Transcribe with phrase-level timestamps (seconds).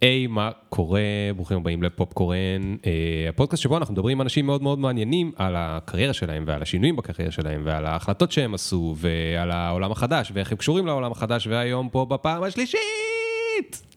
[0.00, 1.00] היי, מה קורה?
[1.36, 6.12] ברוכים הבאים לפופקורן, אה, הפודקאסט שבו אנחנו מדברים עם אנשים מאוד מאוד מעניינים על הקריירה
[6.12, 10.86] שלהם ועל השינויים בקריירה שלהם ועל ההחלטות שהם עשו ועל העולם החדש ואיך הם קשורים
[10.86, 12.82] לעולם החדש והיום פה בפעם השלישית.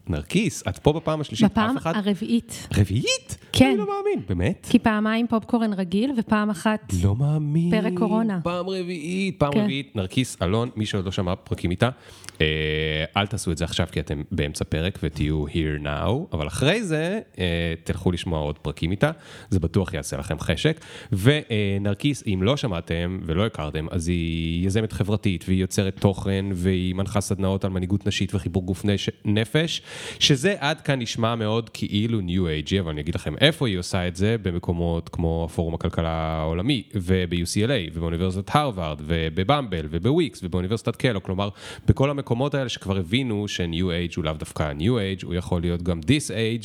[0.08, 1.94] נרקיס, את פה בפעם השלישית, בפעם אחד...
[1.96, 2.68] הרביעית.
[2.78, 3.38] רביעית?
[3.62, 3.70] כן.
[3.70, 4.68] אני לא מאמין, באמת?
[4.70, 6.94] כי פעמיים פופקורן רגיל ופעם אחת...
[7.04, 7.82] לא מאמין.
[7.82, 8.40] פרק קורונה.
[8.44, 9.60] פעם רביעית, פעם כן.
[9.60, 11.90] רביעית, נרקיס, אלון, מי שעוד לא שמע פרקים איתה,
[12.42, 12.46] אה,
[13.18, 17.20] אל תעשו את זה עכשיו כי אתם באמצע פרק ותהיו here now, אבל אחרי זה
[17.40, 19.12] אה, תלכו לשמוע עוד פרקים איתה,
[19.50, 20.80] זה בטוח יעשה לכם חשק.
[21.12, 27.22] ונרקיס, אם לא שמעתם ולא הכרתם, אז היא יזמת חברתית והיא יוצרת תוכן והיא מנחה
[27.22, 28.82] סדנאות על מנהיגות נשית וחיבור גוף.
[29.26, 29.82] נפש,
[30.20, 34.08] שזה עד כאן נשמע מאוד כאילו ניו אייג'י, אבל אני אגיד לכם איפה היא עושה
[34.08, 41.50] את זה, במקומות כמו פורום הכלכלה העולמי, וב-UCLA, ובאוניברסיטת הרווארד, ובבמבל, ובוויקס, ובאוניברסיטת קלו, כלומר,
[41.88, 45.84] בכל המקומות האלה שכבר הבינו שניו אייג' הוא לאו דווקא ניו אייג', הוא יכול להיות
[45.84, 46.64] גם דיס אייג',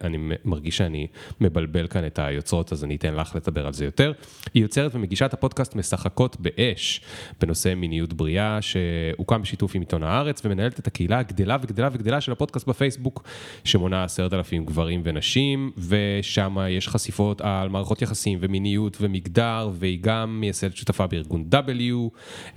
[0.00, 1.06] אני מרגיש שאני
[1.40, 4.12] מבלבל כאן את היוצרות, אז אני אתן לך לדבר על זה יותר.
[4.54, 7.00] היא יוצרת ומגישה את הפודקאסט משחקות באש,
[7.40, 12.32] בנושא מיניות בריאה, שהוקם בשיתוף עם עיתון הארץ, ומנהלת את הקהילה הגדלה וגדלה וגדלה של
[12.32, 13.22] הפודקאסט בפייסבוק,
[13.64, 20.40] שמונה עשרת אלפים גברים ונשים, ושם יש חשיפות על מערכות יחסים ומיניות ומגדר, והיא גם
[20.40, 21.56] מייסדת שותפה בארגון W,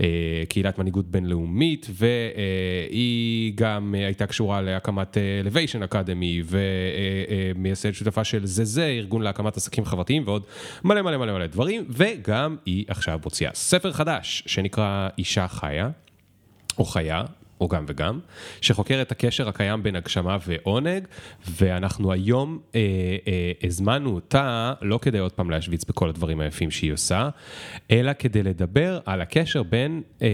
[0.02, 6.55] אה, קהילת מנהיגות בינלאומית, והיא גם הייתה קשורה להקמת אה, Elevation Academy,
[7.55, 10.44] ומייסדת שותפה של זה זה, ארגון להקמת עסקים חברתיים, ועוד
[10.83, 15.89] מלא מלא מלא מלא דברים, וגם היא עכשיו מוציאה ספר חדש, שנקרא אישה חיה.
[16.79, 17.23] או חיה,
[17.61, 18.19] או גם וגם,
[18.61, 21.03] שחוקר את הקשר הקיים בין הגשמה ועונג,
[21.47, 22.81] ואנחנו היום אה,
[23.27, 27.30] אה, הזמנו אותה לא כדי עוד פעם להשוויץ בכל הדברים היפים שהיא עושה,
[27.91, 30.02] אלא כדי לדבר על הקשר בין...
[30.22, 30.28] אה,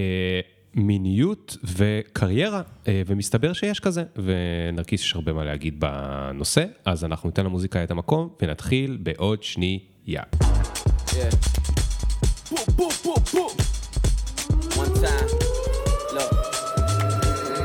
[0.76, 7.46] מיניות וקריירה, אה, ומסתבר שיש כזה, ונרקיס יש הרבה מה להגיד בנושא, אז אנחנו ניתן
[7.46, 10.24] למוזיקה את המקום, ונתחיל בעוד שנייה.
[11.08, 11.54] Yeah.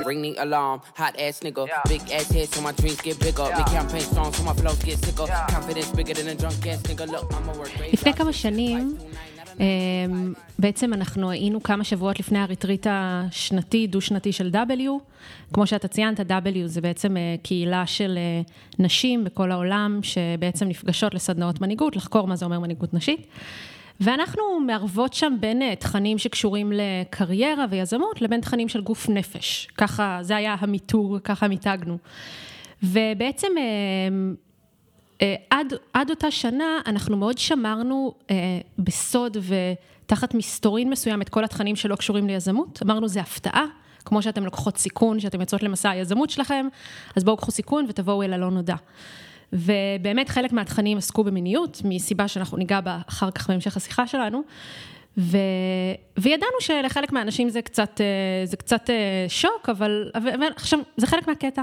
[0.08, 0.78] Ring the alarm.
[1.00, 1.62] Hot ass nigga.
[1.92, 3.46] Big ass head so my dreams get bigger.
[3.58, 5.26] Make campaign songs so my flows get sicker.
[5.56, 7.04] Confidence bigger than a drunk ass nigga.
[7.14, 7.92] Look, I'ma work great.
[7.92, 8.96] לפני כמה שנים,
[9.60, 14.90] אמ, בעצם אנחנו היינו כמה שבועות לפני הריטריט השנתי, דו-שנתי של W.
[15.52, 18.40] כמו שאתה ציינת, W זה בעצם אה, קהילה של אה,
[18.78, 23.26] נשים בכל העולם, שבעצם נפגשות לסדנאות מנהיגות, לחקור מה זה אומר מנהיגות נשית.
[24.00, 29.68] ואנחנו מערבות שם בין אה, תכנים שקשורים לקריירה ויזמות, לבין תכנים של גוף נפש.
[29.76, 31.98] ככה, זה היה המיתוג, ככה מיתגנו.
[32.82, 33.62] ובעצם אה,
[35.22, 38.14] אה, עד, עד אותה שנה אנחנו מאוד שמרנו
[38.78, 39.36] בסוד
[40.06, 42.80] ותחת מסתורין מסוים את כל התכנים שלא קשורים ליזמות.
[42.82, 43.64] אמרנו, זה הפתעה,
[44.04, 46.66] כמו שאתם לוקחות סיכון, שאתם יוצאות למסע היזמות שלכם,
[47.16, 48.76] אז בואו קחו סיכון ותבואו אל הלא נודע.
[49.52, 54.42] ובאמת חלק מהתכנים עסקו במיניות, מסיבה שאנחנו ניגע בה אחר כך בהמשך השיחה שלנו.
[55.18, 55.38] ו...
[56.18, 61.28] וידענו שלחלק מהאנשים זה קצת, אה, זה קצת אה, שוק, אבל, אבל עכשיו, זה חלק
[61.28, 61.62] מהקטע.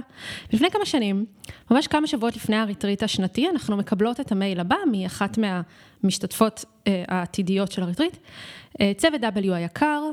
[0.53, 1.25] לפני כמה שנים,
[1.72, 7.72] ממש כמה שבועות לפני הריטריט השנתי, אנחנו מקבלות את המייל הבא מאחת מהמשתתפות אה, העתידיות
[7.72, 8.18] של הריטריט.
[8.97, 10.03] צוות W היקר,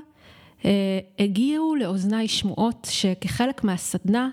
[1.19, 4.29] הגיעו לאוזניי שמועות שכחלק מהסדנה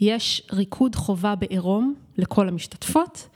[0.00, 3.28] יש ריקוד חובה בעירום לכל המשתתפות.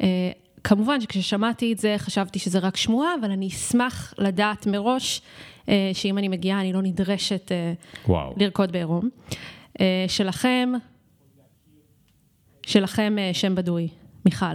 [0.00, 0.30] אה,
[0.64, 5.22] כמובן שכששמעתי את זה חשבתי שזה רק שמועה, אבל אני אשמח לדעת מראש
[5.68, 7.72] אה, שאם אני מגיעה אני לא נדרשת אה,
[8.08, 8.34] וואו.
[8.36, 9.08] לרקוד בעירום.
[10.08, 10.72] שלכם,
[12.66, 13.88] שלכם שם בדוי,
[14.24, 14.46] מיכל.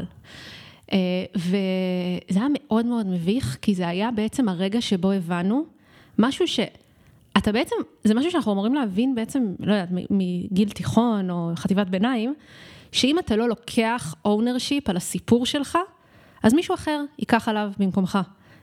[1.35, 5.65] וזה היה מאוד מאוד מביך, כי זה היה בעצם הרגע שבו הבנו
[6.19, 6.59] משהו ש...
[7.37, 12.33] אתה בעצם, זה משהו שאנחנו אמורים להבין בעצם, לא יודעת, מגיל תיכון או חטיבת ביניים,
[12.91, 15.77] שאם אתה לא לוקח ownership על הסיפור שלך,
[16.43, 18.19] אז מישהו אחר ייקח עליו במקומך.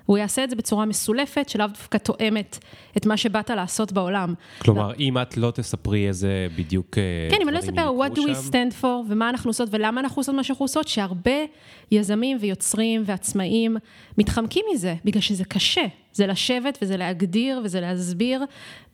[0.06, 2.58] הוא יעשה את זה בצורה מסולפת, שלאו דווקא תואמת
[2.96, 4.34] את מה שבאת לעשות בעולם.
[4.58, 6.98] כלומר, אם את לא תספרי איזה בדיוק...
[6.98, 10.00] אה, כן, אם אני לא אספר what do we stand for ומה אנחנו עושות ולמה
[10.00, 11.44] אנחנו עושות מה שאנחנו עושות, שהרבה
[11.90, 13.76] יזמים ויוצרים ועצמאים
[14.18, 15.84] מתחמקים מזה, בגלל שזה קשה.
[16.12, 18.44] זה לשבת וזה להגדיר וזה להסביר.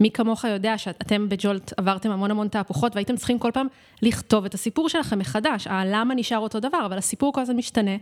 [0.01, 3.67] מי כמוך יודע שאתם בג'ולט עברתם המון המון תהפוכות והייתם צריכים כל פעם
[4.03, 5.67] לכתוב את הסיפור שלכם מחדש.
[5.67, 7.97] הלמה נשאר אותו דבר, אבל הסיפור כל הזמן משתנה.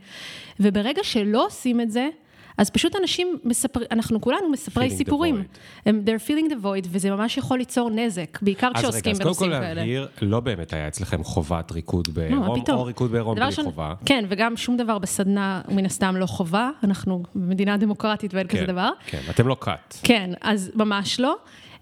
[0.61, 2.09] וברגע שלא עושים את זה,
[2.59, 5.43] אז פשוט אנשים מספרים, אנחנו כולנו מספרי סיפורים.
[5.87, 9.29] they're feeling the void, וזה ממש יכול ליצור נזק, בעיקר אז רגע, כשעוסקים אז קודם
[9.29, 9.75] בנושאים כל כאלה.
[9.75, 12.79] להבהיר, לא באמת היה אצלכם חובת ריקוד לא, בעירום, פתאום?
[12.79, 13.95] או ריקוד בעירום בלי ראשון- חובה.
[14.05, 18.67] כן, וגם שום דבר בסדנה מן הסתם לא חובה, אנחנו במדינה דמוקרטית ואין כזה כן,
[18.67, 18.91] דבר.
[19.07, 19.95] כן, אתם לא כת.
[20.03, 21.37] כן, אז ממש לא.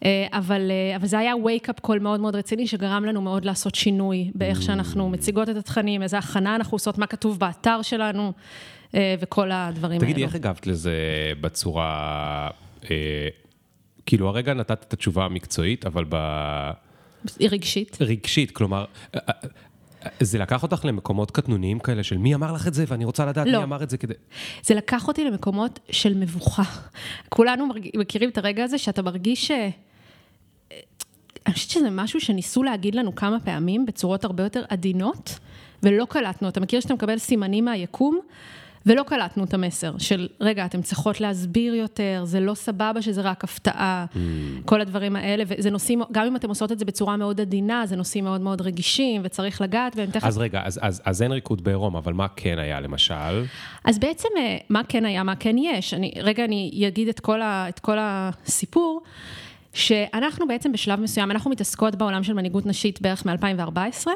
[0.04, 3.74] אה, אבל, אה, אבל זה היה wake-up call מאוד מאוד רציני, שגרם לנו מאוד לעשות
[3.74, 8.32] שינוי באיך שאנחנו מציגות את התכנים, איזה הכנה אנחנו עושות, מה כתוב באתר שלנו,
[9.20, 10.26] וכל הדברים תגידי, האלו.
[10.26, 10.92] איך הגבת לזה
[11.40, 12.48] בצורה...
[12.90, 13.28] אה,
[14.06, 16.16] כאילו, הרגע נתת את התשובה המקצועית, אבל ב...
[17.38, 17.98] היא רגשית.
[18.00, 19.48] רגשית, כלומר, אה, אה,
[20.20, 23.46] זה לקח אותך למקומות קטנוניים כאלה של מי אמר לך את זה, ואני רוצה לדעת
[23.46, 23.58] לא.
[23.58, 24.14] מי אמר את זה כדי...
[24.62, 26.62] זה לקח אותי למקומות של מבוכה.
[27.28, 27.88] כולנו מרג...
[27.96, 29.50] מכירים את הרגע הזה שאתה מרגיש ש...
[31.46, 35.38] אני חושבת שזה משהו שניסו להגיד לנו כמה פעמים בצורות הרבה יותר עדינות,
[35.82, 36.48] ולא קלטנו.
[36.48, 38.20] אתה מכיר שאתה מקבל סימנים מהיקום,
[38.86, 43.44] ולא קלטנו את המסר של, רגע, אתם צריכות להסביר יותר, זה לא סבבה שזה רק
[43.44, 44.06] הפתעה,
[44.64, 47.96] כל הדברים האלה, וזה נושאים, גם אם אתם עושות את זה בצורה מאוד עדינה, זה
[47.96, 50.24] נושאים מאוד מאוד רגישים, וצריך לגעת בהם תכף.
[50.24, 53.44] אז רגע, אז, אז, אז אין ריקוד בעירום, אבל מה כן היה למשל?
[53.84, 55.94] אז בעצם, אה, מה כן היה, מה כן יש?
[55.94, 59.02] אני, רגע, אני אגיד את כל, ה, את כל הסיפור,
[59.72, 64.06] שאנחנו בעצם בשלב מסוים, אנחנו מתעסקות בעולם של מנהיגות נשית בערך מ-2014,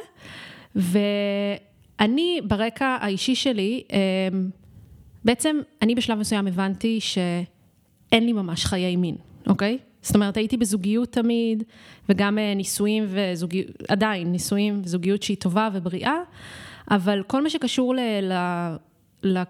[2.01, 3.99] ואני, ברקע האישי שלי, אה,
[5.25, 9.17] בעצם, אני בשלב מסוים הבנתי שאין לי ממש חיי מין,
[9.47, 9.79] אוקיי?
[10.03, 11.63] זאת אומרת, הייתי בזוגיות תמיד,
[12.09, 16.17] וגם אה, נישואים וזוגיות, עדיין, נישואים וזוגיות שהיא טובה ובריאה,
[16.91, 18.01] אבל כל מה שקשור ל...
[19.23, 19.43] ל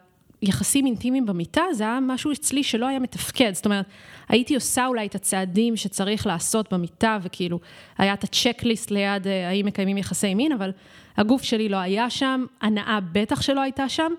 [0.43, 3.55] ליחסים אינטימיים במיטה, זה היה משהו אצלי שלא היה מתפקד.
[3.55, 3.87] זאת אומרת,
[4.29, 7.61] הייתי עושה אולי את הצעדים שצריך לעשות במיטה, וכאילו,
[7.99, 10.71] היה את הצ'קליסט ליד אה, האם מקיימים יחסי מין, אבל
[11.19, 14.13] הגוף שלי לא היה שם, הנאה בטח שלא הייתה שם,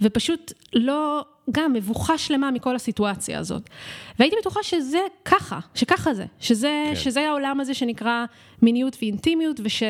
[0.00, 3.70] ופשוט לא, גם מבוכה שלמה מכל הסיטואציה הזאת.
[4.18, 6.96] והייתי בטוחה שזה ככה, שככה זה, שזה, כן.
[6.96, 8.24] שזה העולם הזה שנקרא
[8.62, 9.82] מיניות ואינטימיות, וש...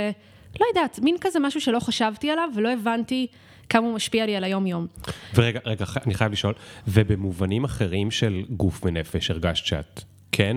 [0.60, 3.26] לא יודעת, מין כזה משהו שלא חשבתי עליו ולא הבנתי
[3.68, 4.86] כמה הוא משפיע לי על היום-יום.
[5.34, 6.54] ורגע, רגע, אני חייב לשאול,
[6.88, 10.00] ובמובנים אחרים של גוף ונפש הרגשת שאת
[10.32, 10.56] כן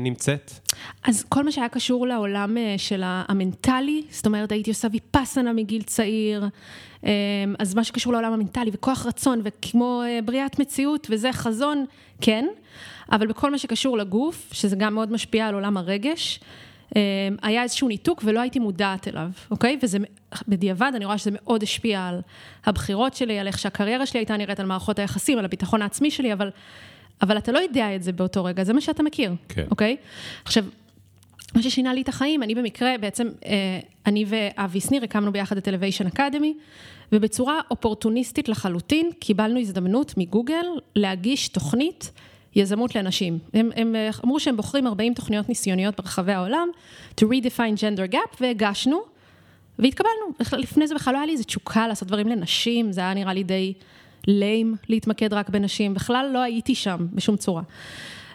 [0.00, 0.52] נמצאת?
[1.04, 5.82] אז כל מה שהיה קשור לעולם אה, של המנטלי, זאת אומרת, הייתי עושה ויפאסנה מגיל
[5.82, 6.48] צעיר,
[7.04, 7.10] אה,
[7.58, 11.84] אז מה שקשור לעולם המנטלי וכוח רצון וכמו אה, בריאת מציאות וזה חזון,
[12.20, 12.46] כן,
[13.12, 16.40] אבל בכל מה שקשור לגוף, שזה גם מאוד משפיע על עולם הרגש,
[16.96, 17.00] אה,
[17.42, 19.78] היה איזשהו ניתוק ולא הייתי מודעת אליו, אוקיי?
[19.82, 19.98] וזה
[20.48, 22.20] בדיעבד, אני רואה שזה מאוד השפיע על
[22.66, 26.32] הבחירות שלי, על איך שהקריירה שלי הייתה נראית, על מערכות היחסים, על הביטחון העצמי שלי,
[26.32, 26.50] אבל,
[27.22, 29.64] אבל אתה לא יודע את זה באותו רגע, זה מה שאתה מכיר, כן.
[29.70, 29.96] אוקיי?
[30.44, 30.64] עכשיו,
[31.54, 35.68] מה ששינה לי את החיים, אני במקרה, בעצם, אה, אני ואבי שניר הקמנו ביחד את
[35.68, 36.52] Elevation Academy,
[37.12, 40.66] ובצורה אופורטוניסטית לחלוטין, קיבלנו הזדמנות מגוגל
[40.96, 42.12] להגיש תוכנית
[42.56, 43.38] יזמות לנשים.
[43.54, 46.68] הם, הם אה, אמרו שהם בוחרים 40 תוכניות ניסיוניות ברחבי העולם,
[47.20, 49.00] to redefine gender gap, והגשנו,
[49.78, 50.58] והתקבלנו.
[50.58, 53.42] לפני זה בכלל לא היה לי איזה תשוקה לעשות דברים לנשים, זה היה נראה לי
[53.42, 53.72] די
[54.28, 57.62] ליים להתמקד רק בנשים, בכלל לא הייתי שם בשום צורה.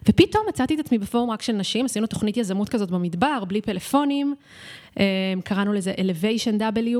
[0.09, 4.35] ופתאום מצאתי את עצמי בפורום רק של נשים, עשינו תוכנית יזמות כזאת במדבר, בלי פלאפונים,
[4.99, 5.05] אה,
[5.43, 6.97] קראנו לזה Elevation W,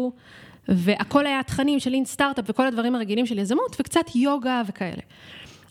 [0.67, 5.01] והכל היה תכנים של אין סטארט-אפ וכל הדברים הרגילים של יזמות, וקצת יוגה וכאלה.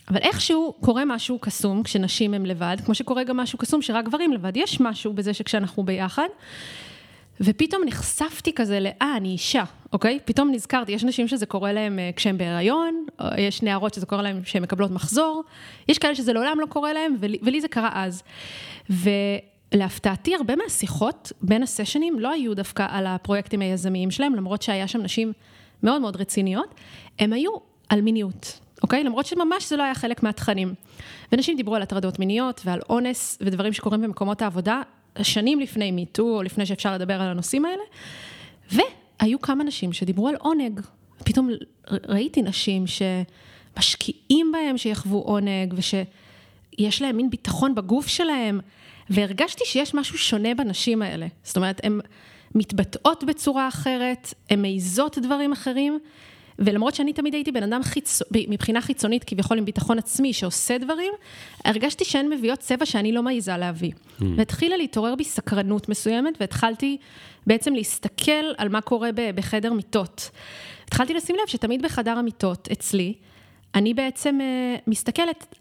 [0.08, 4.32] אבל איכשהו קורה משהו קסום כשנשים הם לבד, כמו שקורה גם משהו קסום שרק גברים
[4.32, 4.56] לבד.
[4.56, 6.28] יש משהו בזה שכשאנחנו ביחד,
[7.40, 10.18] ופתאום נחשפתי כזה ל, אה, אני אישה, אוקיי?
[10.24, 13.06] פתאום נזכרתי, יש נשים שזה קורה להם אה, כשהן בהיריון,
[13.38, 15.44] יש נערות שזה קורה להם כשהן מקבלות מחזור,
[15.88, 18.22] יש כאלה שזה לעולם לא קורה להם, ולי, ולי זה קרה אז.
[18.90, 25.02] ולהפתעתי, הרבה מהשיחות בין הסשנים לא היו דווקא על הפרויקטים היזמיים שלהם, למרות שהיה שם
[25.02, 25.32] נשים
[25.82, 26.74] מאוד מאוד רציניות,
[27.18, 27.50] הם היו
[27.88, 28.58] על מיניות.
[28.82, 29.04] אוקיי?
[29.04, 30.74] למרות שממש זה לא היה חלק מהתכנים.
[31.32, 34.82] ונשים דיברו על הטרדות מיניות ועל אונס ודברים שקורים במקומות העבודה
[35.22, 37.82] שנים לפני מיטו, או לפני שאפשר לדבר על הנושאים האלה.
[39.20, 40.80] והיו כמה נשים שדיברו על עונג.
[41.24, 41.50] פתאום
[42.08, 48.60] ראיתי נשים שמשקיעים בהם שיחוו עונג, ושיש להם מין ביטחון בגוף שלהם,
[49.10, 51.26] והרגשתי שיש משהו שונה בנשים האלה.
[51.42, 52.00] זאת אומרת, הן
[52.54, 55.98] מתבטאות בצורה אחרת, הן מעיזות דברים אחרים.
[56.64, 58.22] ולמרות שאני תמיד הייתי בן אדם חיצ...
[58.48, 61.12] מבחינה חיצונית, כביכול עם ביטחון עצמי, שעושה דברים,
[61.64, 63.92] הרגשתי שהן מביאות צבע שאני לא מעיזה להביא.
[63.92, 64.24] Mm.
[64.36, 66.96] והתחילה להתעורר בי סקרנות מסוימת, והתחלתי
[67.46, 70.30] בעצם להסתכל על מה קורה בחדר מיטות.
[70.84, 73.14] התחלתי לשים לב שתמיד בחדר המיטות, אצלי,
[73.74, 75.54] אני בעצם uh, מסתכלת,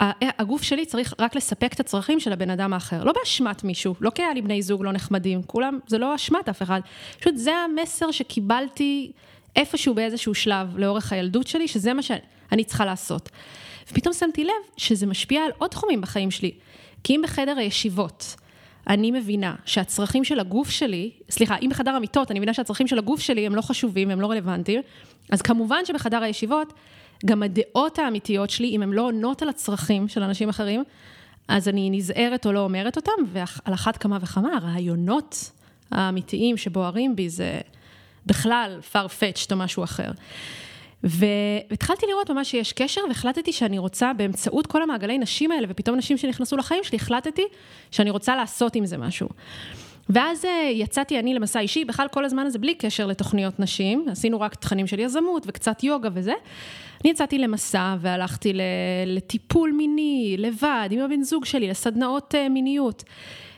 [0.00, 4.10] הגוף שלי צריך רק לספק את הצרכים של הבן אדם האחר, לא באשמת מישהו, לא
[4.10, 6.80] כי היה לי בני זוג לא נחמדים, כולם, זה לא אשמת אף אחד.
[7.20, 9.12] פשוט זה המסר שקיבלתי
[9.58, 13.28] איפשהו באיזשהו שלב לאורך הילדות שלי, שזה מה שאני צריכה לעשות.
[13.90, 16.52] ופתאום שמתי לב שזה משפיע על עוד תחומים בחיים שלי.
[17.04, 18.36] כי אם בחדר הישיבות
[18.88, 23.20] אני מבינה שהצרכים של הגוף שלי, סליחה, אם בחדר המיטות אני מבינה שהצרכים של הגוף
[23.20, 24.80] שלי הם לא חשובים, הם לא רלוונטיים,
[25.30, 26.72] אז כמובן שבחדר הישיבות,
[27.26, 30.84] גם הדעות האמיתיות שלי, אם הן לא עונות על הצרכים של אנשים אחרים,
[31.48, 35.50] אז אני נזהרת או לא אומרת אותם, ועל אחת כמה וכמה, הרעיונות
[35.90, 37.60] האמיתיים שבוערים בי זה
[38.28, 40.10] בכלל farfetched או משהו אחר.
[41.02, 46.16] והתחלתי לראות ממש שיש קשר, והחלטתי שאני רוצה, באמצעות כל המעגלי נשים האלה, ופתאום נשים
[46.16, 47.44] שנכנסו לחיים שלי, החלטתי
[47.90, 49.28] שאני רוצה לעשות עם זה משהו.
[50.08, 54.40] ואז אה, יצאתי אני למסע אישי, בכלל כל הזמן הזה בלי קשר לתוכניות נשים, עשינו
[54.40, 56.34] רק תכנים של יזמות וקצת יוגה וזה.
[57.04, 58.52] אני יצאתי למסע והלכתי
[59.06, 63.04] לטיפול מיני, לבד, עם הבן זוג שלי, לסדנאות אה, מיניות.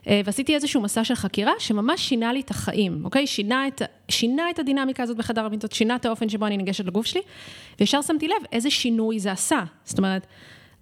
[0.07, 3.26] אה, ועשיתי איזשהו מסע של חקירה שממש שינה לי את החיים, אוקיי?
[3.26, 7.07] שינה את, שינה את הדינמיקה הזאת בחדר המיטות, שינה את האופן שבו אני ניגשת לגוף
[7.07, 7.21] שלי,
[7.80, 9.61] וישר שמתי לב איזה שינוי זה עשה.
[9.85, 10.26] זאת אומרת,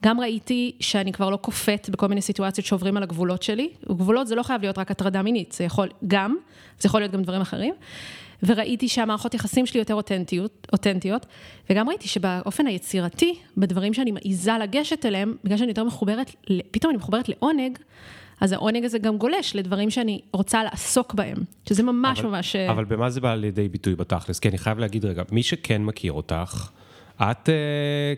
[0.05, 3.69] גם ראיתי שאני כבר לא קופאת בכל מיני סיטואציות שעוברים על הגבולות שלי.
[3.89, 6.37] גבולות זה לא חייב להיות רק הטרדה מינית, זה יכול גם,
[6.81, 7.75] זה יכול להיות גם דברים אחרים.
[8.43, 11.27] וראיתי שהמערכות יחסים שלי יותר אותנטיות, אותנטיות,
[11.71, 16.31] וגם ראיתי שבאופן היצירתי, בדברים שאני מעיזה לגשת אליהם, בגלל שאני יותר מחוברת,
[16.71, 17.79] פתאום אני מחוברת לעונג,
[18.41, 21.37] אז העונג הזה גם גולש לדברים שאני רוצה לעסוק בהם,
[21.69, 22.57] שזה ממש אבל, ממש...
[22.57, 24.39] אבל במה זה בא לידי ביטוי בתכלס?
[24.39, 26.71] כי אני חייב להגיד רגע, מי שכן מכיר אותך,
[27.23, 27.53] את uh,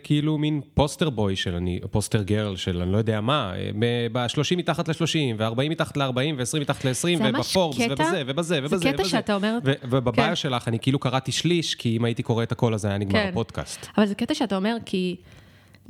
[0.03, 3.69] כאילו מין פוסטר בוי של אני, פוסטר גרל של אני לא יודע מה, אה,
[4.11, 9.05] ב-30 מתחת ל-30, ו-40 מתחת ל-40, ו-20 מתחת ל-20, ובפורבס, ובזה, ובזה, ובזה, זה קטע
[9.05, 9.57] שאתה אומר...
[9.63, 10.35] ובביו כן.
[10.35, 13.29] שלך אני כאילו קראתי שליש, כי אם הייתי קורא את הכל הזה היה נגמר כן.
[13.29, 13.87] הפודקאסט.
[13.97, 15.15] אבל זה קטע שאתה אומר, כי...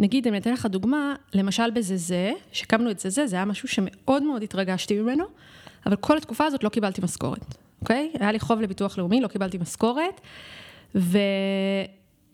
[0.02, 4.44] נגיד, אני אתן לך דוגמה, למשל בזה, שקמנו את זה, זה היה משהו שמאוד מאוד
[4.44, 5.26] התרגשתי ממנו,
[5.86, 8.12] אבל כל התקופה הזאת לא קיבלתי משכורת, אוקיי?
[8.20, 10.22] היה לי חוב לביטוח לאומי, לא קיבלתי משכורת,
[10.96, 11.18] ו...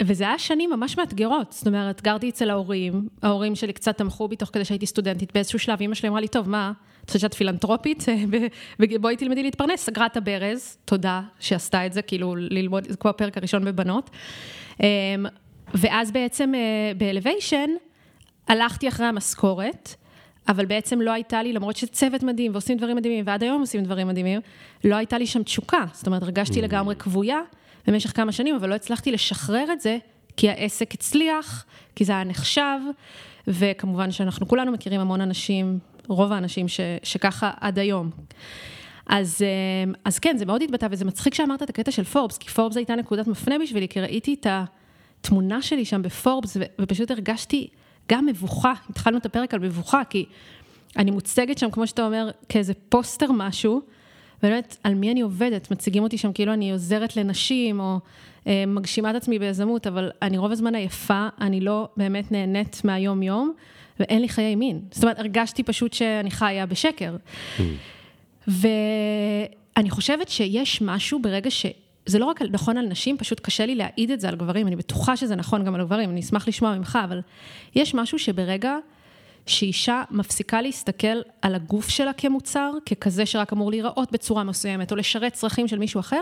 [0.02, 4.36] וזה היה שנים ממש מאתגרות, זאת אומרת, גרתי אצל ההורים, ההורים שלי קצת תמכו בי
[4.36, 6.72] תוך כדי שהייתי סטודנטית, באיזשהו שלב אמא שלי אמרה לי, טוב, מה,
[7.06, 8.06] את חושבת שאת פילנטרופית?
[9.02, 13.38] בואי תלמדי להתפרנס, סגרה את הברז, תודה שעשתה את זה, כאילו ללמוד, זה כמו הפרק
[13.38, 14.10] הראשון בבנות.
[15.74, 17.70] ואז בעצם אה, באלוויישן,
[18.48, 19.96] הלכתי אחרי המשכורת,
[20.48, 24.08] אבל בעצם לא הייתה לי, למרות שצוות מדהים ועושים דברים מדהימים, ועד היום עושים דברים
[24.08, 24.42] מדהימים,
[24.84, 25.86] לא הייתה לי שם תשוקה.
[25.94, 26.64] זאת אומרת, הרגשתי mm.
[26.64, 27.40] לגמרי כבויה
[27.88, 29.98] במשך כמה שנים, אבל לא הצלחתי לשחרר את זה,
[30.38, 32.80] כי העסק הצליח, כי זה היה נחשב,
[33.48, 38.10] וכמובן שאנחנו כולנו מכירים המון אנשים, רוב האנשים ש, שככה עד היום.
[39.08, 42.50] אז, אה, אז כן, זה מאוד התבטא, וזה מצחיק שאמרת את הקטע של פורבס, כי
[42.50, 44.64] פורבס הייתה נקודת מפנה בשבילי, כי ראיתי את ה...
[45.22, 47.68] התמונה שלי שם בפורבס, ופשוט הרגשתי
[48.12, 50.26] גם מבוכה, התחלנו את הפרק על מבוכה, כי
[50.98, 53.82] אני מוצגת שם, כמו שאתה אומר, כאיזה פוסטר משהו,
[54.40, 55.72] ובאמת, על מי אני עובדת?
[55.72, 58.00] מציגים אותי שם כאילו אני עוזרת לנשים, או
[58.48, 63.54] אה, מגשימה את עצמי ביזמות, אבל אני רוב הזמן עייפה, אני לא באמת נהנית מהיום-יום,
[64.00, 64.82] ואין לי חיי מין.
[64.92, 67.16] זאת אומרת, הרגשתי פשוט שאני חיה בשקר.
[67.58, 67.62] Mm.
[68.48, 71.66] ואני חושבת שיש משהו ברגע ש...
[72.08, 74.76] זה לא רק נכון על נשים, פשוט קשה לי להעיד את זה על גברים, אני
[74.76, 77.22] בטוחה שזה נכון גם על גברים, אני אשמח לשמוע ממך, אבל
[77.76, 78.76] יש משהו שברגע
[79.46, 85.34] שאישה מפסיקה להסתכל על הגוף שלה כמוצר, ככזה שרק אמור להיראות בצורה מסוימת, או לשרת
[85.34, 86.22] צרכים של מישהו אחר,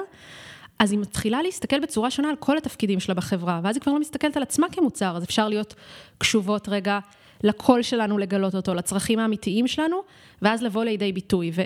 [0.80, 4.00] אז היא מתחילה להסתכל בצורה שונה על כל התפקידים שלה בחברה, ואז היא כבר לא
[4.00, 5.74] מסתכלת על עצמה כמוצר, אז אפשר להיות
[6.18, 7.00] קשובות רגע
[7.44, 9.98] לקול שלנו לגלות אותו, לצרכים האמיתיים שלנו,
[10.42, 11.52] ואז לבוא לידי ביטוי.
[11.54, 11.64] ו-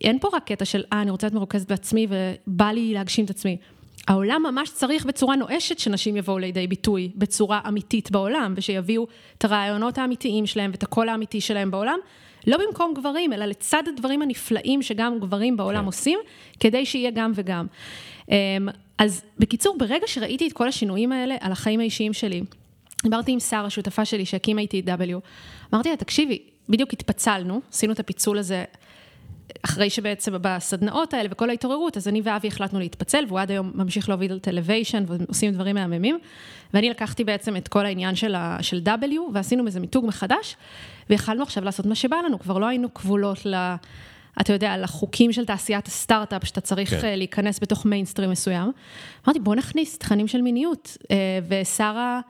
[0.00, 3.30] אין פה רק קטע של, אה, אני רוצה להיות מרוכזת בעצמי ובא לי להגשים את
[3.30, 3.56] עצמי.
[4.08, 9.06] העולם ממש צריך בצורה נואשת שנשים יבואו לידי ביטוי בצורה אמיתית בעולם, ושיביאו
[9.38, 11.98] את הרעיונות האמיתיים שלהם ואת הקול האמיתי שלהם בעולם,
[12.46, 15.86] לא במקום גברים, אלא לצד הדברים הנפלאים שגם גברים בעולם כן.
[15.86, 16.18] עושים,
[16.60, 17.66] כדי שיהיה גם וגם.
[18.30, 18.34] אמ,
[18.98, 22.42] אז בקיצור, ברגע שראיתי את כל השינויים האלה על החיים האישיים שלי,
[23.02, 25.14] דיברתי עם שרה, השותפה שלי שהקימה איתי את W,
[25.74, 26.38] אמרתי לה, תקשיבי,
[26.68, 28.64] בדיוק התפצלנו, עשינו את הפיצול הזה
[29.62, 34.08] אחרי שבעצם בסדנאות האלה וכל ההתעוררות, אז אני ואבי החלטנו להתפצל, והוא עד היום ממשיך
[34.08, 36.18] להוביל את אלוויישן ועושים דברים מהממים.
[36.74, 40.56] ואני לקחתי בעצם את כל העניין של, ה, של W, ועשינו מזה מיתוג מחדש,
[41.10, 43.54] ויכלנו עכשיו לעשות מה שבא לנו, כבר לא היינו כבולות ל...
[44.40, 47.06] אתה יודע, לחוקים של תעשיית הסטארט-אפ, שאתה צריך כן.
[47.06, 48.72] אה, להיכנס בתוך מיינסטרים מסוים.
[49.26, 50.96] אמרתי, בוא נכניס תכנים של מיניות.
[51.10, 51.16] אה,
[51.48, 52.20] ושרה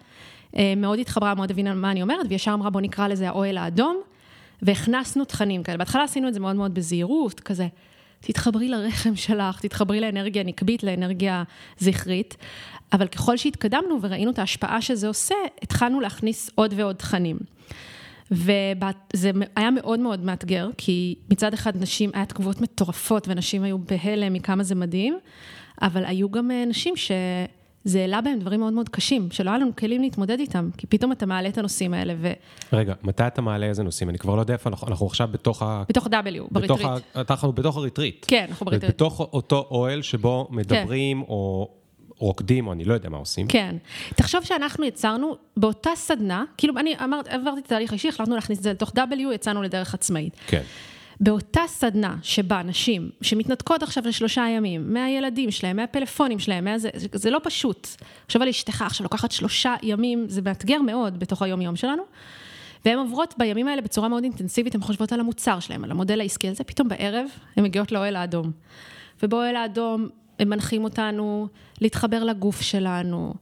[0.57, 4.01] אה, מאוד התחברה, מאוד הבינה מה אני אומרת, וישר אמרה, בוא נקרא לזה האוהל האדום.
[4.63, 5.79] והכנסנו תכנים כאלה.
[5.79, 7.67] בהתחלה עשינו את זה מאוד מאוד בזהירות, כזה,
[8.21, 11.43] תתחברי לרחם שלך, תתחברי לאנרגיה נקבית, לאנרגיה
[11.79, 12.37] זכרית,
[12.93, 17.39] אבל ככל שהתקדמנו וראינו את ההשפעה שזה עושה, התחלנו להכניס עוד ועוד תכנים.
[18.31, 24.33] וזה היה מאוד מאוד מאתגר, כי מצד אחד נשים, היה תגובות מטורפות, ונשים היו בהלם
[24.33, 25.19] מכמה זה מדהים,
[25.83, 27.11] אבל היו גם אה, נשים ש...
[27.87, 31.13] זה העלה בהם דברים מאוד מאוד קשים, שלא היה לנו כלים להתמודד איתם, כי פתאום
[31.13, 32.33] אתה מעלה את הנושאים האלה ו...
[32.73, 34.11] רגע, מתי אתה מעלה איזה נושאים?
[34.11, 35.83] אני כבר לא יודע איפה אנחנו, אנחנו עכשיו בתוך ה...
[35.89, 36.11] בתוך W,
[36.51, 36.87] בריטריט.
[37.17, 38.25] אנחנו בתוך הריטריט.
[38.29, 38.95] כן, אנחנו בריטריט.
[38.95, 41.29] בתוך אותו אוהל שבו מדברים, כן.
[41.29, 41.69] או
[42.19, 43.47] רוקדים, או אני לא יודע מה עושים.
[43.47, 43.77] כן.
[44.15, 48.63] תחשוב שאנחנו יצרנו באותה סדנה, כאילו אני אמרת, עברתי את התהליך האישי, החלטנו להכניס את
[48.63, 50.37] זה לתוך W, יצאנו לדרך עצמאית.
[50.47, 50.63] כן.
[51.21, 57.31] באותה סדנה שבה נשים שמתנתקות עכשיו לשלושה ימים, מהילדים שלהם, מהפלאפונים שלהם, מהזה, זה, זה
[57.31, 57.89] לא פשוט.
[58.27, 62.03] עכשיו על אשתך עכשיו לוקחת שלושה ימים, זה מאתגר מאוד בתוך היום-יום שלנו.
[62.85, 66.49] והן עוברות בימים האלה בצורה מאוד אינטנסיבית, הן חושבות על המוצר שלהם, על המודל העסקי,
[66.49, 68.53] על זה, פתאום בערב הן מגיעות לאוהל האדום.
[69.23, 70.09] ובאוהל האדום
[70.39, 71.49] הם מנחים אותנו
[71.81, 73.35] להתחבר לגוף שלנו,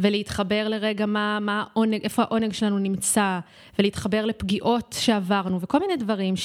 [0.00, 3.38] ולהתחבר לרגע מה, מה העונג, איפה העונג שלנו נמצא,
[3.78, 6.36] ולהתחבר לפגיעות שעברנו, וכל מיני דברים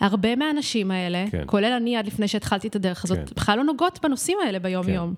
[0.00, 1.42] שהרבה מהאנשים האלה, כן.
[1.46, 3.34] כולל אני עד לפני שהתחלתי את הדרך הזאת, כן.
[3.36, 5.14] בכלל לא נוגעות בנושאים האלה ביום-יום.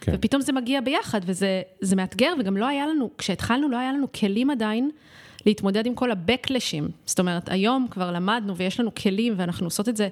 [0.00, 0.12] כן.
[0.14, 4.12] ופתאום זה מגיע ביחד, וזה זה מאתגר, וגם לא היה לנו, כשהתחלנו, לא היה לנו
[4.12, 4.90] כלים עדיין
[5.46, 6.90] להתמודד עם כל ה-Backlashים.
[7.06, 10.08] זאת אומרת, היום כבר למדנו ויש לנו כלים, ואנחנו עושות את זה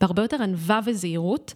[0.00, 1.54] בהרבה יותר ענווה וזהירות.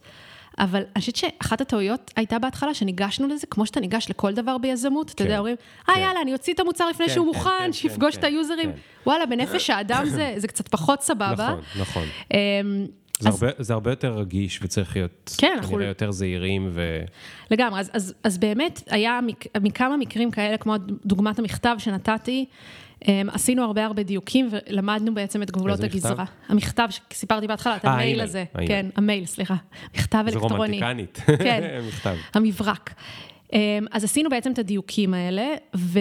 [0.58, 5.06] אבל אני חושבת שאחת הטעויות הייתה בהתחלה, שניגשנו לזה, כמו שאתה ניגש לכל דבר ביזמות,
[5.10, 5.56] אתה כן, יודע, אומרים,
[5.88, 6.00] אה, כן.
[6.00, 8.72] יאללה, אני אוציא את המוצר לפני כן, שהוא כן, מוכן, כן, שיפגוש כן, את היוזרים.
[8.72, 8.78] כן.
[9.06, 11.34] וואלה, בנפש האדם זה זה קצת פחות סבבה.
[11.34, 12.02] נכון, נכון.
[12.34, 12.86] אמ,
[13.18, 17.00] זה אז- הרבה, זה הרבה יותר רגיש וצריך להיות כן, אנחנו- כנראה יותר זהירים ו...
[17.50, 19.20] לגמרי, אז, אז, אז באמת היה
[19.60, 22.44] מכמה מקרים כאלה, כמו דוגמת המכתב שנתתי,
[23.28, 25.80] עשינו הרבה הרבה דיוקים ולמדנו בעצם את גבולות?
[25.80, 26.24] הגזרה.
[26.48, 28.44] המכתב שסיפרתי בהתחלה, את אה, המייל הזה.
[28.66, 29.54] כן, המייל, סליחה.
[29.94, 30.80] מכתב זה אלקטרוני.
[30.80, 31.20] רומנטיקנית.
[31.44, 31.80] כן.
[32.34, 32.94] המברק.
[33.46, 33.56] Um,
[33.90, 35.98] אז עשינו בעצם את הדיוקים האלה, ו...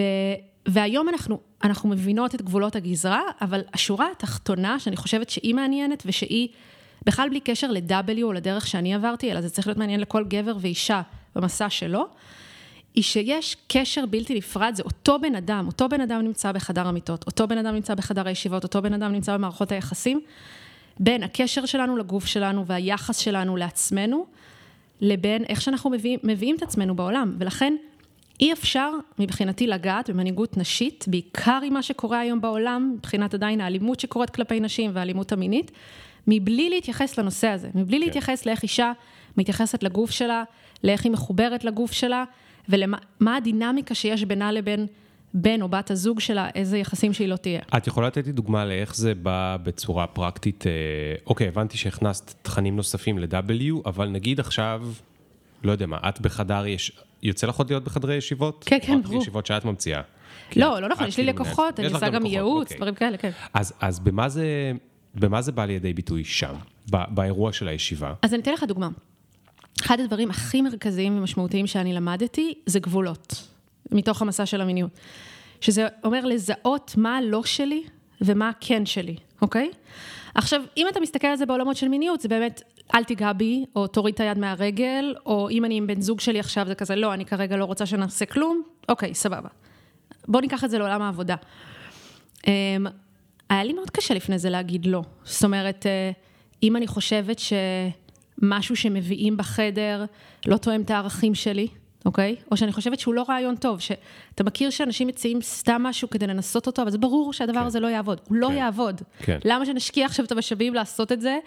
[0.66, 6.48] והיום אנחנו, אנחנו מבינות את גבולות הגזרה, אבל השורה התחתונה, שאני חושבת שהיא מעניינת ושהיא,
[7.06, 10.56] בכלל בלי קשר ל-W או לדרך שאני עברתי, אלא זה צריך להיות מעניין לכל גבר
[10.60, 11.02] ואישה
[11.34, 12.06] במסע שלו,
[12.94, 17.26] היא שיש קשר בלתי נפרד, זה אותו בן אדם, אותו בן אדם נמצא בחדר המיטות,
[17.26, 20.20] אותו בן אדם נמצא בחדר הישיבות, אותו בן אדם נמצא במערכות היחסים,
[21.00, 24.26] בין הקשר שלנו לגוף שלנו והיחס שלנו לעצמנו,
[25.00, 27.36] לבין איך שאנחנו מביאים, מביאים את עצמנו בעולם.
[27.38, 27.74] ולכן
[28.40, 34.00] אי אפשר מבחינתי לגעת במנהיגות נשית, בעיקר עם מה שקורה היום בעולם, מבחינת עדיין האלימות
[34.00, 35.70] שקורית כלפי נשים והאלימות המינית,
[36.26, 38.04] מבלי להתייחס לנושא הזה, מבלי כן.
[38.04, 38.92] להתייחס לאיך אישה
[39.36, 40.44] מתייחסת לגוף שלה,
[40.84, 42.24] לאיך היא מחוברת לגוף שלה,
[42.68, 42.96] ולמה
[43.36, 44.86] הדינמיקה שיש בינה לבין
[45.34, 47.60] בן או בת הזוג שלה, איזה יחסים שהיא לא תהיה.
[47.76, 50.66] את יכולה לתת לי דוגמה לאיך זה בא בצורה פרקטית?
[50.66, 50.72] אה,
[51.26, 54.82] אוקיי, הבנתי שהכנסת תכנים נוספים ל-W, אבל נגיד עכשיו,
[55.64, 56.92] לא יודע מה, את בחדר, יש...
[57.22, 58.64] יוצא לך עוד להיות בחדרי ישיבות?
[58.66, 59.22] כן, כן, ברור.
[59.22, 60.00] ישיבות שאת ממציאה?
[60.56, 61.80] לא, את- לא נכון, יש לי כאילו לקוחות.
[61.80, 62.76] אני עושה גם ייעוץ, אוקיי.
[62.76, 63.30] דברים כאלה, כן.
[63.80, 64.00] אז,
[65.14, 66.54] במה זה, בא לידי ביטוי שם,
[66.88, 68.14] באירוע של הישיבה?
[68.22, 68.88] אז אני אתן לך דוגמה.
[69.84, 73.48] אחד הדברים הכי מרכזיים ומשמעותיים שאני למדתי, זה גבולות,
[73.92, 74.90] מתוך המסע של המיניות.
[75.60, 77.82] שזה אומר לזהות מה הלא שלי
[78.20, 79.70] ומה הכן שלי, אוקיי?
[80.34, 82.62] עכשיו, אם אתה מסתכל על זה בעולמות של מיניות, זה באמת,
[82.94, 86.40] אל תיגע בי, או תוריד את היד מהרגל, או אם אני עם בן זוג שלי
[86.40, 89.48] עכשיו, זה כזה, לא, אני כרגע לא רוצה שנעשה כלום, אוקיי, סבבה.
[90.28, 91.36] בואו ניקח את זה לעולם העבודה.
[92.46, 92.86] אמ,
[93.48, 95.02] היה לי מאוד קשה לפני זה להגיד לא.
[95.24, 96.10] זאת אומרת, אה,
[96.62, 97.38] אם אני חושבת
[98.40, 100.04] שמשהו שמביאים בחדר
[100.46, 101.68] לא תואם את הערכים שלי,
[102.04, 102.36] אוקיי?
[102.50, 106.66] או שאני חושבת שהוא לא רעיון טוב, שאתה מכיר שאנשים מציעים סתם משהו כדי לנסות
[106.66, 107.66] אותו, אבל זה ברור שהדבר כן.
[107.66, 108.20] הזה לא יעבוד.
[108.28, 108.54] הוא לא כן.
[108.54, 109.02] יעבוד.
[109.18, 109.38] כן.
[109.44, 111.38] למה שנשקיע עכשיו את המשאבים לעשות את זה?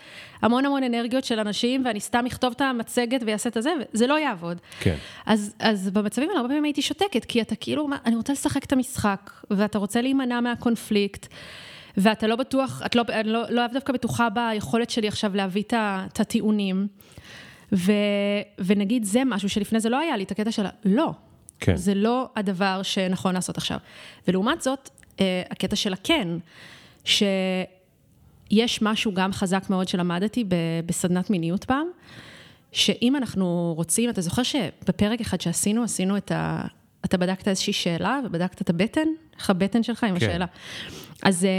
[0.41, 4.19] המון המון אנרגיות של אנשים, ואני סתם אכתוב את המצגת ויעשה את הזה, וזה לא
[4.19, 4.58] יעבוד.
[4.80, 4.95] כן.
[5.26, 8.73] אז, אז במצבים האלה הרבה פעמים הייתי שותקת, כי אתה כאילו, אני רוצה לשחק את
[8.73, 11.28] המשחק, ואתה רוצה להימנע מהקונפליקט,
[11.97, 16.19] ואתה לא בטוח, את לא, אני לא, לא דווקא בטוחה ביכולת שלי עכשיו להביא את
[16.19, 16.88] הטיעונים.
[17.73, 17.91] ו,
[18.60, 21.12] ונגיד זה משהו שלפני זה לא היה לי, את הקטע של לא.
[21.60, 21.75] כן.
[21.75, 23.77] זה לא הדבר שנכון לעשות עכשיו.
[24.27, 26.27] ולעומת זאת, אה, הקטע של הכן,
[27.05, 30.43] שיש משהו גם חזק מאוד שלמדתי
[30.86, 31.88] בסדנת מיניות פעם,
[32.71, 36.62] שאם אנחנו רוצים, אתה זוכר שבפרק אחד שעשינו, עשינו את ה...
[37.05, 39.07] אתה בדקת איזושהי שאלה ובדקת את הבטן,
[39.38, 40.25] איך הבטן שלך עם כן.
[40.25, 40.45] השאלה.
[41.23, 41.49] אז, אה,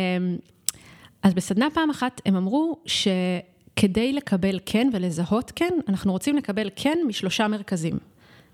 [1.22, 6.98] אז בסדנה פעם אחת הם אמרו שכדי לקבל כן ולזהות כן, אנחנו רוצים לקבל כן
[7.06, 7.98] משלושה מרכזים.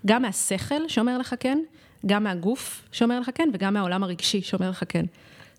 [0.05, 1.59] גם מהשכל שאומר לך כן,
[2.05, 5.05] גם מהגוף שאומר לך כן, וגם מהעולם הרגשי שאומר לך כן.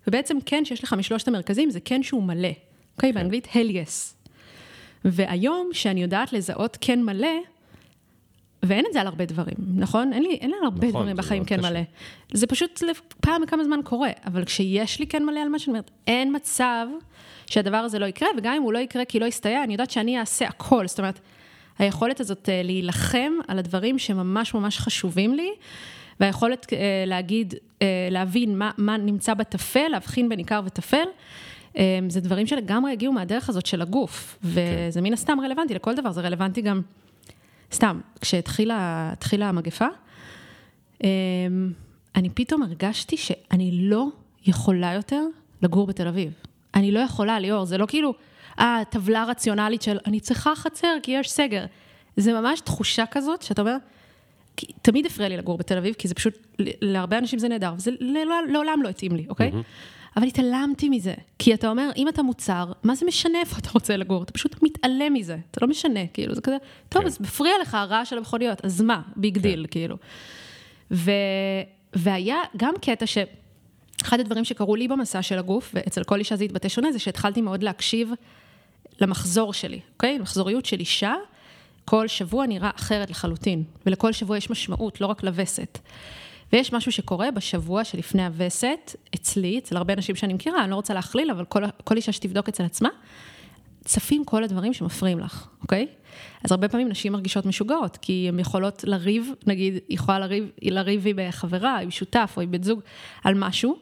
[0.07, 2.49] ובעצם כן שיש לך משלושת המרכזים, זה כן שהוא מלא.
[2.95, 3.11] אוקיי?
[3.11, 4.13] באנגלית hell yes.
[5.05, 7.37] והיום, שאני יודעת לזהות כן מלא,
[8.63, 10.13] ואין את זה על הרבה דברים, נכון?
[10.13, 11.69] אין לי, אין לי על הרבה נכון, דברים בחיים כן קשה.
[11.69, 11.79] מלא.
[12.33, 12.83] זה פשוט
[13.21, 16.87] פעם בכמה זמן קורה, אבל כשיש לי כן מלא על מה שאני אומרת, אין מצב
[17.45, 20.19] שהדבר הזה לא יקרה, וגם אם הוא לא יקרה כי לא יסתייע, אני יודעת שאני
[20.19, 20.87] אעשה הכל.
[20.87, 21.19] זאת אומרת,
[21.79, 25.49] היכולת הזאת אה, להילחם על הדברים שממש ממש חשובים לי,
[26.19, 31.05] והיכולת אה, להגיד, אה, להבין מה, מה נמצא בטפל, להבחין בין עיקר וטפל,
[31.77, 36.11] אה, זה דברים שלגמרי הגיעו מהדרך הזאת של הגוף, וזה מן הסתם רלוונטי לכל דבר,
[36.11, 36.81] זה רלוונטי גם
[37.71, 39.87] סתם, כשהתחילה התחילה המגפה,
[41.03, 41.07] אמ,
[42.15, 44.07] אני פתאום הרגשתי שאני לא
[44.45, 45.23] יכולה יותר
[45.61, 46.33] לגור בתל אביב.
[46.75, 48.13] אני לא יכולה, ליאור, זה לא כאילו,
[48.59, 51.65] אה, טבלה רציונלית של אני צריכה חצר כי יש סגר.
[52.17, 53.75] זה ממש תחושה כזאת שאתה אומר,
[54.81, 57.91] תמיד הפריע לי לגור בתל אביב, כי זה פשוט, להרבה אנשים זה נהדר, וזה
[58.49, 59.51] לעולם לא התאים לי, אוקיי?
[60.17, 63.97] אבל התעלמתי מזה, כי אתה אומר, אם אתה מוצר, מה זה משנה איפה אתה רוצה
[63.97, 64.23] לגור?
[64.23, 66.57] אתה פשוט מתעלם מזה, אתה לא משנה, כאילו, זה כזה,
[66.89, 67.07] טוב, כן.
[67.07, 69.67] אז מפריע לך הרעש של המכוניות, אז מה, big deal, כן.
[69.71, 69.97] כאילו.
[70.91, 71.11] ו,
[71.93, 73.17] והיה גם קטע ש...
[74.01, 77.41] אחד הדברים שקרו לי במסע של הגוף, ואצל כל אישה זה התבטא שונה, זה שהתחלתי
[77.41, 78.11] מאוד להקשיב
[79.01, 80.17] למחזור שלי, אוקיי?
[80.17, 81.13] מחזוריות של אישה,
[81.85, 85.79] כל שבוע נראה אחרת לחלוטין, ולכל שבוע יש משמעות, לא רק לווסת.
[86.53, 90.93] ויש משהו שקורה בשבוע שלפני הווסת, אצלי, אצל הרבה אנשים שאני מכירה, אני לא רוצה
[90.93, 92.89] להכליל, אבל כל, כל אישה שתבדוק אצל עצמה,
[93.83, 95.87] צפים כל הדברים שמפריעים לך, אוקיי?
[96.43, 101.07] אז הרבה פעמים נשים מרגישות משוגעות, כי הן יכולות לריב, נגיד, היא יכולה לריב, לריב
[101.07, 102.79] עם חברה, עם שותף או עם בן זוג
[103.23, 103.77] על משהו,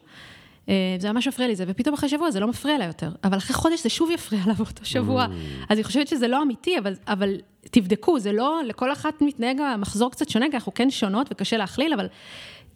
[0.69, 3.09] אה, זה ממש מפריע לי זה, ופתאום אחרי שבוע זה לא מפריע לה יותר.
[3.23, 5.25] אבל אחרי חודש זה שוב יפריע לה באותו שבוע.
[5.25, 5.65] Mm.
[5.69, 10.11] אז אני חושבת שזה לא אמיתי, אבל, אבל תבדקו, זה לא, לכל אחת מתנהג המחזור
[10.11, 12.07] קצת שונה, כי אנחנו כן שונות וקשה להכליל, אבל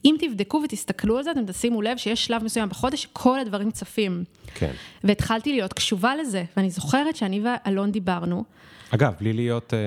[0.06, 4.24] אם תבדקו ותסתכלו על זה, אתם תשימו לב שיש שלב מסוים בחודש שכל הדברים צפים.
[4.56, 4.72] כן.
[5.04, 8.44] והתחלתי להיות קשובה לזה, ואני זוכרת שאני ואלון דיברנו.
[8.92, 9.80] אגב, בלי להיות אה,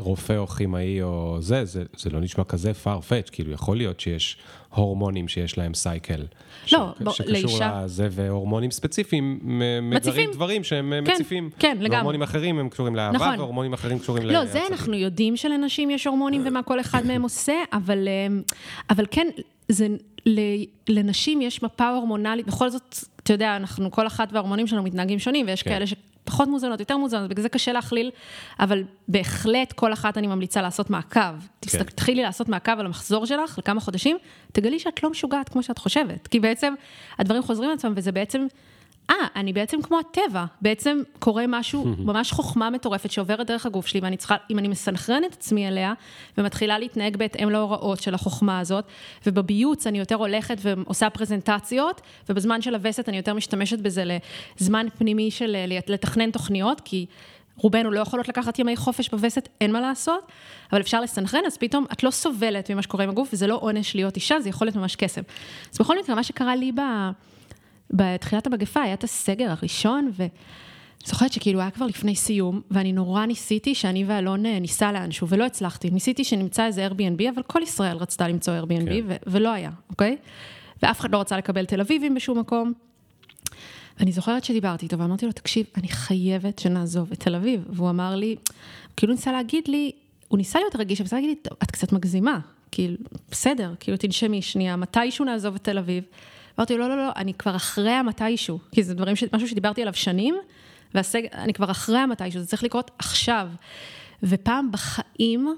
[0.00, 4.36] רופא או כימאי או זה, זה, זה לא נשמע כזה farfetch, כאילו יכול להיות שיש
[4.74, 6.20] הורמונים שיש להם סייקל.
[6.72, 7.02] לא, ש...
[7.02, 7.48] בוא, שקשור לאישה...
[7.48, 9.38] שקשור לזה, והורמונים ספציפיים
[9.82, 11.50] מגרים דברים שהם כן, מציפים.
[11.58, 11.90] כן, לגמרי.
[11.90, 13.38] והורמונים אחרים הם קשורים לאהבה, נכון.
[13.38, 17.54] והורמונים אחרים קשורים לא, זה אנחנו יודעים שלנשים יש הורמונים ומה כל אחד מהם עושה,
[17.72, 18.40] אבל, אה,
[18.90, 19.26] אבל כן,
[19.68, 19.86] זה,
[20.88, 25.46] לנשים יש מפה הורמונלית, בכל זאת, אתה יודע, אנחנו, כל אחת וההורמונים שלנו מתנהגים שונים,
[25.46, 25.70] ויש כן.
[25.70, 25.86] כאלה
[26.24, 28.10] שפחות מוזנות, יותר מוזנות, בגלל זה קשה להכליל,
[28.60, 31.20] אבל בהחלט כל אחת אני ממליצה לעשות מעקב.
[31.60, 31.82] כן.
[31.82, 34.16] תתחילי לעשות מעקב על המחזור שלך לכמה חודשים,
[34.52, 36.74] תגלי שאת לא משוגעת כמו שאת חושבת, כי בעצם
[37.18, 38.46] הדברים חוזרים על עצמם, וזה בעצם...
[39.10, 44.00] אה, אני בעצם כמו הטבע, בעצם קורה משהו, ממש חוכמה מטורפת שעוברת דרך הגוף שלי,
[44.00, 45.92] ואני צריכה, אם אני מסנכרן את עצמי אליה,
[46.38, 48.84] ומתחילה להתנהג בהתאם להוראות של החוכמה הזאת,
[49.26, 54.04] ובביוץ אני יותר הולכת ועושה פרזנטציות, ובזמן של הווסת אני יותר משתמשת בזה
[54.60, 57.06] לזמן פנימי של לתכנן תוכניות, כי...
[57.62, 60.32] רובנו לא יכולות לקחת ימי חופש בווסת, אין מה לעשות,
[60.72, 63.94] אבל אפשר לסנכרן, אז פתאום את לא סובלת ממה שקורה עם הגוף, וזה לא עונש
[63.94, 65.20] להיות אישה, זה יכול להיות ממש קסם.
[65.72, 66.80] אז בכל מקרה, מה שקרה לי ב...
[67.90, 70.26] בתחילת המגפה היה את הסגר הראשון, ו...
[71.06, 75.44] זוכרת שכאילו היה כבר לפני סיום, ואני נורא ניסיתי שאני ואלון אה, ניסע לאנשהו, ולא
[75.44, 75.90] הצלחתי.
[75.90, 79.00] ניסיתי שנמצא איזה Airbnb, אבל כל ישראל רצתה למצוא Airbnb, כן.
[79.06, 80.16] ו- ולא היה, אוקיי?
[80.82, 82.72] ואף אחד לא רצה לקבל תל אביבים בשום מקום.
[84.00, 87.64] אני זוכרת שדיברתי איתו, ואמרתי לו, תקשיב, אני חייבת שנעזוב את תל אביב.
[87.68, 88.36] והוא אמר לי,
[88.96, 89.92] כאילו ניסה להגיד לי,
[90.28, 92.38] הוא ניסה להיות רגיש, אבל ניסה להגיד לי, את קצת מגזימה.
[92.70, 92.96] כאילו,
[93.30, 96.04] בסדר, כאילו, תנשמי שנייה, מתישהו נעזוב את תל אביב.
[96.60, 99.24] אמרתי, לא, לא, לא, אני כבר אחרי המתישהו, כי זה דברים, ש...
[99.32, 100.36] משהו שדיברתי עליו שנים,
[100.94, 103.48] ואני כבר אחרי המתישהו, זה צריך לקרות עכשיו.
[104.22, 105.54] ופעם בחיים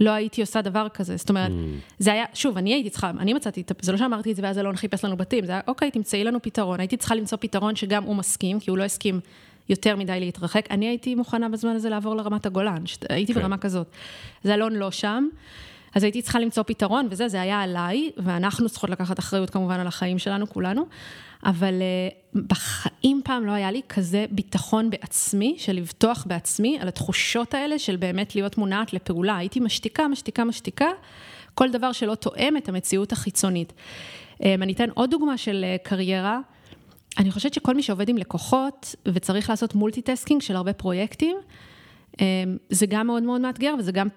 [0.00, 1.16] לא הייתי עושה דבר כזה.
[1.16, 1.52] זאת אומרת, mm.
[1.98, 4.76] זה היה, שוב, אני הייתי צריכה, אני מצאתי, זה לא שאמרתי את זה ואז אלון
[4.76, 6.80] חיפש לנו בתים, זה היה, אוקיי, תמצאי לנו פתרון.
[6.80, 9.20] הייתי צריכה למצוא פתרון שגם הוא מסכים, כי הוא לא הסכים
[9.68, 10.66] יותר מדי להתרחק.
[10.70, 13.40] אני הייתי מוכנה בזמן הזה לעבור לרמת הגולן, הייתי כן.
[13.40, 13.86] ברמה כזאת.
[14.44, 15.28] זה אלון לא שם.
[15.98, 19.86] אז הייתי צריכה למצוא פתרון, וזה, זה היה עליי, ואנחנו צריכות לקחת אחריות כמובן על
[19.86, 20.86] החיים שלנו, כולנו,
[21.44, 27.54] אבל uh, בחיים פעם לא היה לי כזה ביטחון בעצמי, של לבטוח בעצמי, על התחושות
[27.54, 29.36] האלה של באמת להיות מונעת לפעולה.
[29.36, 30.88] הייתי משתיקה, משתיקה, משתיקה,
[31.54, 33.72] כל דבר שלא תואם את המציאות החיצונית.
[33.72, 36.40] Um, אני אתן עוד דוגמה של uh, קריירה.
[37.18, 41.36] אני חושבת שכל מי שעובד עם לקוחות וצריך לעשות multitasking של הרבה פרויקטים,
[42.70, 44.08] זה גם מאוד מאוד מאתגר וזה גם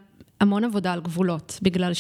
[0.41, 1.91] המון עבודה על גבולות, בגלל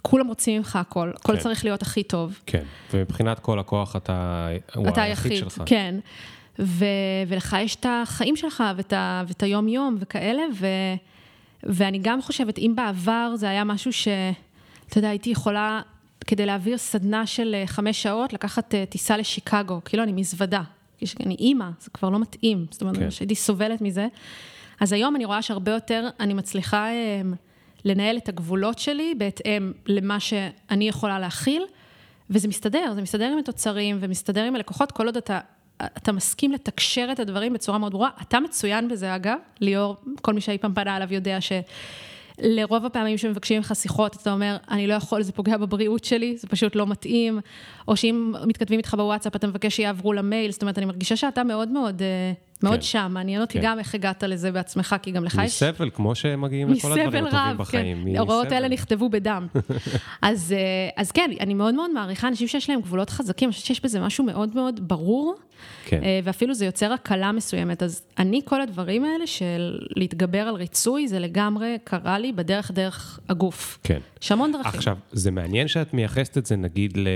[0.00, 1.38] שכולם רוצים ממך הכל, הכל כן.
[1.38, 2.40] צריך להיות הכי טוב.
[2.46, 5.62] כן, ומבחינת כל הכוח אתה, הוא אתה היחיד היחיד שלך.
[5.66, 5.94] כן,
[6.58, 6.84] ו,
[7.28, 10.66] ולך יש את החיים שלך ואת, ה, ואת היום-יום וכאלה, ו,
[11.62, 14.08] ואני גם חושבת, אם בעבר זה היה משהו ש...
[14.88, 15.80] אתה יודע, הייתי יכולה,
[16.26, 20.62] כדי להעביר סדנה של אה, חמש שעות, לקחת אה, טיסה לשיקגו, כאילו אני מזוודה.
[21.20, 23.10] אני אימא, זה כבר לא מתאים, זאת אומרת, כן.
[23.10, 24.06] שהייתי סובלת מזה.
[24.80, 27.34] אז היום אני רואה שהרבה יותר אני מצליחה אמ,
[27.84, 31.62] לנהל את הגבולות שלי בהתאם למה שאני יכולה להכיל,
[32.30, 35.40] וזה מסתדר, זה מסתדר עם התוצרים ומסתדר עם הלקוחות, כל עוד אתה,
[35.76, 38.10] אתה מסכים לתקשר את הדברים בצורה מאוד ברורה.
[38.22, 41.52] אתה מצוין בזה, אגב, ליאור, כל מי שאי פעם פנה עליו יודע ש...
[42.38, 46.48] לרוב הפעמים שמבקשים ממך שיחות, אתה אומר, אני לא יכול, זה פוגע בבריאות שלי, זה
[46.48, 47.40] פשוט לא מתאים,
[47.88, 51.68] או שאם מתכתבים איתך בוואטסאפ, אתה מבקש שיעברו למייל, זאת אומרת, אני מרגישה שאתה מאוד
[51.68, 52.04] מאוד uh,
[52.62, 52.82] מאוד כן.
[52.82, 53.64] שם, מעניין אותי כן.
[53.64, 55.62] גם איך הגעת לזה בעצמך, כי גם לך יש...
[55.62, 58.04] מסבל, כמו שמגיעים לכל הדברים מסבל הטובים רב, בחיים.
[58.06, 58.16] כן.
[58.16, 58.56] ההוראות מסבל.
[58.56, 59.46] האלה נכתבו בדם.
[60.22, 63.66] אז, אה, אז כן, אני מאוד מאוד מעריכה אנשים שיש להם גבולות חזקים, אני חושבת
[63.66, 65.34] שיש בזה משהו מאוד מאוד ברור,
[65.84, 66.02] כן.
[66.04, 67.82] אה, ואפילו זה יוצר הקלה מסוימת.
[67.82, 73.20] אז אני, כל הדברים האלה של להתגבר על ריצוי, זה לגמרי קרה לי בדרך דרך
[73.28, 73.78] הגוף.
[73.82, 73.98] כן.
[74.22, 74.72] יש המון דרכים.
[74.74, 77.08] עכשיו, זה מעניין שאת מייחסת את זה נגיד ל...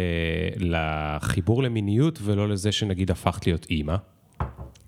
[0.56, 3.96] לחיבור למיניות ולא לזה שנגיד הפכת להיות אימא.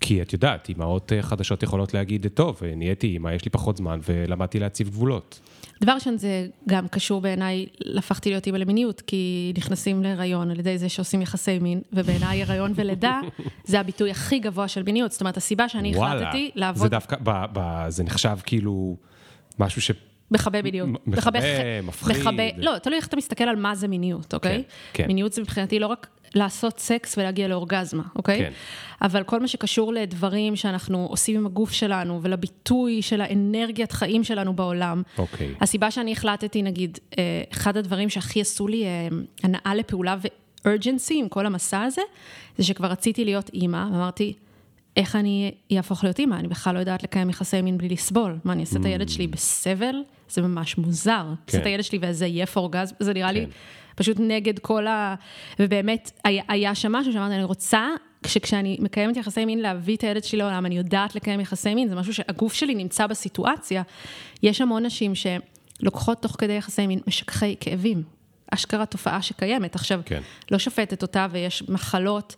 [0.01, 3.77] כי את יודעת, אימהות אה, חדשות יכולות להגיד, טוב, אה, נהייתי אימא, יש לי פחות
[3.77, 5.39] זמן ולמדתי להציב גבולות.
[5.81, 7.65] דבר ראשון, זה גם קשור בעיניי,
[7.97, 12.71] הפכתי להיות אימא למיניות, כי נכנסים להיריון על ידי זה שעושים יחסי מין, ובעיניי הריון
[12.75, 13.19] ולידה
[13.65, 15.11] זה הביטוי הכי גבוה של מיניות.
[15.11, 18.95] זאת אומרת, הסיבה שאני החלטתי זה לעבוד דווקא, ב, ב, זה נחשב כאילו
[19.59, 19.91] משהו ש...
[20.31, 20.59] מכבה.
[20.61, 21.39] מ- מכבה,
[21.83, 22.17] מפחיד.
[22.17, 24.63] מכבה, לא, תלוי איך אתה מסתכל על מה זה מיניות, אוקיי?
[24.93, 25.07] כן.
[25.07, 28.39] מיניות זה מבחינתי לא רק לעשות סקס ולהגיע לאורגזמה, אוקיי?
[28.39, 28.51] כן.
[29.01, 34.53] אבל כל מה שקשור לדברים שאנחנו עושים עם הגוף שלנו, ולביטוי של האנרגיית חיים שלנו
[34.53, 35.01] בעולם.
[35.17, 35.53] אוקיי.
[35.61, 39.07] הסיבה שאני החלטתי, נגיד, אה, אחד הדברים שהכי עשו לי אה,
[39.43, 42.01] הנאה לפעולה ו-urgency עם כל המסע הזה,
[42.57, 44.33] זה שכבר רציתי להיות אימא, ואמרתי,
[44.97, 46.35] איך אני אהפוך להיות אימא?
[46.35, 48.37] אני בכלל לא יודעת לקיים יחסי מין בלי לסבול.
[48.43, 49.95] מה, אני אעשה את הילד שלי בסבל?
[50.29, 51.21] זה ממש מוזר.
[51.21, 51.69] אני אעשה את כן.
[51.69, 53.51] הילד שלי ואיזה עייף אורגזם, זה נראה לי כן.
[53.95, 55.15] פשוט נגד כל ה...
[55.59, 57.87] ובאמת, היה, היה שם משהו שאמרתי, אני רוצה,
[58.27, 61.95] שכשאני מקיימת יחסי מין, להביא את הילד שלי לעולם, אני יודעת לקיים יחסי מין, זה
[61.95, 63.81] משהו שהגוף שלי נמצא בסיטואציה.
[64.43, 68.03] יש המון נשים שלוקחות תוך כדי יחסי מין משככי כאבים.
[68.53, 69.75] אשכרה תופעה שקיימת.
[69.75, 70.21] עכשיו, כן.
[70.51, 72.35] לא שופטת אותה, ויש מחלות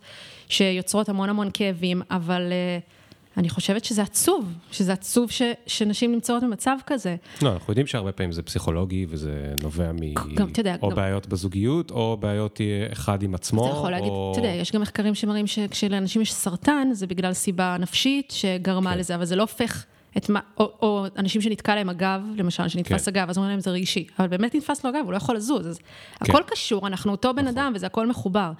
[0.48, 2.94] שיוצרות המון המון כאבים, אבל uh,
[3.36, 7.16] אני חושבת שזה עצוב, שזה עצוב ש, שנשים נמצאות במצב כזה.
[7.42, 10.14] לא, אנחנו יודעים שהרבה פעמים זה פסיכולוגי וזה נובע מ...
[10.34, 13.90] גם, אתה יודע, או גם- בעיות בזוגיות, או בעיות אה, אחד עם עצמו, אתה יכול
[13.90, 14.32] להגיד, או...
[14.32, 18.98] אתה יודע, יש גם מחקרים שמראים שכשלאנשים יש סרטן, זה בגלל סיבה נפשית שגרמה כן.
[18.98, 19.84] לזה, אבל זה לא הופך
[20.16, 23.10] את מה, או, או אנשים שנתקע להם הגב, למשל, שנתפס כן.
[23.10, 25.66] הגב, אז אומרים להם זה רגשי, אבל באמת נתפס לו הגב, הוא לא יכול לזוז,
[25.66, 26.32] אז כן.
[26.32, 27.42] הכל קשור, אנחנו אותו נכון.
[27.42, 28.52] בן אדם וזה הכל מחובר.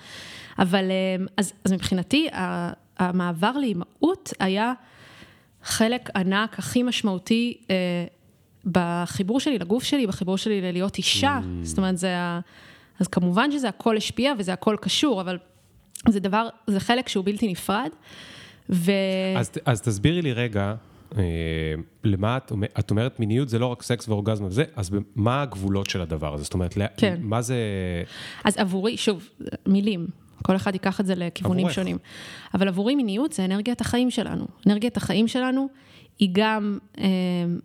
[0.59, 2.29] אבל אה, אז, אז מבחינתי,
[2.99, 4.73] המעבר לאימהות היה
[5.63, 7.75] חלק ענק, הכי משמעותי אה,
[8.67, 11.67] בחיבור שלי לגוף שלי, בחיבור שלי ללהיות אישה, Mm.
[11.67, 12.41] זאת אומרת, זה ה...
[13.01, 15.39] אז כמובן שזה הכל השפיע וזה הכל קשור, אבל
[16.09, 17.91] זה דבר, זה חלק שהוא בלתי נפרד.
[18.71, 18.93] ו...
[19.37, 20.75] אז, אז תסבירי לי רגע,
[22.05, 26.01] למה את, את אומרת מיניות זה לא רק סקס ואורגזמה וזה, אז מה הגבולות של
[26.01, 26.45] הדבר הזה?
[26.45, 27.19] זאת אומרת, כן.
[27.21, 27.57] מה זה...
[28.45, 29.29] אז עבורי, שוב,
[29.67, 30.07] מילים,
[30.43, 31.75] כל אחד ייקח את זה לכיוונים עבורך.
[31.75, 31.99] שונים.
[32.55, 34.47] אבל עבורי מיניות זה אנרגיית החיים שלנו.
[34.67, 35.69] אנרגיית החיים שלנו
[36.19, 37.05] היא גם אה,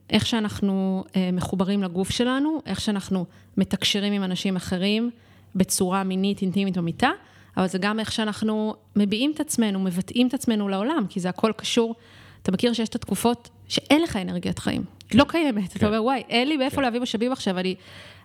[0.09, 3.25] איך שאנחנו אה, מחוברים לגוף שלנו, איך שאנחנו
[3.57, 5.09] מתקשרים עם אנשים אחרים
[5.55, 7.11] בצורה מינית, אינטימית או מיטה,
[7.57, 11.51] אבל זה גם איך שאנחנו מביעים את עצמנו, מבטאים את עצמנו לעולם, כי זה הכל
[11.57, 11.95] קשור.
[12.49, 14.83] אתה מכיר שיש את התקופות שאין לך אנרגיית חיים,
[15.13, 15.75] לא קיימת.
[15.75, 17.75] אתה אומר, וואי, אין לי מאיפה להביא משאבים עכשיו, אני...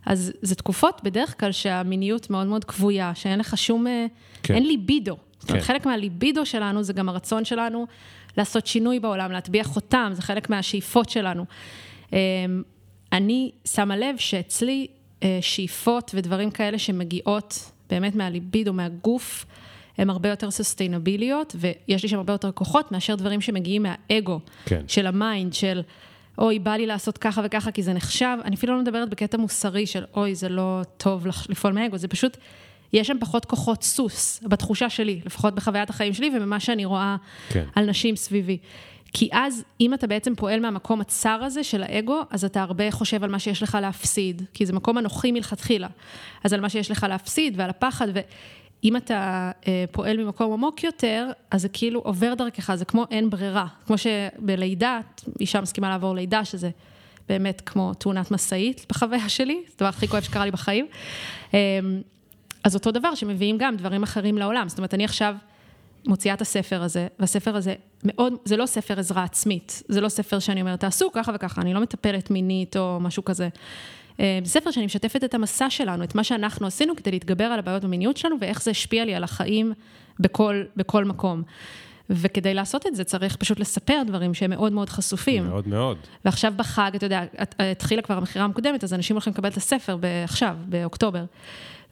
[0.07, 3.87] אז זה תקופות בדרך כלל שהמיניות מאוד מאוד כבויה, שאין לך שום...
[3.87, 4.07] אה,
[4.43, 4.55] כן.
[4.55, 5.17] אין ליבידו.
[5.39, 5.67] זאת אומרת, כן.
[5.67, 7.87] חלק מהליבידו שלנו זה גם הרצון שלנו
[8.37, 11.45] לעשות שינוי בעולם, להטביע חותם, זה חלק מהשאיפות שלנו.
[12.13, 12.19] אה,
[13.13, 14.87] אני שמה לב שאצלי
[15.23, 19.47] אה, שאיפות ודברים כאלה שמגיעות באמת מהליבידו, מהגוף,
[19.99, 24.41] הן הרבה יותר sustainable יות, ויש לי שם הרבה יותר כוחות מאשר דברים שמגיעים מהאגו,
[24.67, 24.85] כן.
[24.89, 25.83] של ה mind, של
[26.39, 29.87] אוי, בא לי לעשות ככה וככה כי זה נחשב, אני אפילו לא מדברת בקטע מוסרי
[29.87, 32.37] של אוי, זה לא טוב לפעול מאגו, זה פשוט,
[32.93, 37.17] יש שם פחות כוחות סוס, בתחושה שלי, לפחות בחוויית החיים שלי וממה שאני רואה
[37.49, 37.65] כן.
[37.75, 38.59] על נשים סביבי.
[39.13, 43.25] כי אז, אם אתה בעצם פועל מהמקום הצר הזה של האגו, אז אתה הרבה חושב
[43.25, 45.89] על מה שיש לך להפסיד, כי זה מקום אנוכי מלכתחילה.
[46.45, 48.09] אז על מה שיש לך להפסיד ועל הפחד,
[48.85, 53.31] ואם אתה אה, פועל ממקום עמוק יותר, אז זה כאילו עובר דרכך, זה כמו אין
[53.31, 53.66] ברירה.
[53.87, 55.01] כמו שבלידה,
[55.40, 56.70] אישה מסכימה לעבור לידה, שזה
[57.29, 60.87] באמת כמו תאונת משאית בחוויה שלי, זה הדבר הכי כואב שקרה לי בחיים.
[61.55, 61.59] אה,
[62.64, 64.68] אז אותו דבר שמביאים גם דברים אחרים לעולם.
[64.68, 65.35] זאת אומרת, אני עכשיו
[66.07, 70.38] מוציאה את הספר הזה, והספר הזה מאוד, זה לא ספר עזרה עצמית, זה לא ספר
[70.38, 73.49] שאני אומרת, תעשו ככה וככה, אני לא מטפלת מינית או משהו כזה.
[74.20, 77.59] אה, זה ספר שאני משתפת את המסע שלנו, את מה שאנחנו עשינו כדי להתגבר על
[77.59, 79.72] הבעיות במיניות שלנו, ואיך זה השפיע לי על החיים
[80.20, 81.42] בכל, בכל מקום.
[82.11, 85.48] וכדי לעשות את זה צריך פשוט לספר דברים שהם מאוד מאוד חשופים.
[85.48, 85.98] מאוד מאוד.
[86.24, 89.96] ועכשיו בחג, אתה יודע, את- התחילה כבר המכירה המוקדמת, אז אנשים הולכים לקבל את הספר
[90.24, 91.24] עכשיו, באוקטובר.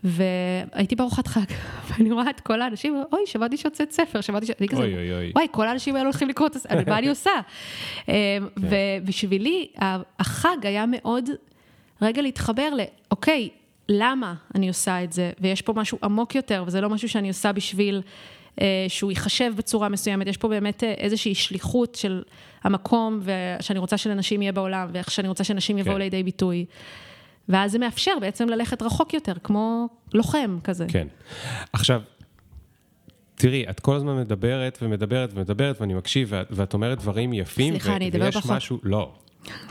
[0.04, 1.44] והייתי בארוחת חג,
[1.88, 4.50] ואני רואה את כל האנשים, אוי, שמעתי שהוצאת ספר, שמעתי ש...
[4.60, 5.32] אני כזה, אוי, אוי, אוי.
[5.34, 7.30] וואי, כל האנשים האלה הולכים לקרוא את הספר, מה אני עושה?
[8.06, 8.12] כן.
[8.12, 8.46] אמ,
[9.02, 9.66] ובשבילי,
[10.18, 11.28] החג היה מאוד
[12.02, 13.48] רגע להתחבר ל, אוקיי,
[13.88, 15.30] למה אני עושה את זה?
[15.40, 18.02] ויש פה משהו עמוק יותר, וזה לא משהו שאני עושה בשביל
[18.60, 22.22] אה, שהוא ייחשב בצורה מסוימת, יש פה באמת אה, איזושהי שליחות של
[22.64, 26.00] המקום, ושאני רוצה שלנשים יהיה בעולם, ואיך שאני רוצה שנשים יבואו כן.
[26.00, 26.64] לידי ביטוי.
[27.48, 30.86] ואז זה מאפשר בעצם ללכת רחוק יותר, כמו לוחם כזה.
[30.88, 31.06] כן.
[31.72, 32.02] עכשיו,
[33.34, 37.72] תראי, את כל הזמן מדברת ומדברת ומדברת, ואני מקשיב, ואת, ואת אומרת דברים יפים.
[37.72, 38.50] סליחה, אני אדבר פחות.
[38.50, 39.12] משהו, לא.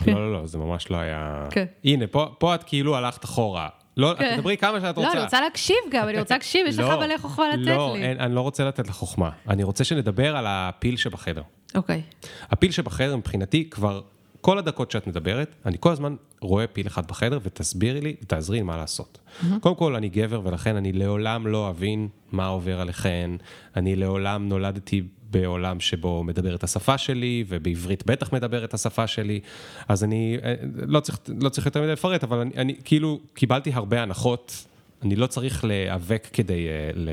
[0.08, 1.48] לא, לא, לא, זה ממש לא היה...
[1.52, 1.66] כן.
[1.84, 3.70] הנה, פה, פה את כאילו הלכת אחורה.
[3.98, 4.34] לא, כן.
[4.34, 5.14] את תדברי כמה שאת לא, רוצה.
[5.14, 8.04] אני רוצה להקשיב גם, אני רוצה להקשיב, יש לך לא, מלא חוכמה לתת לא, לי.
[8.04, 9.30] אין, אני לא רוצה לתת לך חוכמה.
[9.50, 11.42] אני רוצה שנדבר על הפיל שבחדר.
[11.76, 12.02] אוקיי.
[12.50, 14.02] הפיל שבחדר מבחינתי כבר
[14.42, 18.64] כל הדקות שאת מדברת, אני כל הזמן רואה פיל אחד בחדר ותסבירי לי, תעזרי לי
[18.64, 19.20] מה לעשות.
[19.60, 23.32] קודם כל, אני גבר ולכן אני לעולם לא אבין מה עובר עליכן.
[23.76, 29.40] אני לעולם נולדתי בעולם שבו מדבר את השפה שלי, ובעברית בטח מדבר את השפה שלי.
[29.88, 30.54] אז אני אה,
[30.88, 34.66] לא צריך, לא צריך יותר מדי לפרט, אבל אני, אני כאילו קיבלתי הרבה הנחות.
[35.02, 36.68] אני לא צריך להיאבק כדי...
[36.68, 37.10] אה, ל...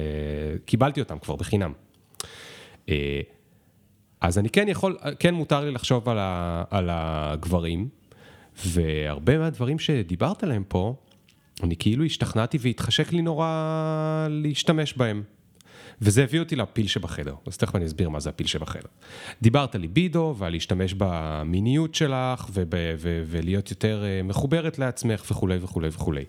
[0.65, 1.73] קיבלתי אותם כבר בחינם.
[2.89, 3.21] אה,
[4.21, 7.89] אז אני כן יכול, כן מותר לי לחשוב על, ה, על הגברים,
[8.67, 10.95] והרבה מהדברים שדיברת עליהם פה,
[11.63, 15.23] אני כאילו השתכנעתי והתחשק לי נורא להשתמש בהם.
[16.03, 18.89] וזה הביא אותי לפיל שבחדר, אז תכף אני אסביר מה זה הפיל שבחדר.
[19.43, 25.59] דיברת על ליבידו ועל להשתמש במיניות שלך וב, ו, ולהיות יותר אה, מחוברת לעצמך וכולי
[25.61, 26.25] וכולי וכולי.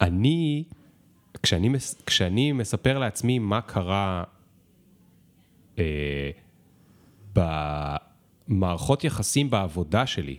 [0.00, 0.64] אני,
[1.42, 1.68] כשאני,
[2.06, 4.24] כשאני מספר לעצמי מה קרה
[5.78, 6.30] אה,
[8.48, 10.36] במערכות יחסים בעבודה שלי,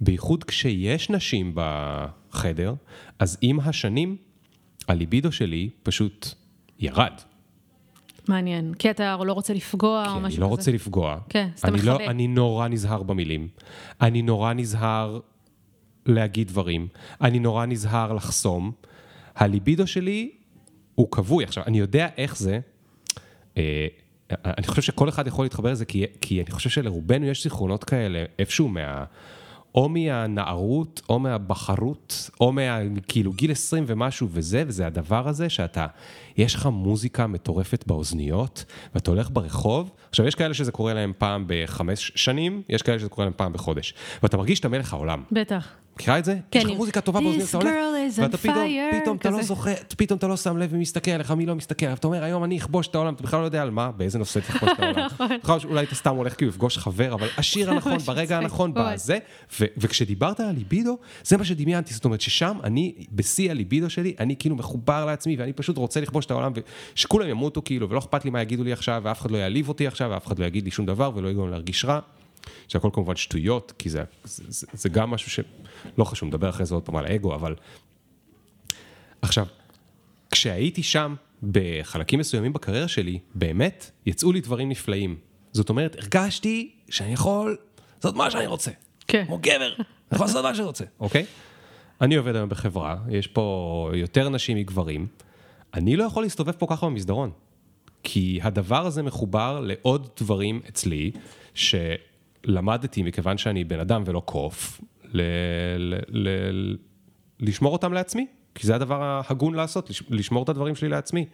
[0.00, 2.74] בייחוד כשיש נשים בחדר,
[3.18, 4.16] אז עם השנים,
[4.88, 6.28] הליבידו שלי פשוט
[6.78, 7.12] ירד.
[8.28, 8.74] מעניין.
[8.74, 10.40] כי אתה לא רוצה לפגוע או כי משהו אני כזה.
[10.40, 11.18] לא רוצה לפגוע.
[11.28, 12.10] כן, אז אתה אני, לא, מכבה.
[12.10, 13.48] אני נורא נזהר במילים.
[14.00, 15.20] אני נורא נזהר
[16.06, 16.88] להגיד דברים.
[17.20, 18.72] אני נורא נזהר לחסום.
[19.36, 20.30] הליבידו שלי
[20.94, 21.44] הוא כבוי.
[21.44, 22.60] עכשיו, אני יודע איך זה.
[23.56, 23.86] אה,
[24.30, 28.24] אני חושב שכל אחד יכול להתחבר לזה, כי, כי אני חושב שלרובנו יש זיכרונות כאלה
[28.38, 29.04] איפשהו מה...
[29.74, 32.78] או מהנערות, או מהבחרות, או מה...
[33.08, 35.86] כאילו גיל 20 ומשהו וזה, וזה הדבר הזה שאתה,
[36.36, 41.44] יש לך מוזיקה מטורפת באוזניות, ואתה הולך ברחוב, עכשיו יש כאלה שזה קורה להם פעם
[41.46, 45.22] בחמש שנים, יש כאלה שזה קורה להם פעם בחודש, ואתה מרגיש שאתה מלך העולם.
[45.32, 45.83] בטח.
[45.96, 46.36] מכירה את זה?
[46.50, 47.68] כן, יש לך מוזיקה טובה באוזניות, אתה הולך,
[48.16, 48.66] ואתה פתאום,
[49.02, 49.42] פתאום אתה לא.
[49.42, 52.44] זוכר, פתאום אתה לא שם לב מי מסתכל עליך, מי לא מסתכל, ואתה אומר, היום
[52.44, 55.06] אני אכבוש את העולם, אתה בכלל לא יודע על מה, באיזה נושא תכבוש את העולם.
[55.42, 55.58] נכון.
[55.64, 58.72] אולי אתה סתם הולך כאילו לפגוש חבר, אבל השיר הנכון, ברגע הנכון.
[58.74, 59.18] בזה,
[59.60, 64.56] וכשדיברת על הליבידו, זה מה שדמיינתי, זאת אומרת ששם אני, בשיא הליבידו שלי, אני כאילו
[64.56, 66.52] מחובר לעצמי, ואני פשוט רוצה לכבוש את העולם,
[66.94, 69.86] ושכולם ימותו כאילו, ולא אכפת לי מה יגידו לי עכשיו, ואף אחד לא יעליב אותי
[69.86, 72.00] עכשיו, ואף אחד לא יגיד לי שום דבר, ולא יגרום להרגיש רע.
[72.68, 75.30] שהכל כמובן שטויות, כי זה, זה, זה, זה גם משהו
[75.96, 77.54] שלא חשוב, נדבר אחרי זה עוד פעם על האגו, אבל...
[79.22, 79.46] עכשיו,
[80.30, 85.16] כשהייתי שם, בחלקים מסוימים בקריירה שלי, באמת, יצאו לי דברים נפלאים.
[85.52, 87.56] זאת אומרת, הרגשתי שאני יכול
[87.96, 88.70] לעשות מה שאני רוצה.
[89.06, 89.24] כן.
[89.26, 91.26] כמו גבר, אני יכול לעשות מה שאני רוצה, אוקיי?
[92.00, 95.06] אני עובד היום בחברה, יש פה יותר נשים מגברים.
[95.74, 97.30] אני לא יכול להסתובב פה ככה במסדרון.
[98.02, 101.10] כי הדבר הזה מחובר לעוד דברים אצלי,
[101.54, 104.80] שלמדתי מכיוון שאני בן אדם ולא קוף,
[105.14, 105.20] ל-
[105.78, 106.76] ל- ל-
[107.40, 108.26] לשמור אותם לעצמי.
[108.54, 111.26] כי זה הדבר ההגון לעשות, לש- לשמור את הדברים שלי לעצמי.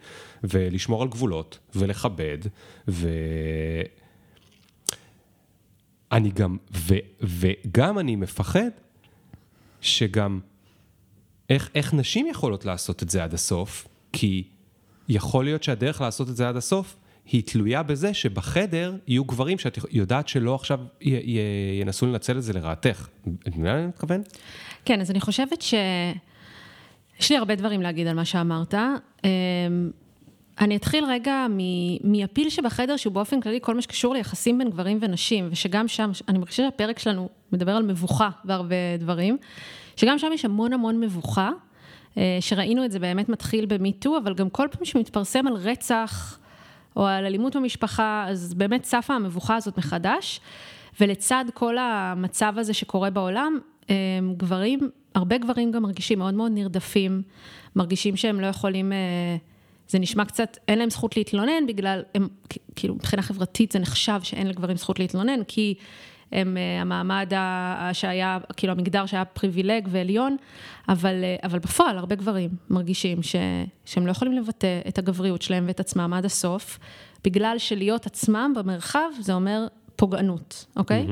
[0.43, 2.37] ולשמור על גבולות, ולכבד,
[2.87, 3.09] ו...
[6.11, 8.69] אני גם, ו, וגם אני מפחד
[9.81, 10.39] שגם
[11.49, 14.43] איך, איך נשים יכולות לעשות את זה עד הסוף, כי
[15.09, 19.77] יכול להיות שהדרך לעשות את זה עד הסוף היא תלויה בזה שבחדר יהיו גברים שאת
[19.91, 21.39] יודעת שלא עכשיו י, י,
[21.81, 23.07] ינסו לנצל את זה לרעתך.
[23.21, 24.21] את מבינה מה אני מתכוון?
[24.85, 25.73] כן, אז אני חושבת ש...
[27.19, 28.73] יש לי הרבה דברים להגיד על מה שאמרת.
[29.23, 29.29] אמ,
[30.59, 31.45] אני אתחיל רגע
[32.03, 36.37] מהפיל שבחדר, שהוא באופן כללי כל מה שקשור ליחסים בין גברים ונשים, ושגם שם, אני
[36.37, 39.37] מרגישה שהפרק שלנו מדבר על מבוכה והרבה דברים,
[39.95, 41.49] שגם שם יש המון המון מבוכה,
[42.17, 46.39] אה, שראינו את זה באמת מתחיל במיטו, אבל גם כל פעם שמתפרסם על רצח
[46.95, 50.39] או על אלימות במשפחה, אז באמת צפה המבוכה הזאת מחדש,
[50.99, 53.95] ולצד כל המצב הזה שקורה בעולם, אה,
[54.37, 54.79] גברים,
[55.15, 57.21] הרבה גברים גם מרגישים מאוד מאוד נרדפים,
[57.75, 58.97] מרגישים שהם לא יכולים, אה,
[59.87, 62.27] זה נשמע קצת, אין להם זכות להתלונן בגלל, הם,
[62.75, 65.75] כאילו מבחינה חברתית זה נחשב שאין לגברים זכות להתלונן, כי
[66.31, 67.33] הם אה, המעמד
[67.93, 70.37] שהיה, כאילו המגדר שהיה פריבילג ועליון,
[70.89, 73.35] אבל, אה, אבל בפועל הרבה גברים מרגישים ש,
[73.85, 76.79] שהם לא יכולים לבטא את הגבריות שלהם ואת עצמם עד הסוף,
[77.23, 81.07] בגלל שלהיות עצמם במרחב זה אומר פוגענות, אוקיי?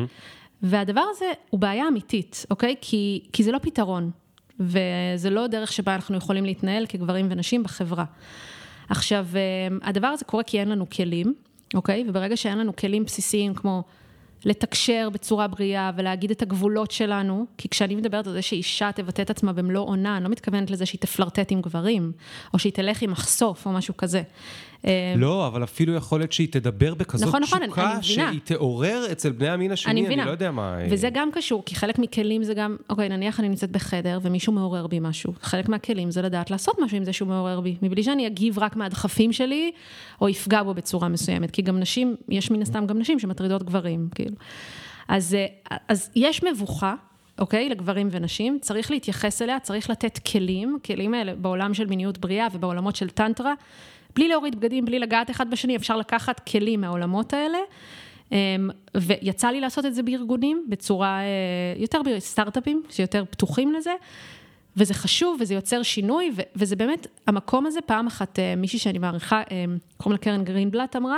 [0.62, 2.76] והדבר הזה הוא בעיה אמיתית, אוקיי?
[2.82, 4.12] כי, כי זה לא פתרון,
[4.60, 8.06] וזה לא דרך שבה אנחנו יכולים להתנהל כגברים ונשים בחברה.
[8.90, 11.34] עכשיו, אה, הדבר הזה קורה כי אין לנו כלים,
[11.74, 12.06] אוקיי?
[12.08, 13.84] וברגע שאין לנו כלים בסיסיים כמו
[14.46, 19.30] לתקשר בצורה בריאה ולהגיד את הגבולות שלנו, כי כשאני מדברת על זה שאישה תבטא את
[19.30, 22.12] עצמה במלוא עונה, אני לא מתכוונת לזה שהיא תפלרטט עם גברים,
[22.54, 24.22] או שהיא תלך עם מחשוף או משהו כזה.
[24.86, 28.04] אה, לא, אבל אפילו יכול להיות שהיא תדבר בכזאת נכון, נכון, אני- תשוקה, אני.
[28.04, 30.26] שהיא תעורר אצל בני המין השני, אני אני מבינה.
[30.26, 30.78] לא יודע מה...
[30.90, 34.88] וזה גם קשור, כי חלק מכלים זה גם, אוקיי, נניח אני נמצאת בחדר ומישהו מעורר
[34.88, 35.34] בי משהו.
[35.42, 38.76] חלק מהכלים זה לדעת לעשות משהו עם זה שהוא מעורר בי, מבלי שאני אגיב רק
[38.76, 39.72] מהדחפים שלי,
[40.22, 41.52] או אפגע בו בצורה מסוימת.
[41.52, 44.36] כי גם נשים, יש מן הסתם גם נשים שמטרידות גברים, כאילו.
[45.08, 45.34] אז,
[45.72, 46.94] אה, אז יש מבוכה.
[47.40, 47.70] אוקיי?
[47.70, 52.96] לגברים ונשים, צריך להתייחס אליה, צריך לתת כלים, כלים האלה בעולם של מיניות בריאה ובעולמות
[52.96, 53.54] של טנטרה,
[54.16, 57.58] בלי להוריד בגדים, בלי לגעת אחד בשני, אפשר לקחת כלים מהעולמות האלה.
[58.32, 61.26] אמ, ויצא לי לעשות את זה בארגונים, בצורה אה,
[61.78, 63.94] יותר בסטארט-אפים, שיותר פתוחים לזה,
[64.78, 69.42] וזה חשוב, וזה יוצר שינוי, וזה באמת, המקום הזה, פעם אחת אה, מישהי שאני מעריכה,
[69.52, 69.66] אה,
[69.98, 71.18] קוראים לה קרן גרינבלט, אמרה,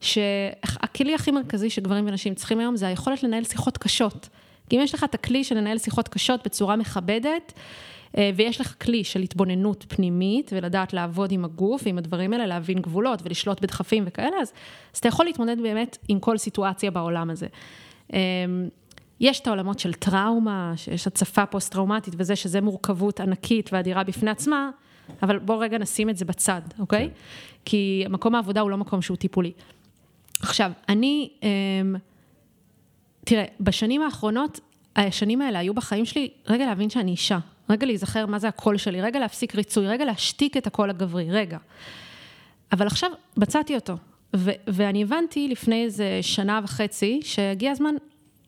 [0.00, 4.28] שהכלי הכי מרכזי שגברים ונשים צריכים היום זה היכולת לנהל שיחות קשות.
[4.68, 7.52] כי אם יש לך את הכלי של לנהל שיחות קשות בצורה מכבדת,
[8.16, 12.78] אה, ויש לך כלי של התבוננות פנימית, ולדעת לעבוד עם הגוף ועם הדברים האלה, להבין
[12.78, 14.52] גבולות ולשלוט בדחפים וכאלה, אז,
[14.94, 17.46] אז אתה יכול להתמודד באמת עם כל סיטואציה בעולם הזה.
[18.12, 18.18] אה,
[19.20, 24.70] יש את העולמות של טראומה, שיש הצפה פוסט-טראומטית וזה, שזה מורכבות ענקית ואדירה בפני עצמה,
[25.22, 27.08] אבל בואו רגע נשים את זה בצד, אוקיי?
[27.08, 27.14] כן.
[27.64, 29.52] כי מקום העבודה הוא לא מקום שהוא טיפולי.
[30.42, 31.96] עכשיו, אני, אמ,
[33.28, 34.60] תראה, בשנים האחרונות,
[34.96, 37.38] השנים האלה היו בחיים שלי, רגע להבין שאני אישה,
[37.70, 41.58] רגע להיזכר מה זה הקול שלי, רגע להפסיק ריצוי, רגע להשתיק את הקול הגברי, רגע.
[42.72, 43.96] אבל עכשיו מצאתי אותו,
[44.36, 47.94] ו- ואני הבנתי לפני איזה שנה וחצי, שהגיע הזמן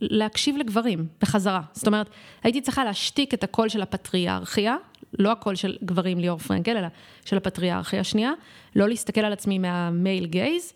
[0.00, 1.60] להקשיב לגברים בחזרה.
[1.72, 2.10] זאת אומרת,
[2.42, 4.76] הייתי צריכה להשתיק את הקול של הפטריארכיה,
[5.18, 6.88] לא הקול של גברים ליאור פרנקל, אלא
[7.24, 8.32] של הפטריארכיה השנייה,
[8.76, 10.72] לא להסתכל על עצמי מהמייל גייז,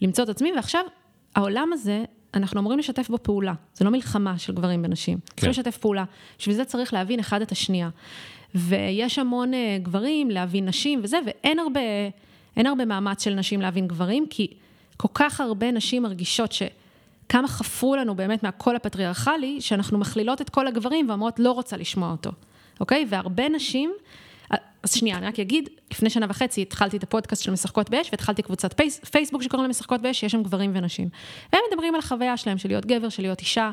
[0.00, 0.84] למצוא את עצמי, ועכשיו
[1.34, 3.54] העולם הזה, אנחנו אמורים לשתף בו פעולה.
[3.74, 5.18] זה לא מלחמה של גברים ונשים.
[5.18, 5.26] כן.
[5.34, 6.04] צריכים לשתף פעולה.
[6.38, 7.88] בשביל זה צריך להבין אחד את השנייה.
[8.54, 11.80] ויש המון אה, גברים להבין נשים וזה, ואין הרבה,
[12.56, 14.46] הרבה מאמץ של נשים להבין גברים, כי
[14.96, 16.62] כל כך הרבה נשים מרגישות ש...
[17.28, 22.10] כמה חפרו לנו באמת מהקול הפטריארכלי, שאנחנו מכלילות את כל הגברים ואומרות, לא רוצה לשמוע
[22.10, 22.30] אותו,
[22.80, 23.06] אוקיי?
[23.08, 23.92] והרבה נשים,
[24.82, 28.42] אז שנייה, אני רק אגיד, לפני שנה וחצי התחלתי את הפודקאסט של משחקות באש, והתחלתי
[28.42, 31.08] קבוצת פייס, פייסבוק שקוראים לה משחקות באש, שיש שם גברים ונשים.
[31.52, 33.70] והם מדברים על החוויה שלהם, של להיות גבר, של להיות אישה,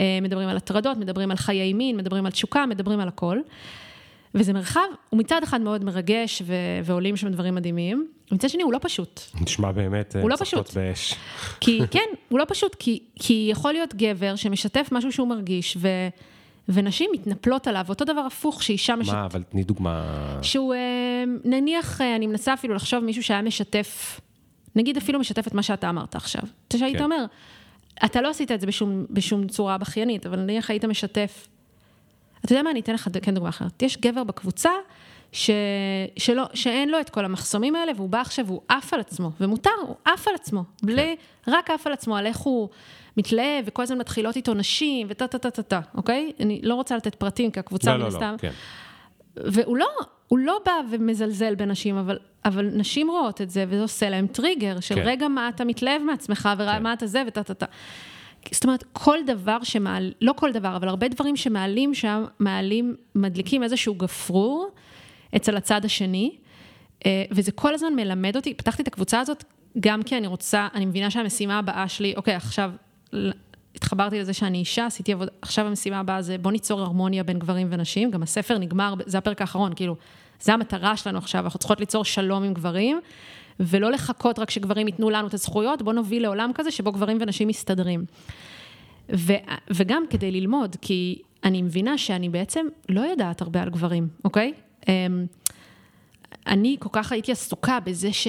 [0.00, 3.38] אה, מדברים על הטרדות, מדברים על חיי מין, מדברים על תשוקה, מדברים על הכל.
[4.34, 4.80] וזה מרחב,
[5.10, 9.20] הוא מצד אחד מאוד מרגש, ו- ועולים שם דברים מדהימים, ומצד שני הוא לא פשוט.
[9.40, 10.16] נשמע באמת...
[10.16, 10.74] אה, הוא לא פשוט.
[10.74, 11.14] באש.
[11.60, 15.88] כי כן, הוא לא פשוט, כי, כי יכול להיות גבר שמשתף משהו שהוא מרגיש, ו,
[16.68, 19.16] ונשים מתנפלות עליו, אותו דבר הפוך, שאישה משתפת.
[19.16, 20.38] מה, אבל תני דוגמה...
[20.42, 24.20] שהוא, אה, נניח, אה, אני מנסה אפילו לחשוב מישהו שהיה משתף,
[24.76, 26.42] נגיד אפילו משתף את מה שאתה אמרת עכשיו.
[26.68, 27.04] אתה שהיית כן.
[27.04, 27.24] אומר,
[28.04, 31.48] אתה לא עשית את זה בשום, בשום צורה בכיינית, אבל נניח היית משתף,
[32.44, 33.82] אתה יודע מה, אני אתן לך כן דוגמה אחרת.
[33.82, 34.70] יש גבר בקבוצה,
[35.32, 35.50] ש...
[36.16, 39.70] שלא, שאין לו את כל המחסומים האלה, והוא בא עכשיו והוא עף על עצמו, ומותר,
[39.86, 41.16] הוא עף על עצמו, בלי,
[41.48, 42.68] רק עף על עצמו, על איך הוא
[43.16, 46.32] מתלהב, וכל הזמן מתחילות איתו נשים, וטה טה טה טה טה, אוקיי?
[46.40, 48.32] אני לא רוצה לתת פרטים, כי הקבוצה לא, מן לא, הסתם.
[48.32, 48.50] לא, כן.
[49.36, 49.88] והוא לא,
[50.28, 54.80] הוא לא בא ומזלזל בנשים, אבל, אבל נשים רואות את זה, וזה עושה להם טריגר
[54.80, 55.02] של כן.
[55.04, 56.78] רגע מה אתה מתלהב מעצמך, כן.
[56.78, 57.66] ומה אתה זה, וטה טה טה.
[58.52, 63.62] זאת אומרת, כל דבר שמעל, לא כל דבר, אבל הרבה דברים שמעלים שם, מעלים, מדליקים
[63.62, 64.70] איזשהו גפרור
[65.36, 66.36] אצל הצד השני,
[67.06, 69.44] אה, וזה כל הזמן מלמד אותי, פתחתי את הקבוצה הזאת
[69.80, 72.72] גם כי אני רוצה, אני מבינה שהמשימה הבאה שלי, אוקיי, עכשיו
[73.74, 77.66] התחברתי לזה שאני אישה, עשיתי עבודה, עכשיו המשימה הבאה זה בוא ניצור הרמוניה בין גברים
[77.70, 79.96] ונשים, גם הספר נגמר, זה הפרק האחרון, כאילו,
[80.40, 83.00] זה המטרה שלנו עכשיו, אנחנו צריכות ליצור שלום עם גברים,
[83.60, 87.48] ולא לחכות רק שגברים ייתנו לנו את הזכויות, בוא נוביל לעולם כזה שבו גברים ונשים
[87.48, 88.04] מסתדרים.
[89.12, 89.32] ו,
[89.70, 94.52] וגם כדי ללמוד, כי אני מבינה שאני בעצם לא יודעת הרבה על גברים, אוקיי?
[94.88, 95.26] אמ,
[96.46, 98.28] אני כל כך הייתי עסוקה בזה ש...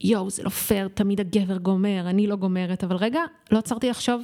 [0.00, 3.20] יואו, זה לא פייר, תמיד הגבר גומר, אני לא גומרת, אבל רגע,
[3.50, 4.22] לא עצרתי לחשוב,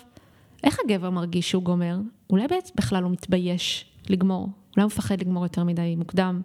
[0.64, 1.96] איך הגבר מרגיש שהוא גומר?
[2.30, 6.40] אולי בעצם בכלל הוא מתבייש לגמור, אולי הוא מפחד לגמור יותר מדי מוקדם,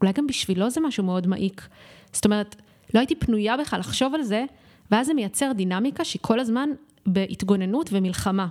[0.00, 1.68] אולי גם בשבילו זה משהו מאוד מעיק.
[2.12, 2.56] זאת אומרת,
[2.94, 4.44] לא הייתי פנויה בכלל לחשוב על זה,
[4.90, 6.68] ואז זה מייצר דינמיקה שהיא כל הזמן
[7.06, 8.46] בהתגוננות ומלחמה.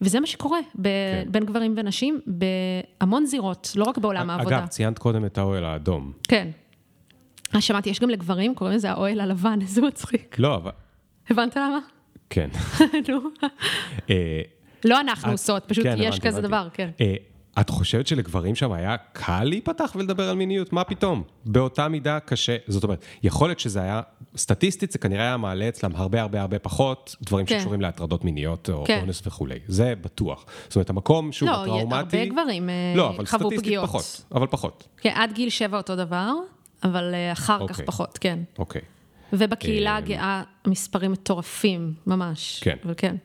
[0.00, 1.24] וזה מה שקורה ב- כן.
[1.30, 4.58] בין גברים ונשים בהמון זירות, לא רק בעולם העבודה.
[4.58, 6.12] אגב, ציינת קודם את האוהל האדום.
[6.28, 6.48] כן.
[7.56, 10.36] אה, שמעתי, יש גם לגברים, קוראים לזה האוהל הלבן, איזה מצחיק.
[10.38, 10.70] לא, אבל...
[11.30, 11.78] הבנת למה?
[12.30, 12.48] כן.
[13.08, 13.20] נו.
[14.10, 14.40] אה,
[14.84, 16.40] לא אנחנו עושות, פשוט כן, יש כזה.
[16.40, 16.90] דבר, כן.
[17.00, 17.14] אה,
[17.60, 20.72] את חושבת שלגברים שם היה קל להיפתח ולדבר על מיניות?
[20.72, 21.22] מה פתאום?
[21.44, 22.56] באותה מידה קשה.
[22.66, 24.00] זאת אומרת, יכול להיות שזה היה,
[24.36, 27.58] סטטיסטית זה כנראה היה מעלה אצלם הרבה הרבה הרבה פחות דברים כן.
[27.58, 29.00] שקשורים להטרדות מיניות או כן.
[29.00, 29.58] אונס וכולי.
[29.66, 30.44] זה בטוח.
[30.68, 31.96] זאת אומרת, המקום שהוא לא, הטראומטי...
[31.96, 33.84] הרבה גברים, אה, לא, אבל חוו סטטיסטית פגיעות.
[33.84, 34.24] פחות.
[34.34, 34.88] אבל פחות.
[34.96, 36.32] כן, עד גיל שבע אותו דבר,
[36.84, 37.86] אבל אה, אחר כך אוקיי.
[37.86, 38.38] פחות, כן.
[38.58, 38.82] אוקיי.
[39.32, 42.60] ובקהילה אמ, הגאה מספרים מטורפים, ממש.
[42.62, 42.76] כן.
[42.84, 43.16] אבל כן.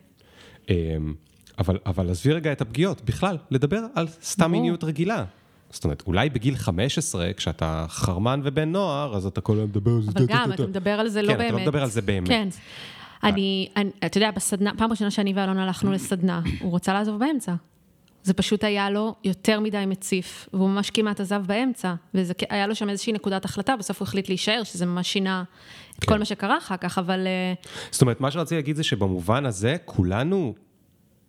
[0.69, 1.13] אמ,
[1.59, 4.51] אבל, אבל עזבי רגע את הפגיעות, בכלל, לדבר על סתם.
[4.51, 5.23] מיניות רגילה.
[5.69, 10.01] זאת אומרת, אולי בגיל 15, כשאתה חרמן ובן נוער, אז אתה כל היום מדבר על
[10.01, 10.11] זה.
[10.15, 11.49] אבל גם, אתה מדבר על זה לא כן, באמת.
[11.49, 12.27] אתה לא מדבר על זה באמת.
[12.27, 12.47] כן.
[13.23, 13.67] אני,
[14.05, 17.53] אתה יודע, בסדנה, פעם ראשונה שאני ואלון הלכנו לסדנה, הוא רצה לעזוב באמצע.
[18.23, 22.89] זה פשוט היה לו יותר מדי מציף, והוא ממש כמעט עזב באמצע, והיה לו שם
[22.89, 25.43] איזושהי נקודת החלטה, בסוף הוא החליט להישאר, שזה ממש שינה
[25.99, 26.11] את כן.
[26.11, 27.53] כל מה שקרה אחר כך, אבל אה,
[27.91, 30.53] זאת אומרת, מה שרציתי להגיד זה שבמובן הזה, כולנו,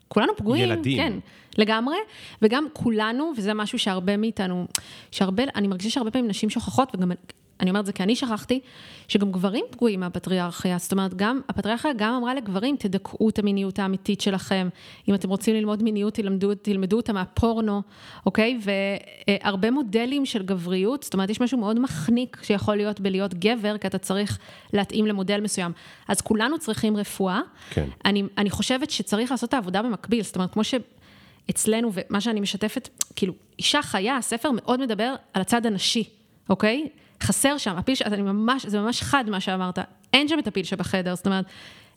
[0.08, 0.98] כולנו פגועים, ילדים.
[0.98, 1.12] כן,
[1.58, 1.96] לגמרי,
[2.42, 4.66] וגם כולנו, וזה משהו שהרבה מאיתנו,
[5.10, 7.12] שהרבה, אני מרגישה שהרבה פעמים נשים שוכחות, וגם
[7.60, 8.60] אני אומרת זה כי אני שכחתי,
[9.08, 14.20] שגם גברים פגועים מהפטריארכיה, זאת אומרת, גם, הפטריארכיה גם אמרה לגברים, תדכאו את המיניות האמיתית
[14.20, 14.68] שלכם,
[15.08, 17.82] אם אתם רוצים ללמוד מיניות, תלמדו, תלמדו אותה מהפורנו,
[18.26, 18.58] אוקיי?
[18.62, 23.86] והרבה מודלים של גבריות, זאת אומרת, יש משהו מאוד מחניק שיכול להיות בלהיות גבר, כי
[23.86, 24.38] אתה צריך
[24.72, 25.72] להתאים למודל מסוים.
[26.08, 27.40] אז כולנו צריכים רפואה.
[27.70, 27.88] כן.
[28.04, 32.88] אני, אני חושבת שצריך לעשות את העבודה במקביל, זאת אומרת, כמו שאצלנו, ומה שאני משתפת,
[33.16, 36.04] כאילו, אישה חיה, הספר מאוד מדבר על הצד הנשי,
[36.48, 36.88] אוקיי?
[37.22, 39.78] חסר שם, הפיל, ש- אני ממש, זה ממש חד מה שאמרת,
[40.12, 41.44] אין שם את הפיל שבחדר, זאת אומרת,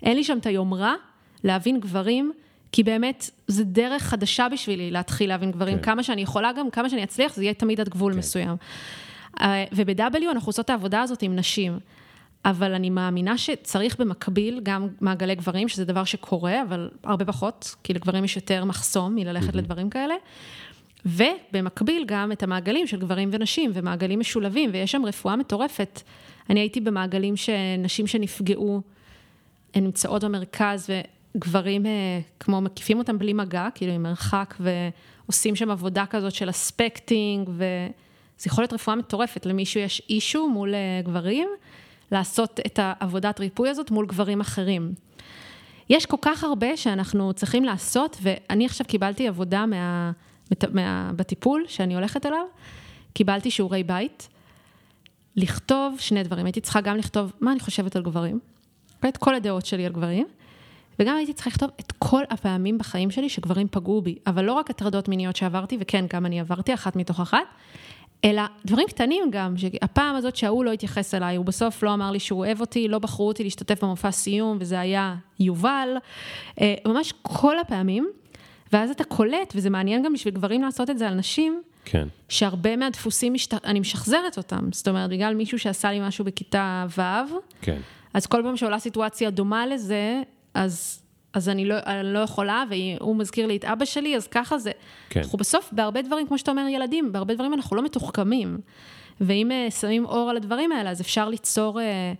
[0.03, 0.93] אין לי שם את היומרה
[1.43, 2.31] להבין גברים,
[2.71, 5.83] כי באמת, זה דרך חדשה בשבילי להתחיל להבין גברים, כן.
[5.83, 8.55] כמה שאני יכולה גם, כמה שאני אצליח, זה יהיה תמיד עד גבול מסוים.
[9.41, 11.79] אה, וב-W אנחנו עושות את העבודה הזאת עם נשים.
[12.45, 17.93] אבל אני מאמינה שצריך במקביל גם מעגלי גברים, שזה דבר שקורה, אבל הרבה פחות, כי
[17.93, 20.13] לגברים יש יותר מחסום מללכת לדברים כאלה.
[21.05, 26.01] ובמקביל גם את המעגלים של גברים ונשים, ומעגלים משולבים, ויש שם רפואה מטורפת.
[26.49, 28.81] אני הייתי במעגלים שנשים שנפגעו,
[29.73, 30.89] הן נמצאות במרכז,
[31.35, 31.91] וגברים אה,
[32.39, 38.47] כמו מקיפים אותם בלי מגע, כאילו עם מרחק, ועושים שם עבודה כזאת של אספקטינג, וזה
[38.47, 39.45] יכול להיות רפואה מטורפת.
[39.45, 41.47] למישהו יש אישו מול אה, גברים,
[42.11, 44.93] לעשות את העבודת ריפוי הזאת מול גברים אחרים.
[45.89, 50.11] יש כל כך הרבה שאנחנו צריכים לעשות, ואני עכשיו קיבלתי עבודה מה,
[51.15, 52.45] בטיפול שאני הולכת אליו,
[53.13, 54.29] קיבלתי שיעורי בית,
[55.35, 56.45] לכתוב שני דברים.
[56.45, 58.39] הייתי צריכה גם לכתוב מה אני חושבת על גברים,
[59.07, 60.27] את כל הדעות שלי על גברים,
[60.99, 64.69] וגם הייתי צריכה לכתוב את כל הפעמים בחיים שלי שגברים פגעו בי, אבל לא רק
[64.69, 67.37] הטרדות מיניות שעברתי, וכן, גם אני עברתי אחת מתוך אחת,
[68.25, 72.19] אלא דברים קטנים גם, שהפעם הזאת שההוא לא התייחס אליי, הוא בסוף לא אמר לי
[72.19, 75.89] שהוא אוהב אותי, לא בחרו אותי להשתתף במופע סיום, וזה היה יובל,
[76.61, 78.09] אה, ממש כל הפעמים,
[78.73, 82.07] ואז אתה קולט, וזה מעניין גם בשביל גברים לעשות את זה על נשים, כן.
[82.29, 83.65] שהרבה מהדפוסים, משת...
[83.65, 87.01] אני משחזרת אותם, זאת אומרת, בגלל מישהו שעשה לי משהו בכיתה ו',
[87.61, 87.77] כן.
[88.13, 90.21] אז כל פעם שעולה סיטואציה דומה לזה,
[90.53, 91.01] אז,
[91.33, 94.71] אז אני, לא, אני לא יכולה, והוא מזכיר לי את אבא שלי, אז ככה זה.
[95.09, 95.19] כן.
[95.19, 98.57] אנחנו בסוף, בהרבה דברים, כמו שאתה אומר, ילדים, בהרבה דברים אנחנו לא מתוחכמים.
[99.21, 102.13] ואם אה, שמים אור על הדברים האלה, אז אפשר ליצור אה,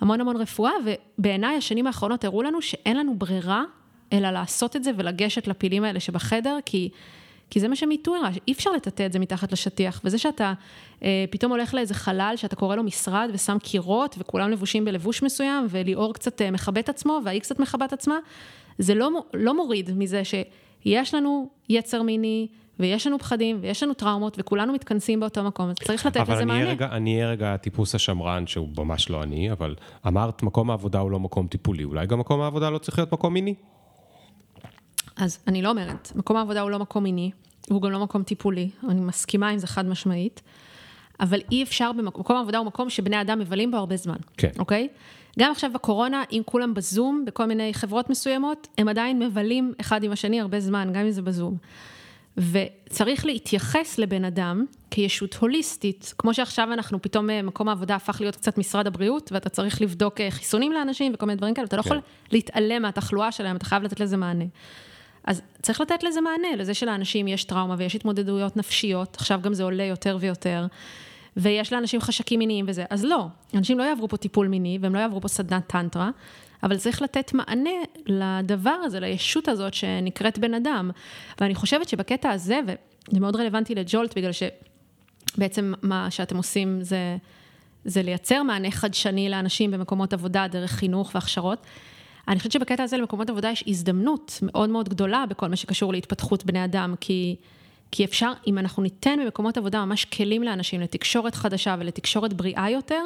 [0.00, 0.72] המון המון רפואה,
[1.18, 3.64] ובעיניי השנים האחרונות הראו לנו שאין לנו ברירה,
[4.12, 6.90] אלא לעשות את זה ולגשת לפילים האלה שבחדר, כי...
[7.50, 10.00] כי זה מה שמיטו הראה, אי אפשר לטאטא את זה מתחת לשטיח.
[10.04, 10.52] וזה שאתה
[11.02, 15.66] אה, פתאום הולך לאיזה חלל, שאתה קורא לו משרד ושם קירות, וכולם לבושים בלבוש מסוים,
[15.70, 18.18] וליאור קצת אה, מכבה את עצמו, והיא קצת מכבה את עצמה,
[18.78, 22.48] זה לא, לא מוריד מזה שיש לנו יצר מיני,
[22.80, 26.44] ויש לנו פחדים, ויש לנו טראומות, וכולנו מתכנסים באותו מקום, אז צריך לתת אבל לזה
[26.44, 26.70] מענה.
[26.70, 29.74] רגע, אני אהיה רגע הטיפוס השמרן, שהוא ממש לא אני, אבל
[30.06, 33.34] אמרת מקום העבודה הוא לא מקום טיפולי, אולי גם מקום העבודה לא צריך להיות מקום
[33.34, 33.54] מיני?
[35.16, 37.30] אז אני לא אומרת, מקום העבודה הוא לא מקום מיני,
[37.70, 40.42] והוא גם לא מקום טיפולי, אני מסכימה עם זה חד משמעית,
[41.20, 44.50] אבל אי אפשר, במקום, מקום העבודה הוא מקום שבני אדם מבלים בו הרבה זמן, כן.
[44.58, 44.88] אוקיי?
[45.38, 50.12] גם עכשיו בקורונה, אם כולם בזום, בכל מיני חברות מסוימות, הם עדיין מבלים אחד עם
[50.12, 51.56] השני הרבה זמן, גם אם זה בזום.
[52.36, 58.36] וצריך להתייחס לבן אדם כישות הוליסטית, כמו שעכשיו אנחנו פתאום, אה, מקום העבודה הפך להיות
[58.36, 61.82] קצת משרד הבריאות, ואתה צריך לבדוק אה, חיסונים לאנשים וכל מיני דברים כאלה, אתה לא
[61.82, 61.88] כן.
[61.88, 62.00] יכול
[62.32, 64.44] להתעלם מהתחלואה שלהם, אתה חייב לתת לזה מענה.
[65.26, 69.64] אז צריך לתת לזה מענה, לזה שלאנשים יש טראומה ויש התמודדויות נפשיות, עכשיו גם זה
[69.64, 70.66] עולה יותר ויותר,
[71.36, 74.98] ויש לאנשים חשקים מיניים וזה, אז לא, אנשים לא יעברו פה טיפול מיני והם לא
[74.98, 76.10] יעברו פה סדנת טנטרה,
[76.62, 77.70] אבל צריך לתת מענה
[78.06, 80.90] לדבר הזה, לישות הזאת שנקראת בן אדם.
[81.40, 87.16] ואני חושבת שבקטע הזה, וזה מאוד רלוונטי לג'ולט, בגלל שבעצם מה שאתם עושים זה,
[87.84, 91.66] זה לייצר מענה חדשני לאנשים במקומות עבודה דרך חינוך והכשרות.
[92.28, 96.44] אני חושבת שבקטע הזה למקומות עבודה יש הזדמנות מאוד מאוד גדולה בכל מה שקשור להתפתחות
[96.44, 97.36] בני אדם, כי,
[97.90, 103.02] כי אפשר, אם אנחנו ניתן במקומות עבודה ממש כלים לאנשים לתקשורת חדשה ולתקשורת בריאה יותר,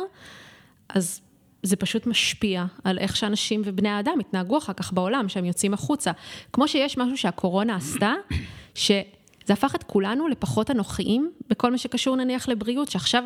[0.89, 1.21] אז
[1.63, 6.11] זה פשוט משפיע על איך שאנשים ובני האדם יתנהגו אחר כך בעולם, שהם יוצאים החוצה.
[6.53, 8.13] כמו שיש משהו שהקורונה עשתה,
[8.75, 9.03] שזה
[9.49, 13.25] הפך את כולנו לפחות אנוכיים, בכל מה שקשור נניח לבריאות, שעכשיו,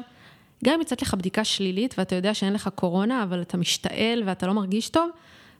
[0.65, 4.47] גם אם יצאת לך בדיקה שלילית ואתה יודע שאין לך קורונה, אבל אתה משתעל ואתה
[4.47, 5.11] לא מרגיש טוב,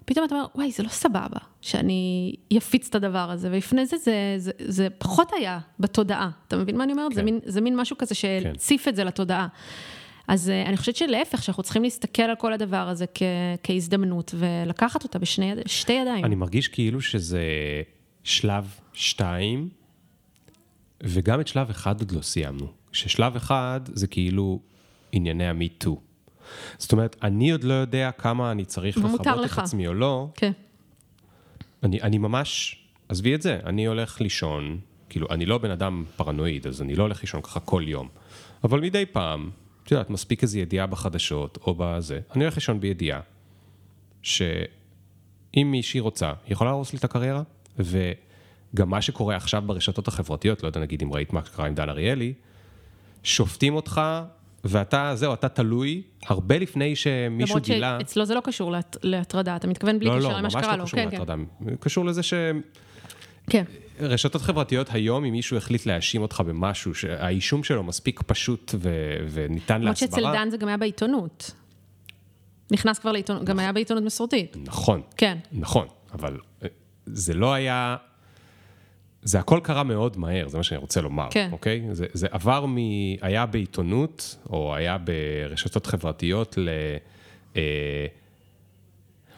[0.05, 4.35] פתאום אתה אומר, וואי, זה לא סבבה שאני אפיץ את הדבר הזה, ולפני זה זה,
[4.39, 6.31] זה, זה פחות היה בתודעה.
[6.49, 7.09] אתה מבין מה אני אומרת?
[7.11, 7.15] כן.
[7.15, 8.91] זה, מין, זה מין משהו כזה שהציף כן.
[8.91, 9.47] את זה לתודעה.
[10.29, 13.23] אז uh, אני חושבת שלהפך, שאנחנו צריכים להסתכל על כל הדבר הזה כ-
[13.63, 16.25] כהזדמנות, ולקחת אותה בשתי ידיים.
[16.25, 17.43] אני מרגיש כאילו שזה
[18.23, 19.69] שלב שתיים,
[21.03, 22.67] וגם את שלב אחד עוד לא סיימנו.
[22.93, 24.61] ששלב אחד זה כאילו
[25.13, 25.91] ענייני too.
[26.79, 30.29] זאת אומרת, אני עוד לא יודע כמה אני צריך לכבות את עצמי או לא.
[30.35, 30.53] כן.
[31.83, 32.79] אני, אני ממש,
[33.09, 34.79] עזבי את זה, אני הולך לישון,
[35.09, 38.09] כאילו, אני לא בן אדם פרנואיד, אז אני לא הולך לישון ככה כל יום.
[38.65, 39.51] אבל מדי פעם,
[39.85, 43.21] את יודעת, מספיק איזו ידיעה בחדשות או בזה, אני הולך לישון בידיעה
[44.23, 47.43] שאם מישהי רוצה, היא יכולה להרוס לי את הקריירה,
[47.79, 51.89] וגם מה שקורה עכשיו ברשתות החברתיות, לא יודע, נגיד אם ראית מה קרה עם דן
[51.89, 52.33] אריאלי,
[53.23, 54.01] שופטים אותך
[54.65, 57.89] ואתה, זהו, אתה תלוי הרבה לפני שמישהו גילה...
[57.89, 58.97] למרות שאצלו זה לא קשור להט...
[59.03, 60.69] להטרדה, אתה מתכוון בלי לא, קשר לא, למה שקרה לו.
[60.71, 61.35] לא, ממש לא קשור כן, להטרדה.
[61.65, 61.77] כן.
[61.81, 62.35] קשור לזה ש...
[63.51, 63.65] כן.
[64.01, 68.91] רשתות חברתיות היום, אם מישהו החליט להאשים אותך במשהו, שהאישום שלו מספיק פשוט ו...
[69.31, 70.19] וניתן להסברה...
[70.21, 71.51] למרות שאצל דן זה גם היה בעיתונות.
[72.71, 74.57] נכנס כבר לעיתונות, גם היה בעיתונות מסורתית.
[74.65, 75.03] נכון.
[75.17, 75.39] כן.
[75.53, 76.69] נכון, אבל אה,
[77.07, 77.97] זה לא היה...
[79.25, 81.49] זה הכל קרה מאוד מהר, זה מה שאני רוצה לומר, כן.
[81.53, 81.83] אוקיי?
[81.93, 82.77] זה, זה עבר מ...
[83.21, 86.69] היה בעיתונות, או היה ברשתות חברתיות ל...
[87.57, 88.07] אה,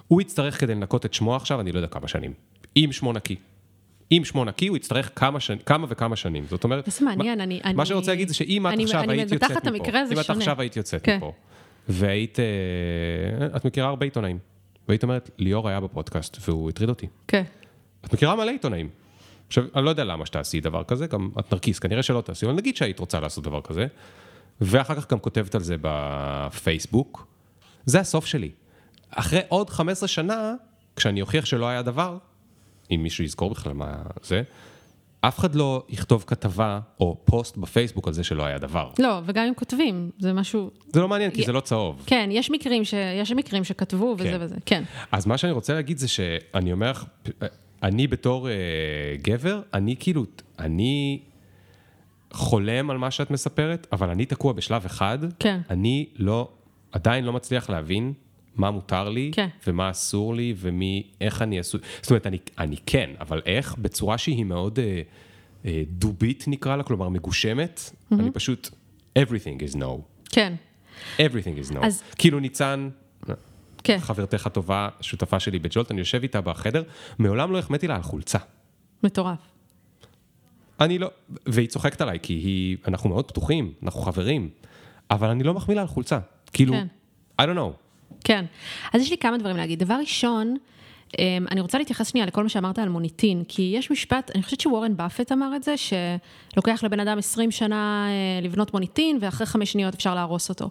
[0.09, 2.33] הוא יצטרך כדי לנקות את שמו עכשיו, אני לא יודע כמה שנים.
[2.75, 3.37] עם שמו נקי.
[4.11, 5.57] עם שמו נקי, הוא יצטרך כמה, שנ...
[5.67, 6.45] כמה וכמה שנים.
[6.49, 6.85] זאת אומרת...
[6.87, 7.61] זה מעניין, מה, אני...
[7.65, 7.87] מה אני...
[7.87, 11.17] שאתה להגיד זה שאם את עכשיו היית יוצאת מפה, אם את עכשיו היית יוצאת כן.
[11.17, 11.33] מפה,
[11.89, 12.39] והיית...
[12.41, 14.39] אה, את מכירה הרבה עיתונאים,
[14.89, 17.07] והיית אומרת, ליאור היה בפודקאסט והוא הטריד אותי.
[17.29, 17.43] כן.
[18.05, 18.89] את מכירה מלא עיתונאים.
[19.47, 22.55] עכשיו, אני לא יודע למה שתעשי דבר כזה, גם את נרקיס, כנראה שלא תעשי, אבל
[22.55, 23.87] נגיד שהיית רוצה לעשות דבר כזה,
[24.61, 27.27] ואחר כך גם כותבת על זה בפייסבוק,
[27.85, 28.51] זה הסוף שלי.
[29.11, 30.55] אחרי עוד 15 שנה,
[30.97, 32.19] כשאני אוכיח שלא היה דבר,
[32.91, 34.43] אם מישהו יזכור בכלל מה זה,
[35.21, 38.91] אף אחד לא יכתוב כתבה או פוסט בפייסבוק על זה שלא היה דבר.
[38.99, 40.71] לא, וגם אם כותבים, זה משהו...
[40.93, 42.03] זה לא מעניין, כי זה לא צהוב.
[42.07, 42.95] כן, יש מקרים, ש...
[43.23, 44.39] יש מקרים שכתבו וזה כן.
[44.41, 44.83] וזה, כן.
[45.13, 47.05] אז מה שאני רוצה להגיד זה שאני אומר לך,
[47.83, 48.51] אני בתור uh,
[49.23, 50.25] גבר, אני כאילו,
[50.59, 51.21] אני
[52.33, 55.19] חולם על מה שאת מספרת, אבל אני תקוע בשלב אחד.
[55.39, 55.61] כן.
[55.71, 56.49] אני לא,
[56.93, 58.13] עדיין לא מצליח להבין
[58.57, 59.49] מה מותר לי, כן.
[59.67, 63.75] ומה אסור לי, ומי, איך אני אסור, זאת אומרת, אני, אני כן, אבל איך?
[63.79, 64.83] בצורה שהיא מאוד uh,
[65.63, 68.15] uh, דובית נקרא לה, כלומר מגושמת, mm-hmm.
[68.15, 68.69] אני פשוט,
[69.19, 69.87] everything is no.
[70.31, 70.55] כן.
[71.19, 71.87] everything is no.
[71.87, 72.03] אז...
[72.19, 72.89] כאילו ניצן,
[73.87, 73.99] כן.
[73.99, 76.83] חברתך הטובה, שותפה שלי בג'ולט, אני יושב איתה בחדר,
[77.19, 78.39] מעולם לא החמאתי לה על חולצה.
[79.03, 79.39] מטורף.
[80.81, 81.11] אני לא,
[81.47, 84.51] והיא צוחקת עליי, כי היא, אנחנו מאוד פתוחים, אנחנו חברים,
[85.11, 86.19] אבל אני לא מחמיא לה על חולצה.
[86.53, 86.87] כאילו, כן.
[87.43, 87.73] I don't know.
[88.25, 88.45] כן.
[88.93, 89.79] אז יש לי כמה דברים להגיד.
[89.79, 90.57] דבר ראשון,
[91.51, 94.97] אני רוצה להתייחס שנייה לכל מה שאמרת על מוניטין, כי יש משפט, אני חושבת שוורן
[94.97, 99.95] באפט אמר את זה, שלוקח לבן אדם 20 שנה אה, לבנות מוניטין, ואחרי חמש שניות
[99.95, 100.71] אפשר להרוס אותו.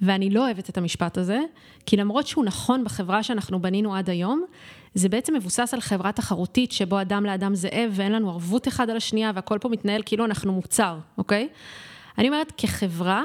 [0.00, 1.40] ואני לא אוהבת את המשפט הזה,
[1.86, 4.44] כי למרות שהוא נכון בחברה שאנחנו בנינו עד היום,
[4.94, 8.96] זה בעצם מבוסס על חברה תחרותית, שבו אדם לאדם זאב, ואין לנו ערבות אחד על
[8.96, 11.48] השנייה, והכל פה מתנהל כאילו אנחנו מוצר, אוקיי?
[12.18, 13.22] אני אומרת, כחברה,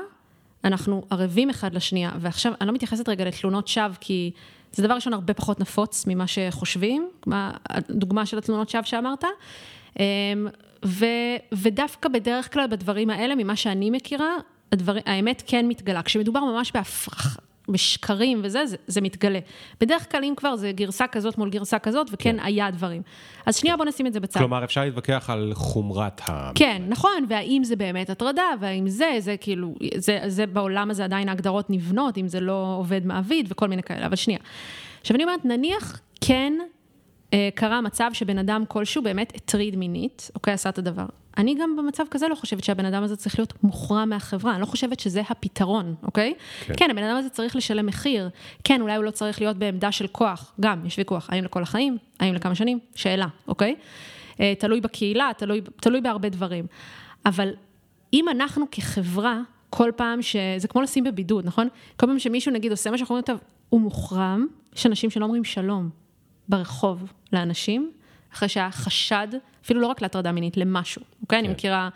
[0.63, 4.31] אנחנו ערבים אחד לשנייה, ועכשיו, אני לא מתייחסת רגע לתלונות שווא, כי...
[4.73, 7.09] זה דבר ראשון הרבה פחות נפוץ ממה שחושבים,
[7.69, 9.23] הדוגמה של התלונות שווא שאמרת.
[9.99, 10.03] אמ,
[10.85, 11.05] ו,
[11.51, 14.35] ודווקא בדרך כלל בדברים האלה, ממה שאני מכירה,
[14.71, 16.01] הדבר, האמת כן מתגלה.
[16.01, 17.37] כשמדובר ממש בהפרח,
[17.71, 19.39] בשקרים וזה, זה, זה מתגלה.
[19.81, 22.45] בדרך כלל, אם כבר, זה גרסה כזאת מול גרסה כזאת, וכן כן.
[22.45, 23.01] היה דברים.
[23.45, 24.39] אז שנייה, בוא נשים את זה בצד.
[24.39, 26.51] כלומר, אפשר להתווכח על חומרת ה...
[26.55, 31.29] כן, נכון, והאם זה באמת הטרדה, והאם זה, זה כאילו, זה, זה בעולם הזה עדיין
[31.29, 34.39] ההגדרות נבנות, אם זה לא עובד מעביד וכל מיני כאלה, אבל שנייה.
[35.01, 36.53] עכשיו, אני אומרת, נניח כן
[37.55, 41.05] קרה מצב שבן אדם כלשהו באמת הטריד מינית, אוקיי, עשה את הדבר.
[41.37, 44.65] אני גם במצב כזה לא חושבת שהבן אדם הזה צריך להיות מוכרע מהחברה, אני לא
[44.65, 46.33] חושבת שזה הפתרון, אוקיי?
[46.65, 46.73] כן.
[46.77, 48.29] כן, הבן אדם הזה צריך לשלם מחיר,
[48.63, 51.97] כן, אולי הוא לא צריך להיות בעמדה של כוח, גם, יש ויכוח, האם לכל החיים,
[52.19, 53.75] האם לכמה שנים, שאלה, אוקיי?
[54.39, 56.65] אה, תלוי בקהילה, תלוי, תלוי בהרבה דברים.
[57.25, 57.49] אבל
[58.13, 60.35] אם אנחנו כחברה, כל פעם ש...
[60.57, 61.67] זה כמו לשים בבידוד, נכון?
[61.97, 63.37] כל פעם שמישהו נגיד עושה מה שאנחנו אומרים,
[63.69, 65.89] הוא מוחרם, יש אנשים שלא אומרים שלום
[66.49, 67.91] ברחוב לאנשים,
[68.33, 69.27] אחרי שהיה חשד,
[69.63, 71.39] אפילו לא רק להטרדה מינית, למשהו, אוקיי?
[71.39, 71.53] אני כן.
[71.53, 71.89] מכירה,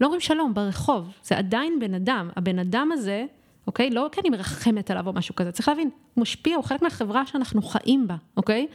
[0.00, 2.30] לא אומרים שלום ברחוב, זה עדיין בן אדם.
[2.36, 3.24] הבן אדם הזה,
[3.66, 3.90] אוקיי?
[3.90, 7.26] לא כי אני מרחמת עליו או משהו כזה, צריך להבין, הוא משפיע, הוא חלק מהחברה
[7.26, 8.66] שאנחנו חיים בה, אוקיי?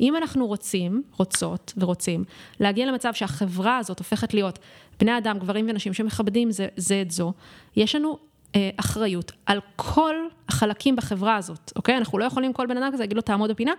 [0.00, 2.24] אם אנחנו רוצים, רוצות ורוצים,
[2.60, 4.58] להגיע למצב שהחברה הזאת הופכת להיות
[5.00, 7.32] בני אדם, גברים ונשים שמכבדים זה, זה את זו,
[7.76, 8.18] יש לנו
[8.54, 10.14] אה, אחריות על כל
[10.50, 11.96] החלקים בחברה הזאת, אוקיי?
[11.96, 13.72] אנחנו לא יכולים כל בן אדם כזה להגיד לו תעמוד בפינה,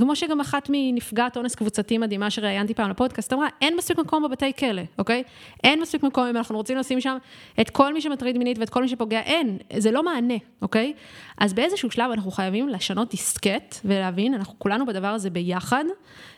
[0.00, 4.52] כמו שגם אחת מנפגעת אונס קבוצתי מדהימה שראיינתי פעם לפודקאסט, אמרה, אין מספיק מקום בבתי
[4.58, 5.22] כלא, אוקיי?
[5.64, 7.16] אין מספיק מקום אם אנחנו רוצים לשים שם
[7.60, 10.92] את כל מי שמטריד מינית ואת כל מי שפוגע, אין, זה לא מענה, אוקיי?
[11.38, 15.84] אז באיזשהו שלב אנחנו חייבים לשנות דיסקט ולהבין, אנחנו כולנו בדבר הזה ביחד,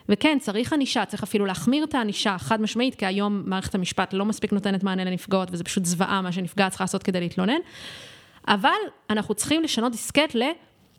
[0.09, 4.25] וכן, צריך ענישה, צריך אפילו להחמיר את הענישה, חד משמעית, כי היום מערכת המשפט לא
[4.25, 7.59] מספיק נותנת מענה לנפגעות, וזה פשוט זוועה מה שנפגעת צריכה לעשות כדי להתלונן.
[8.49, 8.71] אבל
[9.11, 10.43] אנחנו צריכים לשנות דיסקט ל...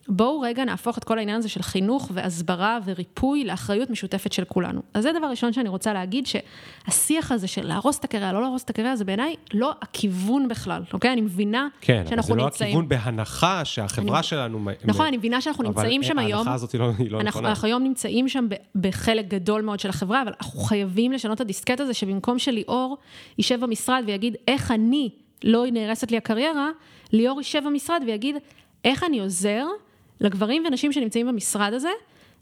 [0.09, 4.81] בואו רגע נהפוך את כל העניין הזה של חינוך והסברה וריפוי לאחריות משותפת של כולנו.
[4.93, 8.63] אז זה דבר ראשון שאני רוצה להגיד, שהשיח הזה של להרוס את הקריירה, לא להרוס
[8.63, 11.13] את הקריירה, זה בעיניי לא הכיוון בכלל, אוקיי?
[11.13, 12.69] אני מבינה כן, אבל שאנחנו זה לא נמצאים...
[12.69, 14.59] הכיוון בהנחה שהחברה שלנו...
[14.59, 16.37] מ- נכון, מ- אני מבינה שאנחנו אבל נמצאים שם היום.
[16.37, 17.49] ההנחה הזאת היא לא היא לא אנחנו, נכונה.
[17.49, 21.79] אנחנו היום נמצאים שם בחלק גדול מאוד של החברה, אבל אנחנו חייבים לשנות את הדיסקט
[21.79, 22.97] הזה, שבמקום שליאור
[23.37, 25.09] יישב במשרד ויגיד, איך אני
[25.43, 26.69] לא נהרסת לי הקריירה,
[27.13, 28.35] ליאור יישב במשרד ויגיד,
[28.85, 29.65] איך אני עוזר
[30.19, 31.89] לגברים ונשים שנמצאים במשרד הזה,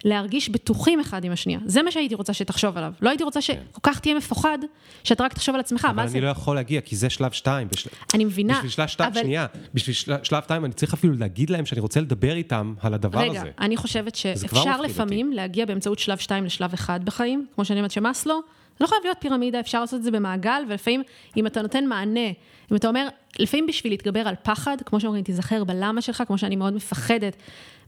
[0.05, 1.59] להרגיש בטוחים אחד עם השנייה.
[1.65, 2.93] זה מה שהייתי רוצה שתחשוב עליו.
[3.01, 4.57] לא הייתי רוצה שכל כך תהיה מפוחד,
[5.03, 6.17] שאתה רק תחשוב על עצמך, אבל מה זה?
[6.17, 7.67] אני לא יכול להגיע, כי זה שלב שתיים.
[7.67, 7.89] בשל...
[8.13, 10.13] אני מבינה, בשביל שלב שתיים, אבל- שנייה, בשביל של...
[10.23, 13.51] שלב שתיים אני צריך אפילו להגיד להם שאני רוצה לדבר איתם על הדבר רגע, הזה.
[13.59, 18.41] אני חושבת שאפשר לפעמים להגיע באמצעות שלב 2 לשלב 1 בחיים, כמו שאני אומרת שמאסלו,
[18.79, 21.03] זה לא חייב להיות פירמידה, אפשר לעשות את זה במעגל, ולפעמים
[21.37, 22.29] אם אתה נותן מענה,
[22.71, 23.07] אם אתה אומר,
[23.39, 27.35] לפעמים בשביל להתגבר על פחד, כמו שאומרים, תיזכר בלמה שלך, כמו שאני מאוד מפחדת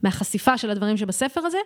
[0.04, 1.58] מהחשיפה של הדברים שבספר הזה,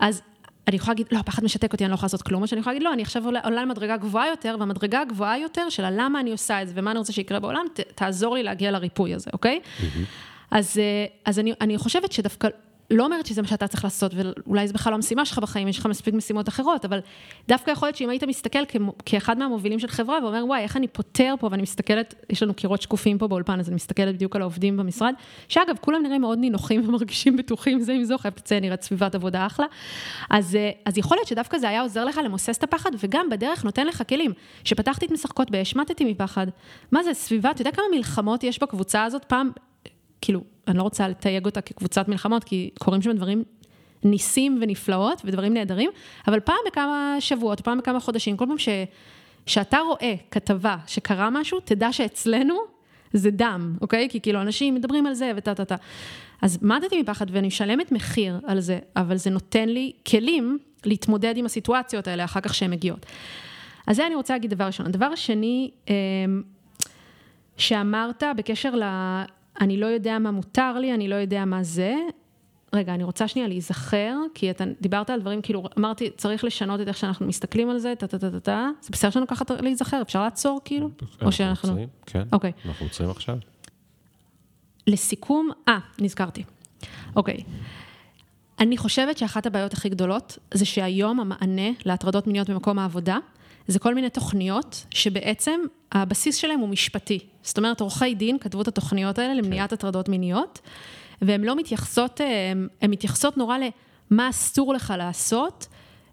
[0.00, 0.22] אז
[0.68, 2.74] אני יכולה להגיד, לא, הפחד משתק אותי, אני לא יכולה לעשות כלום, או שאני יכולה
[2.74, 6.32] להגיד, לא, אני עכשיו עולה, עולה למדרגה גבוהה יותר, והמדרגה הגבוהה יותר של הלמה אני
[6.32, 9.60] עושה את זה ומה אני רוצה שיקרה בעולם, ת, תעזור לי להגיע לריפוי הזה, אוקיי?
[10.50, 12.48] אז, אה, אז אני, אני חושבת שדווקא,
[12.90, 15.78] לא אומרת שזה מה שאתה צריך לעשות, ואולי זה בכלל לא המשימה שלך בחיים, יש
[15.78, 17.00] לך מספיק משימות אחרות, אבל
[17.48, 18.58] דווקא יכול להיות שאם היית מסתכל
[19.06, 22.82] כאחד מהמובילים של חברה, ואומר, וואי, איך אני פותר פה, ואני מסתכלת, יש לנו קירות
[22.82, 25.14] שקופים פה באולפן, אז אני מסתכלת בדיוק על העובדים במשרד,
[25.48, 29.66] שאגב, כולם נראים מאוד נינוחים ומרגישים בטוחים זה עם זו, לציין, נראית סביבת עבודה אחלה.
[30.30, 33.64] אז, אה, אז יכול להיות שדווקא זה היה עוזר לך למוסס את הפחד, וגם בדרך
[33.64, 34.32] נותן לך כלים.
[34.64, 36.46] שפתחתי את משחקות באש, מתתי מפחד.
[36.92, 39.24] מה זה, סביבה, אתה יודע כמה מלחמות יש בקבוצה הזאת?
[39.24, 39.50] פעם,
[40.22, 43.44] כאילו, אני לא רוצה לתייג אותה כקבוצת מלחמות, כי קורים שם דברים
[44.04, 45.90] ניסים ונפלאות ודברים נהדרים,
[46.28, 48.68] אבל פעם בכמה שבועות, פעם בכמה חודשים, כל פעם ש,
[49.46, 52.54] שאתה רואה כתבה שקרה משהו, תדע שאצלנו
[53.12, 54.08] זה דם, אוקיי?
[54.10, 55.76] כי כאילו אנשים מדברים על זה וטה טה טה.
[56.42, 61.46] אז מתתי מפחד ואני משלמת מחיר על זה, אבל זה נותן לי כלים להתמודד עם
[61.46, 63.06] הסיטואציות האלה אחר כך שהן מגיעות.
[63.86, 64.86] אז זה אני רוצה להגיד דבר ראשון.
[64.86, 66.42] הדבר השני, אמ,
[67.56, 68.74] שאמרת בקשר.
[69.60, 71.94] אני לא יודע מה מותר לי, אני לא יודע מה זה.
[72.74, 76.88] רגע, אני רוצה שנייה להיזכר, כי אתה דיברת על דברים, כאילו, אמרתי, צריך לשנות את
[76.88, 78.68] איך שאנחנו מסתכלים על זה, טה-טה-טה-טה.
[78.80, 80.90] זה בסדר שלנו ככה להיזכר, אפשר לעצור, כאילו?
[81.22, 81.68] או שאנחנו...
[81.68, 81.88] עוצרים?
[82.06, 82.22] כן.
[82.32, 82.52] אוקיי.
[82.66, 83.36] אנחנו עוצרים עכשיו.
[84.86, 86.42] לסיכום, אה, נזכרתי.
[87.16, 87.44] אוקיי.
[88.60, 93.18] אני חושבת שאחת הבעיות הכי גדולות זה שהיום המענה להטרדות מיניות במקום העבודה,
[93.66, 95.60] זה כל מיני תוכניות שבעצם
[95.92, 97.18] הבסיס שלהם הוא משפטי.
[97.42, 100.60] זאת אומרת, עורכי דין כתבו את התוכניות האלה למניעת הטרדות מיניות,
[101.22, 103.56] והן לא מתייחסות, הן הן מתייחסות נורא
[104.10, 105.66] למה אסור לך לעשות,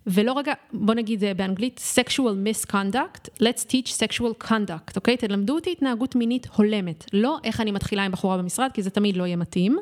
[0.08, 5.18] ולא רגע, בוא נגיד אה, באנגלית, sexual misconduct, let's teach sexual conduct, אוקיי?
[5.18, 9.18] תלמדו אותי התנהגות מינית הולמת, לא איך אני מתחילה עם בחורה במשרד, כי זה תמיד
[9.18, 9.78] לא יהיה מתאים,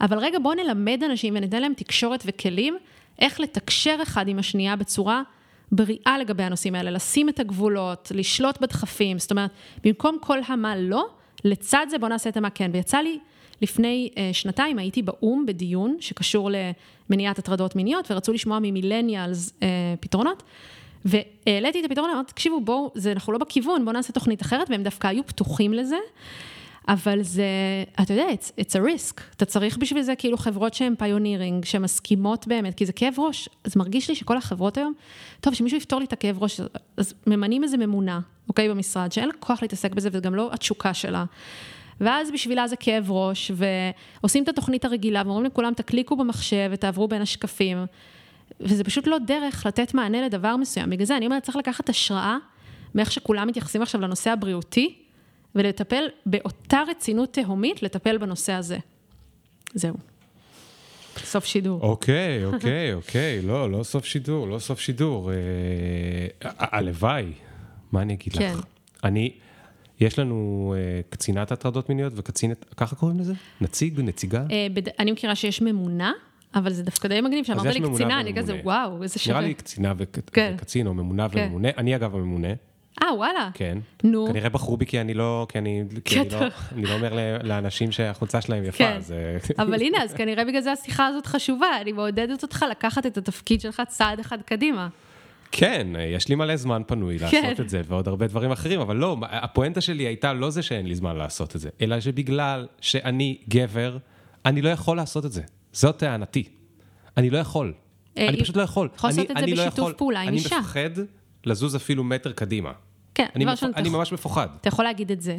[0.00, 2.76] אבל רגע, בואו נלמד אנשים וניתן להם תקשורת וכלים,
[3.18, 5.22] איך לתקשר אחד עם השנייה בצורה
[5.72, 9.50] בריאה לגבי הנושאים האלה, לשים את הגבולות, לשלוט בדחפים, זאת אומרת,
[9.84, 11.06] במקום כל המה לא,
[11.44, 12.70] לצד זה בואו נעשה את המה כן.
[12.74, 13.18] ויצא לי,
[13.62, 16.50] לפני uh, שנתיים הייתי באו"ם בדיון שקשור
[17.10, 19.62] למניעת הטרדות מיניות, ורצו לשמוע ממילניאלס uh,
[20.00, 20.42] פתרונות.
[21.04, 25.06] והעליתי את הפתרון, אמרתי, תקשיבו, בואו, אנחנו לא בכיוון, בואו נעשה תוכנית אחרת, והם דווקא
[25.06, 25.96] היו פתוחים לזה.
[26.88, 27.44] אבל זה,
[28.02, 29.20] אתה יודע, it's, it's a risk.
[29.36, 33.48] אתה צריך בשביל זה כאילו חברות שהן פיונירינג, שמסכימות באמת, כי זה כאב ראש.
[33.64, 34.92] אז מרגיש לי שכל החברות היום,
[35.40, 36.60] טוב, שמישהו יפתור לי את הכאב ראש,
[36.96, 40.94] אז ממנים איזה ממונה, אוקיי, במשרד, שאין לה כוח להתעסק בזה, וזה גם לא התשוקה
[40.94, 41.24] שלה.
[42.00, 47.22] ואז בשבילה זה כאב ראש, ועושים את התוכנית הרגילה, ואומרים לכולם, תקליקו במחשב ותעברו בין
[47.22, 47.86] השקפים.
[48.60, 50.90] וזה פשוט לא דרך לתת מענה לדבר מסוים.
[50.90, 52.36] בגלל זה אני אומרת, צריך לקחת השראה
[52.94, 54.94] מאיך שכולם מתייחסים עכשיו לנושא הבריאותי,
[55.56, 58.78] ולטפל באותה רצינות תהומית, לטפל בנושא הזה.
[59.74, 59.94] זהו.
[61.18, 61.82] סוף שידור.
[61.82, 65.32] אוקיי, אוקיי, אוקיי, לא, לא סוף שידור, לא סוף שידור.
[65.32, 65.36] אה,
[66.58, 67.32] הלוואי,
[67.92, 68.52] מה אני אגיד כן.
[68.52, 68.64] לך?
[69.04, 69.32] אני,
[70.00, 73.34] יש לנו אה, קצינת הטרדות מיניות וקצינת, ככה קוראים לזה?
[73.60, 74.44] נציג, נציגה?
[74.50, 74.66] אה,
[74.98, 76.12] אני מכירה שיש ממונה,
[76.54, 78.34] אבל זה דווקא די מגניב שאמרת לי קצינה, אני.
[78.34, 79.36] כזה, וואו, איזה שווה.
[79.36, 79.92] נראה לי קצינה
[80.32, 80.54] כן.
[80.56, 81.44] וקצין, או ממונה כן.
[81.46, 81.68] וממונה.
[81.76, 82.48] אני אגב הממונה,
[83.02, 83.50] אה, וואלה.
[83.54, 83.78] כן.
[84.04, 84.26] נו.
[84.26, 86.38] כנראה בחרו בי כי אני לא, כי אני, כי אני לא,
[86.72, 88.96] אני לא אומר לאנשים שהחולצה שלהם יפה, כן.
[88.96, 89.12] אז...
[89.12, 93.16] אה, אבל הנה, אז כנראה בגלל זה השיחה הזאת חשובה, אני מעודדת אותך לקחת את
[93.18, 94.88] התפקיד שלך צעד אחד קדימה.
[95.52, 97.54] כן, יש לי מלא זמן פנוי לעשות כן.
[97.62, 100.94] את זה, ועוד הרבה דברים אחרים, אבל לא, הפואנטה שלי הייתה לא זה שאין לי
[100.94, 103.96] זמן לעשות את זה, אלא שבגלל שאני גבר,
[104.46, 105.42] אני לא יכול לעשות את זה.
[105.72, 106.44] זאת טענתי.
[107.16, 107.72] אני לא יכול.
[108.18, 108.88] אה, אני פשוט לא יכול.
[108.96, 109.92] יכול לעשות אני- את זה לא בשיתוף יכול.
[109.92, 110.56] פעולה עם אישה.
[110.56, 110.90] אני מפחד
[111.46, 112.72] לזוז אפילו מטר קדימה.
[113.16, 114.48] כן, אני מפ- אני ממש מפוחד.
[114.60, 115.38] אתה יכול להגיד את זה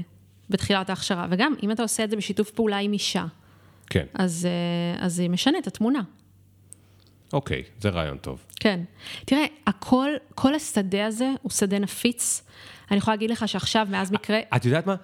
[0.50, 3.26] בתחילת ההכשרה, וגם אם אתה עושה את זה בשיתוף פעולה עם אישה,
[3.90, 4.48] כן, אז,
[5.00, 6.02] אה, אז זה משנה את התמונה.
[7.34, 8.44] אוקיי, זה רעיון טוב.
[8.60, 8.80] כן.
[9.26, 12.44] תראה, הכל, כל השדה הזה הוא שדה נפיץ.
[12.92, 14.96] אני יכולה להגיד לך שעכשיו, מאז מקרה, את יודעת מה?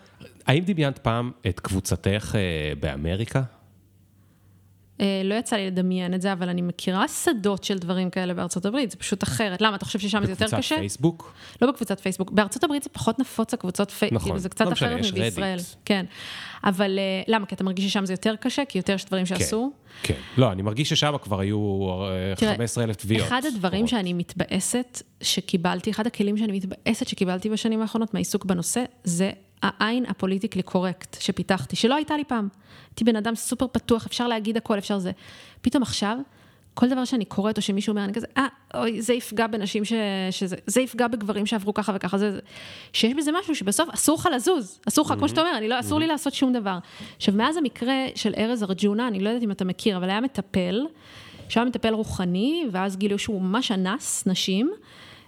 [0.48, 2.40] האם דמיינת פעם את קבוצתך אה,
[2.80, 3.42] באמריקה?
[5.02, 8.66] אה, לא יצא לי לדמיין את זה, אבל אני מכירה שדות של דברים כאלה בארצות
[8.66, 9.62] הברית, זה פשוט אחרת.
[9.62, 10.78] למה, אתה חושב ששם זה יותר בקבוצת קשה?
[10.78, 11.34] פייסבוק?
[11.62, 12.32] לא בקבוצת פייסבוק.
[12.32, 14.30] בארצות הברית זה פחות נפוץ, הקבוצות פייסבוק, נכון.
[14.30, 15.60] כאילו זה קצת לא אחרת יש מבישראל.
[15.86, 16.06] כן.
[16.64, 17.46] אבל אה, למה?
[17.46, 18.66] כי אתה מרגיש ששם זה יותר קשה?
[18.66, 19.72] כי יותר יש דברים שאסור?
[20.04, 20.14] כן.
[20.38, 23.28] לא, אני מרגיש ששם כבר היו אה, תראה, 15,000 תביעות.
[23.28, 23.88] אחד הדברים.
[23.88, 29.32] שאני מתבאסת שקיבלתי, אחד הכלים שאני מתבאסת שקיבלתי בשנים האחרונות מהעיסוק בנושא, זה
[29.64, 32.48] העין הפוליטיקלי קורקט שפיתחתי, שלא הייתה לי פעם.
[32.90, 35.12] הייתי בן אדם סופר פתוח, אפשר להגיד הכל, אפשר זה.
[35.62, 36.18] פתאום עכשיו,
[36.74, 39.94] כל דבר שאני קוראת או שמישהו אומר, אני כזה, אה, אוי, זה יפגע בנשים ש...
[40.32, 42.40] שזה, זה יפגע בגברים שעברו ככה וככה, זה, זה...
[42.94, 46.00] שיש בזה משהו שבסוף אסור לך לזוז, אסור לך, כמו שאתה אומר, אני לא, אסור
[46.00, 46.78] לי לעשות שום דבר.
[47.18, 50.82] עכשיו, מאז המקרה של ארז ארג'ונה, אני לא יודעת אם אתה מכיר, אבל היה מטפל,
[51.50, 54.72] שהיה מטפל רוחני, ואז גילו שהוא ממש אנס נשים.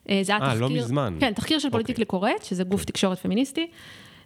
[0.10, 0.62] אה, זה היה אה, תחקיר...
[0.62, 1.18] לא מזמן.
[1.20, 3.68] כן, תחקיר של פוליטיקלי קורט, שזה גוף תקשורת פמיניסטי,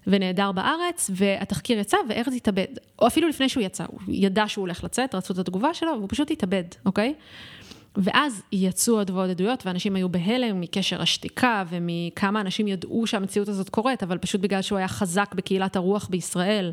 [0.08, 2.68] ונעדר בארץ, והתחקיר יצא, וארז התאבד.
[3.00, 6.10] או אפילו לפני שהוא יצא, הוא ידע שהוא הולך לצאת, רצו את התגובה שלו, והוא
[6.10, 7.14] פשוט התאבד, אוקיי?
[7.96, 13.70] ואז יצאו עוד ועוד עדויות, ואנשים היו בהלם מקשר השתיקה, ומכמה אנשים ידעו שהמציאות הזאת
[13.70, 16.72] קורית, אבל פשוט בגלל שהוא היה חזק בקהילת הרוח בישראל,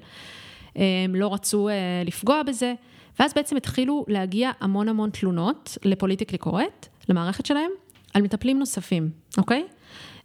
[0.77, 1.75] הם לא רצו אה,
[2.05, 2.75] לפגוע בזה.
[3.19, 7.71] ואז בעצם התחילו להגיע המון המון תלונות לפוליטיקלי קורט, למערכת שלהם,
[8.15, 9.65] על מטפלים נוספים, אוקיי?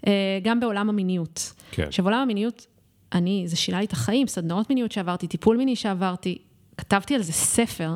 [0.08, 1.54] אה, גם בעולם המיניות.
[1.72, 1.84] כן.
[1.84, 2.68] עכשיו, עולם המיניות,
[3.14, 6.38] אני, זה שינה לי את החיים, סדנאות מיניות שעברתי, טיפול מיני שעברתי,
[6.78, 7.96] כתבתי על זה ספר,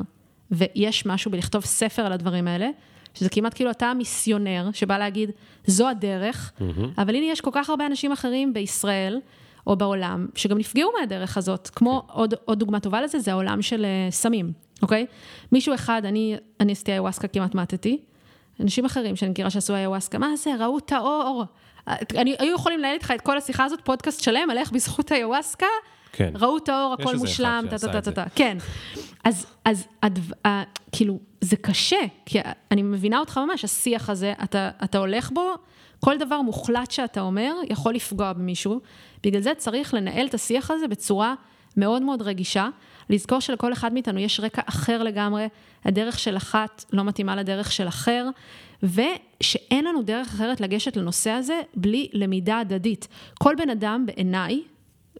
[0.50, 2.68] ויש משהו בלכתוב ספר על הדברים האלה,
[3.14, 5.30] שזה כמעט כאילו אתה המיסיונר שבא להגיד,
[5.66, 6.52] זו הדרך,
[6.98, 9.20] אבל הנה יש כל כך הרבה אנשים אחרים בישראל,
[9.66, 11.70] או בעולם, שגם נפגעו מהדרך הזאת.
[11.74, 14.52] כמו עוד, עוד דוגמה טובה לזה, זה העולם של אה, סמים,
[14.82, 15.06] אוקיי?
[15.52, 18.00] מישהו אחד, אני, אני עשיתי איוואסקה כמעט מתתי,
[18.60, 21.44] אנשים אחרים שאני מכירה שעשו איוואסקה, מה זה, ראו את האור.
[21.88, 25.66] אני, היו יכולים לנהל איתך את כל השיחה הזאת, פודקאסט שלם, על איך בזכות היוואסקה,
[26.12, 26.32] כן.
[26.34, 28.16] ראו את האור, הכל מושלם, אחד טה שעשה טה את טה זה.
[28.16, 28.24] טה.
[28.34, 28.58] כן.
[29.24, 30.62] אז, אז הדב, ה,
[30.92, 32.38] כאילו, זה קשה, כי
[32.70, 35.54] אני מבינה אותך ממש, השיח הזה, אתה, אתה הולך בו,
[36.00, 38.80] כל דבר מוחלט שאתה אומר יכול לפגוע במישהו.
[39.22, 41.34] בגלל זה צריך לנהל את השיח הזה בצורה
[41.76, 42.68] מאוד מאוד רגישה,
[43.10, 45.48] לזכור שלכל אחד מאיתנו יש רקע אחר לגמרי,
[45.84, 48.28] הדרך של אחת לא מתאימה לדרך של אחר,
[48.86, 53.08] ושאין לנו דרך אחרת לגשת לנושא הזה בלי למידה הדדית.
[53.38, 54.62] כל בן אדם בעיניי,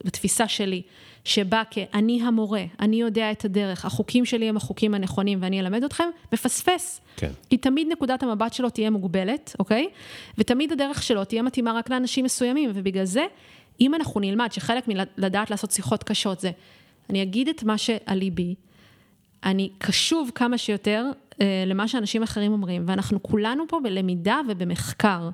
[0.05, 0.83] בתפיסה שלי,
[1.25, 6.09] שבא כ"אני המורה, אני יודע את הדרך, החוקים שלי הם החוקים הנכונים ואני אלמד אתכם",
[6.33, 7.01] מפספס.
[7.17, 7.31] כן.
[7.51, 9.89] כי תמיד נקודת המבט שלו תהיה מוגבלת, אוקיי?
[10.39, 13.27] ותמיד הדרך שלו תהיה מתאימה רק לאנשים מסוימים, ובגלל זה,
[13.81, 16.51] אם אנחנו נלמד שחלק מלדעת לעשות שיחות קשות זה,
[17.11, 18.55] אני אגיד את מה שעל ליבי,
[19.45, 21.05] אני קשוב כמה שיותר
[21.67, 25.31] למה שאנשים אחרים אומרים, ואנחנו כולנו פה בלמידה ובמחקר.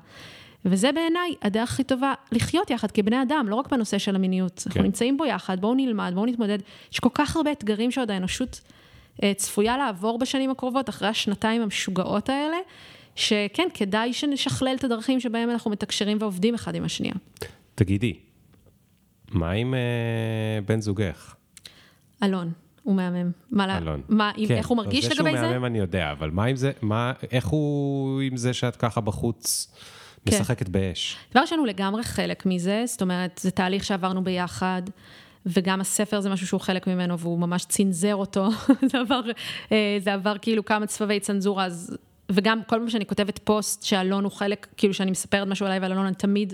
[0.65, 4.59] וזה בעיניי הדרך הכי טובה לחיות יחד כבני אדם, לא רק בנושא של המיניות.
[4.59, 4.63] כן.
[4.69, 6.57] אנחנו נמצאים בו יחד, בואו נלמד, בואו נתמודד.
[6.91, 8.61] יש כל כך הרבה אתגרים שעוד האנושות
[9.23, 12.57] אה, צפויה לעבור בשנים הקרובות, אחרי השנתיים המשוגעות האלה,
[13.15, 17.13] שכן, כדאי שנשכלל את הדרכים שבהם אנחנו מתקשרים ועובדים אחד עם השנייה.
[17.75, 18.13] תגידי,
[19.31, 21.35] מה עם אה, בן זוגך?
[22.23, 22.51] אלון,
[22.83, 23.31] הוא מהמם.
[23.51, 24.01] מה, אלון.
[24.09, 25.37] מה, כן, איך הוא מרגיש לגבי זה זה?
[25.37, 29.01] שהוא מהמם אני יודע, אבל מה עם זה, מה, איך הוא עם זה שאת ככה
[29.01, 29.71] בחוץ
[30.25, 30.35] כן.
[30.35, 31.17] משחקת באש?
[31.31, 34.81] דבר ראשון, הוא לגמרי חלק מזה, זאת אומרת, זה תהליך שעברנו ביחד,
[35.45, 38.49] וגם הספר זה משהו שהוא חלק ממנו, והוא ממש צנזר אותו.
[38.91, 39.21] זה, עבר,
[39.71, 41.97] אה, זה עבר כאילו כמה צבבי צנזורה, אז...
[42.31, 45.91] וגם כל פעם שאני כותבת פוסט שאלון הוא חלק, כאילו שאני מספרת משהו עליי ועל
[45.91, 46.53] אלון, אני תמיד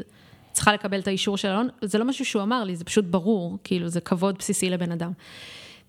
[0.52, 1.68] צריכה לקבל את האישור של אלון.
[1.82, 5.12] זה לא משהו שהוא אמר לי, זה פשוט ברור, כאילו, זה כבוד בסיסי לבן אדם.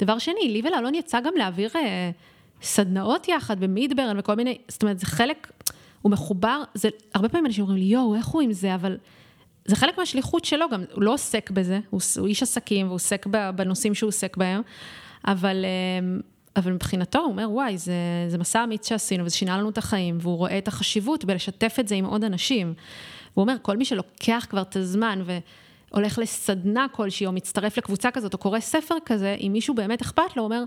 [0.01, 2.11] דבר שני, לי ולאלון יצא גם להעביר אה,
[2.63, 5.53] סדנאות יחד במידברן וכל מיני, זאת אומרת, זה חלק,
[6.03, 8.97] הוא מחובר, זה, הרבה פעמים אנשים אומרים לי, יואו, איך הוא עם זה, אבל
[9.65, 13.27] זה חלק מהשליחות שלו, גם הוא לא עוסק בזה, הוא, הוא איש עסקים והוא עוסק
[13.57, 14.63] בנושאים שהוא עוסק בהם,
[15.27, 16.21] אבל, אמ,
[16.57, 17.95] אבל מבחינתו הוא אומר, וואי, זה,
[18.29, 21.89] זה מסע אמיץ שעשינו וזה שינה לנו את החיים, והוא רואה את החשיבות בלשתף את
[21.89, 22.75] זה עם עוד אנשים.
[23.33, 25.23] והוא אומר, כל מי שלוקח כבר את הזמן
[25.93, 30.37] והולך לסדנה כלשהי, או מצטרף לקבוצה כזאת, או קורא ספר כזה, אם מישהו באמת אכפת
[30.37, 30.65] לו, אומר,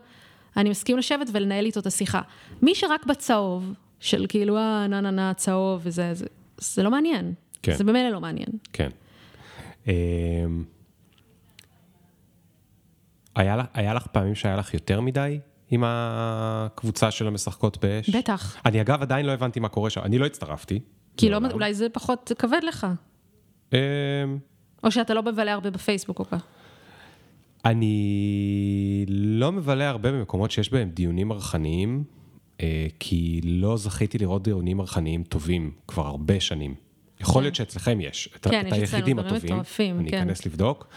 [0.58, 2.22] אני מסכים לשבת ולנהל איתו את השיחה.
[2.62, 6.26] מי שרק בצהוב, של כאילו, אה, נה נה נה, צהוב וזה, זה,
[6.58, 7.34] זה לא מעניין.
[7.62, 7.76] כן.
[7.76, 8.50] זה במילא לא מעניין.
[8.74, 8.90] כן.
[9.88, 9.94] אמ,
[13.36, 18.10] היה, היה לך פעמים שהיה לך יותר מדי עם הקבוצה של המשחקות באש?
[18.10, 18.58] בטח.
[18.66, 20.80] אני אגב עדיין לא הבנתי מה קורה שם, אני לא הצטרפתי.
[21.18, 22.88] כי לא, אולי זה פחות כבד לך.
[24.84, 26.44] או שאתה לא מבלה הרבה בפייסבוק או כך.
[27.66, 32.04] אני לא מבלה הרבה במקומות שיש בהם דיונים מרחניים,
[32.62, 36.76] אה, כי לא זכיתי לראות דיונים מרחניים טובים כבר הרבה שנים.
[37.20, 40.18] יכול להיות שאצלכם יש, את, כן, את היחידים הטובים, אני כן.
[40.18, 40.88] אכנס לבדוק,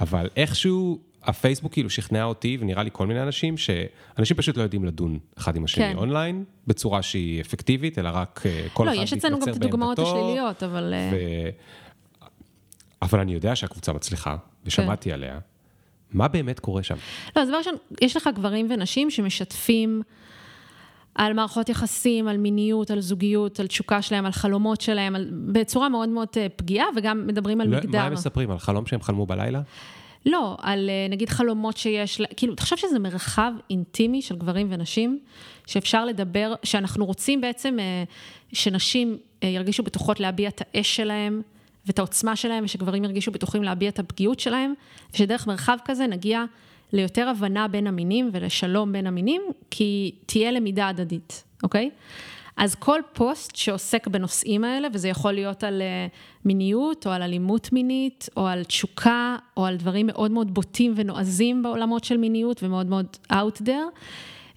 [0.00, 4.84] אבל איכשהו הפייסבוק כאילו שכנע אותי, ונראה לי כל מיני אנשים, שאנשים פשוט לא יודעים
[4.84, 5.96] לדון אחד עם השני כן.
[5.96, 9.02] אונליין, בצורה שהיא אפקטיבית, אלא רק אה, כל לא, אחד מתמצר בעמדתו.
[9.02, 10.94] לא, יש אצלנו גם את הדוגמאות השליליות, אבל...
[10.94, 11.16] אה, ו...
[13.02, 15.14] אבל אני יודע שהקבוצה מצליחה, ושמעתי כן.
[15.14, 15.38] עליה.
[16.12, 16.96] מה באמת קורה שם?
[17.36, 20.02] לא, אז דבר ראשון, יש לך גברים ונשים שמשתפים...
[21.14, 25.88] על מערכות יחסים, על מיניות, על זוגיות, על תשוקה שלהם, על חלומות שלהם, על, בצורה
[25.88, 27.98] מאוד מאוד אה, פגיעה, וגם מדברים על לא, מגדר.
[27.98, 28.50] מה הם מספרים?
[28.50, 29.60] על חלום שהם חלמו בלילה?
[30.26, 35.18] לא, על אה, נגיד חלומות שיש, כאילו, תחשוב שזה מרחב אינטימי של גברים ונשים,
[35.66, 38.04] שאפשר לדבר, שאנחנו רוצים בעצם אה,
[38.52, 41.42] שנשים ירגישו בטוחות להביע את האש שלהם
[41.86, 44.74] ואת העוצמה שלהם, ושגברים ירגישו בטוחים להביע את הפגיעות שלהם,
[45.14, 46.44] ושדרך מרחב כזה נגיע
[46.92, 51.90] ליותר הבנה בין המינים ולשלום בין המינים, כי תהיה למידה הדדית, אוקיי?
[52.56, 56.06] אז כל פוסט שעוסק בנושאים האלה, וזה יכול להיות על אה,
[56.44, 61.62] מיניות, או על אלימות מינית, או על תשוקה, או על דברים מאוד מאוד בוטים ונועזים
[61.62, 64.00] בעולמות של מיניות, ומאוד מאוד out there,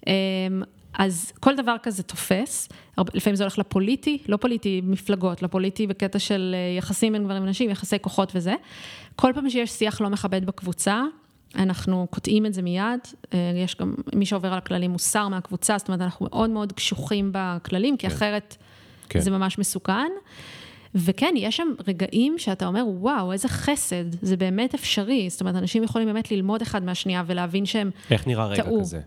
[0.06, 0.62] אמ,
[0.98, 2.68] אז כל דבר כזה תופס,
[3.14, 7.70] לפעמים זה הולך לפוליטי, לא פוליטי מפלגות, לפוליטי בקטע של אה, יחסים בין גברים ונשים,
[7.70, 8.54] יחסי כוחות וזה.
[9.16, 11.02] כל פעם שיש שיח לא מכבד בקבוצה,
[11.56, 13.00] אנחנו קוטעים את זה מיד,
[13.34, 17.30] אה, יש גם, מי שעובר על הכללים מוסר מהקבוצה, זאת אומרת, אנחנו מאוד מאוד קשוחים
[17.32, 18.14] בכללים, כי כן.
[18.14, 18.56] אחרת
[19.08, 19.20] כן.
[19.20, 20.10] זה ממש מסוכן.
[20.94, 25.30] וכן, יש שם רגעים שאתה אומר, וואו, איזה חסד, זה באמת אפשרי.
[25.30, 28.00] זאת אומרת, אנשים יכולים באמת ללמוד אחד מהשנייה ולהבין שהם טעו.
[28.10, 28.80] איך נראה רגע טעו.
[28.80, 29.00] כזה?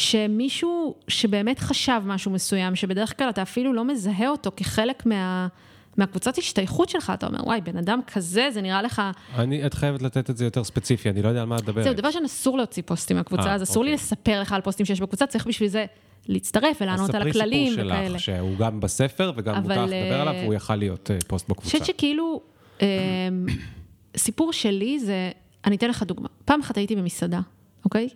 [0.00, 5.48] שמישהו שבאמת חשב משהו מסוים, שבדרך כלל אתה אפילו לא מזהה אותו כחלק מה...
[5.96, 9.02] מהקבוצת השתייכות שלך, אתה אומר, וואי, בן אדם כזה, זה נראה לך...
[9.34, 11.84] אני, את חייבת לתת את זה יותר ספציפי, אני לא יודע על מה את מדברת.
[11.84, 13.90] זהו, דבר שאסור להוציא פוסטים מהקבוצה, אה, אז אסור אוקיי.
[13.90, 15.86] לי לספר לך על פוסטים שיש בקבוצה, צריך בשביל זה
[16.28, 17.94] להצטרף ולענות על הכללים וכאלה.
[17.94, 19.80] אז ספרי סיפור שלך, שהוא גם בספר וגם אבל...
[19.80, 21.76] מותר לדבר עליו, והוא יכל להיות אה, פוסט בקבוצה.
[21.76, 22.40] אני חושבת שכאילו,
[24.16, 25.30] סיפור שלי זה,
[25.64, 26.28] אני אתן לך דוגמה.
[26.44, 27.40] פעם אחת הייתי במסעדה,
[27.84, 28.08] אוקיי?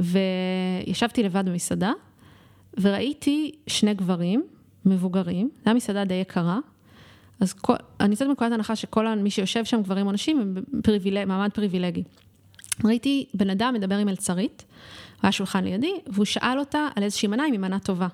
[0.00, 1.92] וישבתי לבד במסעדה,
[2.80, 4.44] וראיתי שני גברים
[4.84, 6.58] מבוגרים, זו הייתה מסעדה די יקרה,
[7.40, 11.24] אז כל, אני יוצאת מנקודת הנחה שכל מי שיושב שם, גברים או נשים, הם פריבילג,
[11.24, 12.02] מעמד פריבילגי.
[12.84, 14.64] ראיתי בן אדם מדבר עם מלצרית,
[15.22, 18.08] היה שולחן לידי, והוא שאל אותה על איזושהי מנה, אם היא מנה טובה.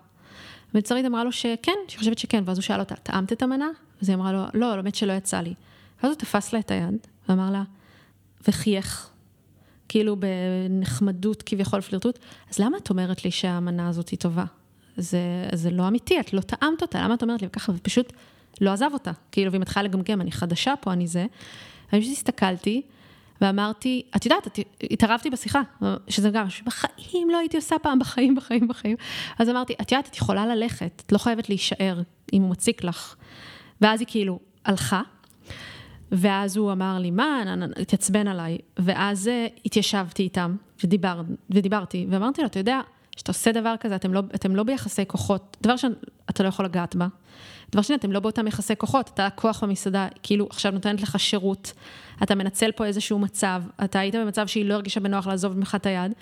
[0.74, 3.68] המלצרית אמרה לו שכן, שהיא חושבת שכן, ואז הוא שאל אותה, טעמת את המנה?
[4.02, 5.54] אז היא אמרה לו, לא, האמת שלא יצא לי.
[6.02, 7.62] ואז הוא תפס לה את היד, ואמר לה,
[8.48, 9.10] וחייך,
[9.92, 12.18] כאילו בנחמדות, כביכול פלירטוט,
[12.50, 14.44] אז למה את אומרת לי שהמנה הזאת היא טובה?
[14.96, 15.18] זה,
[15.52, 17.72] זה לא אמיתי, את לא טעמת אותה, למה את אומרת לי ככה?
[17.76, 18.12] ופשוט
[18.60, 19.10] לא עזב אותה.
[19.32, 21.26] כאילו, והיא מתחילה לגמגם, אני חדשה פה, אני זה.
[21.92, 22.82] ואני פשוט הסתכלתי,
[23.40, 24.58] ואמרתי, את יודעת,
[24.90, 25.62] התערבתי בשיחה,
[26.08, 28.96] שזה גם, שבחיים לא הייתי עושה פעם, בחיים, בחיים, בחיים.
[29.38, 33.14] אז אמרתי, את יודעת, את יכולה ללכת, את לא חייבת להישאר, אם הוא מציק לך.
[33.80, 35.02] ואז היא כאילו הלכה,
[36.12, 37.42] ואז הוא אמר לי, מה,
[37.76, 42.80] התעצבן עליי, ואז אה, התיישבתי איתם, ודיבר, ודיברתי, ואמרתי לו, אתה יודע,
[43.16, 46.96] כשאתה עושה דבר כזה, אתם לא, אתם לא ביחסי כוחות, דבר שאתה לא יכול לגעת
[46.96, 47.06] בה.
[47.72, 51.72] דבר שני, אתם לא באותם יחסי כוחות, אתה לקוח במסעדה, כאילו עכשיו נותנת לך שירות,
[52.22, 55.86] אתה מנצל פה איזשהו מצב, אתה היית במצב שהיא לא הרגישה בנוח לעזוב ממך את
[55.86, 56.12] היד,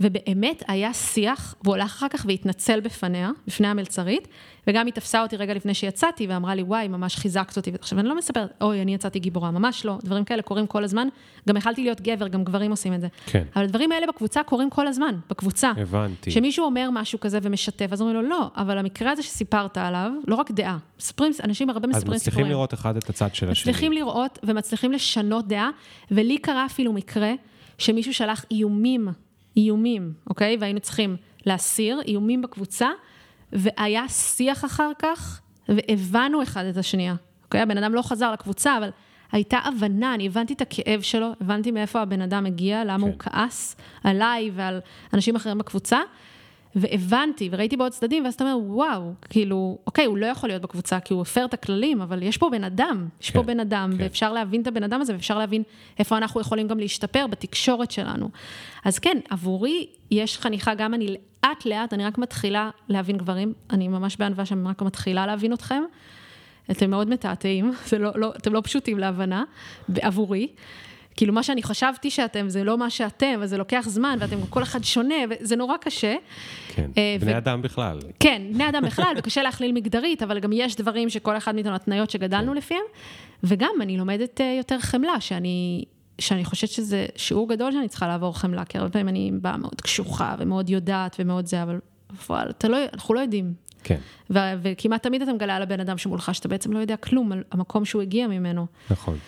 [0.00, 4.28] ובאמת היה שיח, והוא הלך אחר כך והתנצל בפניה, בפני המלצרית,
[4.66, 7.72] וגם היא תפסה אותי רגע לפני שיצאתי, ואמרה לי, וואי, ממש חיזקת אותי.
[7.80, 11.08] עכשיו, אני לא מספרת, אוי, אני יצאתי גיבורה, ממש לא, דברים כאלה קורים כל הזמן.
[11.48, 13.08] גם יכלתי להיות גבר, גם גברים עושים את זה.
[13.26, 13.44] כן.
[13.56, 15.72] אבל הדברים האלה בקבוצה קורים כל הזמן, בקבוצה.
[15.76, 16.30] הבנתי.
[16.30, 20.34] כשמישהו אומר משהו כזה ומשתף, אז אומרים לו, לא, אבל המקרה הזה שסיפרת עליו, לא
[20.34, 22.16] רק דעה, מספרים, אנשים הרבה מספרים סיפורים.
[22.16, 23.72] אז מצליחים לראות אחד את הצד של השני.
[23.72, 25.70] מצליחים לראות ומצליחים לשנות דעה,
[26.10, 27.32] ולי קרה אפילו מקרה
[27.78, 29.08] שמישהו שלח איומים
[29.56, 30.56] איומים, אוקיי?
[30.60, 32.88] והיינו צריכים להסיר איומים בקבוצה,
[33.52, 37.60] והיה שיח אחר כך, והבנו אחד את השנייה, אוקיי?
[37.60, 38.90] הבן אדם לא חזר לקבוצה, אבל
[39.32, 43.12] הייתה הבנה, אני הבנתי את הכאב שלו, הבנתי מאיפה הבן אדם מגיע, למה כן.
[43.12, 44.80] הוא כעס עליי ועל
[45.14, 45.98] אנשים אחרים בקבוצה,
[46.76, 51.00] והבנתי, וראיתי בעוד צדדים, ואז אתה אומר, וואו, כאילו, אוקיי, הוא לא יכול להיות בקבוצה
[51.00, 53.90] כי הוא הפר את הכללים, אבל יש פה בן אדם, יש פה כן, בן אדם,
[53.96, 54.04] כן.
[54.04, 55.62] ואפשר להבין את הבן אדם הזה, ואפשר להבין
[55.98, 58.30] איפה אנחנו יכולים גם להשתפר בתקשורת שלנו.
[58.84, 63.88] אז כן, עבורי יש חניכה, גם אני לאט לאט, אני רק מתחילה להבין גברים, אני
[63.88, 65.82] ממש בענווה שאני רק מתחילה להבין אתכם.
[66.70, 69.44] אתם מאוד מתעתעים, לא, לא, אתם לא פשוטים להבנה,
[70.00, 70.48] עבורי.
[71.16, 74.84] כאילו, מה שאני חשבתי שאתם, זה לא מה שאתם, וזה לוקח זמן, ואתם כל אחד
[74.84, 76.14] שונה, וזה נורא קשה.
[76.68, 77.98] כן, אה, בני ו- אדם בכלל.
[78.20, 82.10] כן, בני אדם בכלל, וקשה להכליל מגדרית, אבל גם יש דברים שכל אחד מאיתנו, התניות
[82.10, 82.82] שגדלנו לפיהם,
[83.44, 85.84] וגם אני לומדת אה, יותר חמלה, שאני,
[86.18, 89.80] שאני חושבת שזה שיעור גדול שאני צריכה לעבור חמלה, כי הרבה פעמים אני באה מאוד
[89.80, 91.78] קשוחה ומאוד יודעת ומאוד זה, אבל
[92.12, 93.54] בפועל, לא, אנחנו לא יודעים.
[93.84, 93.98] כן,
[94.30, 97.42] ו- וכמעט תמיד אתה מגלה על הבן אדם שמולך, שאתה בעצם לא יודע כלום על
[97.52, 98.66] המקום שהוא הגיע ממנו.
[98.90, 99.18] נכון.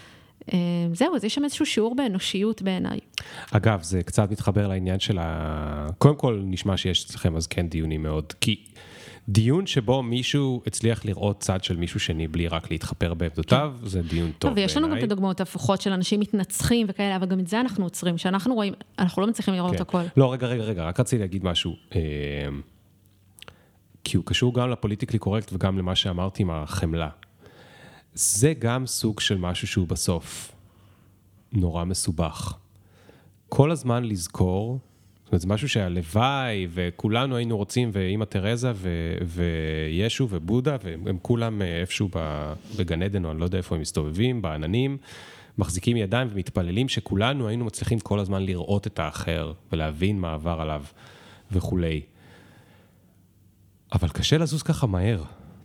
[0.52, 0.58] אה,
[0.92, 2.98] זהו, אז יש שם איזשהו שיעור באנושיות בעיניי.
[3.50, 5.86] אגב, זה קצת מתחבר לעניין של ה...
[5.98, 8.64] קודם כל, נשמע שיש אצלכם אז כן דיונים מאוד, כי
[9.28, 14.30] דיון שבו מישהו הצליח לראות צד של מישהו שני בלי רק להתחפר בעמדותיו, זה דיון
[14.30, 15.06] טוב טוב, ויש לנו גם בעיניי.
[15.06, 18.72] את הדוגמאות ההפוכות של אנשים מתנצחים וכאלה, אבל גם את זה אנחנו עוצרים, שאנחנו רואים,
[18.98, 19.82] אנחנו לא מצליחים לראות כן.
[19.82, 20.02] הכל.
[20.16, 21.76] לא, רגע, רגע, רגע, רק רציתי להגיד משהו.
[21.94, 22.00] אה,
[24.04, 27.08] כי הוא קשור גם לפוליטיקלי קורקט וגם למה שאמרתי עם החמלה.
[28.14, 30.52] זה גם סוג של משהו שהוא בסוף
[31.52, 32.56] נורא מסובך.
[33.48, 34.78] כל הזמן לזכור,
[35.24, 41.62] זאת אומרת, זה משהו שהלוואי, וכולנו היינו רוצים, ואימא תרזה, ו- וישו, ובודה, והם כולם
[41.62, 42.08] אה, איפשהו
[42.78, 44.96] בגן עדן, או אני לא יודע איפה הם מסתובבים, בעננים,
[45.58, 50.84] מחזיקים ידיים ומתפללים שכולנו היינו מצליחים כל הזמן לראות את האחר, ולהבין מה עבר עליו,
[51.52, 52.00] וכולי.
[53.92, 55.22] אבל קשה לזוז ככה מהר,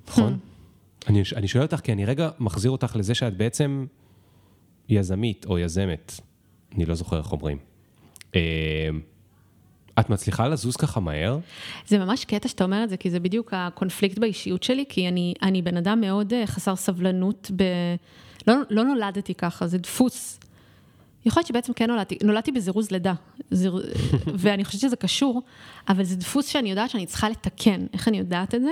[0.07, 0.39] נכון?
[1.07, 3.85] אני, אני שואל אותך, כי אני רגע מחזיר אותך לזה שאת בעצם
[4.89, 6.13] יזמית או יזמת,
[6.75, 7.57] אני לא זוכר איך אומרים.
[8.35, 8.89] אה,
[9.99, 11.39] את מצליחה לזוז ככה מהר?
[11.87, 15.33] זה ממש קטע שאתה אומר את זה, כי זה בדיוק הקונפליקט באישיות שלי, כי אני,
[15.41, 17.63] אני בן אדם מאוד אה, חסר סבלנות, ב...
[18.47, 20.39] לא, לא נולדתי ככה, זה דפוס.
[21.25, 23.13] יכול להיות שבעצם כן נולדתי, נולדתי בזירוז לידה,
[23.51, 23.91] זיר...
[24.41, 25.41] ואני חושבת שזה קשור,
[25.89, 27.85] אבל זה דפוס שאני יודעת שאני צריכה לתקן.
[27.93, 28.71] איך אני יודעת את זה?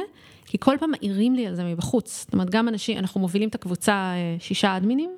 [0.52, 2.20] כי כל פעם מעירים לי על זה מבחוץ.
[2.20, 5.10] זאת אומרת, גם אנשים, אנחנו מובילים את הקבוצה אה, שישה אדמינים,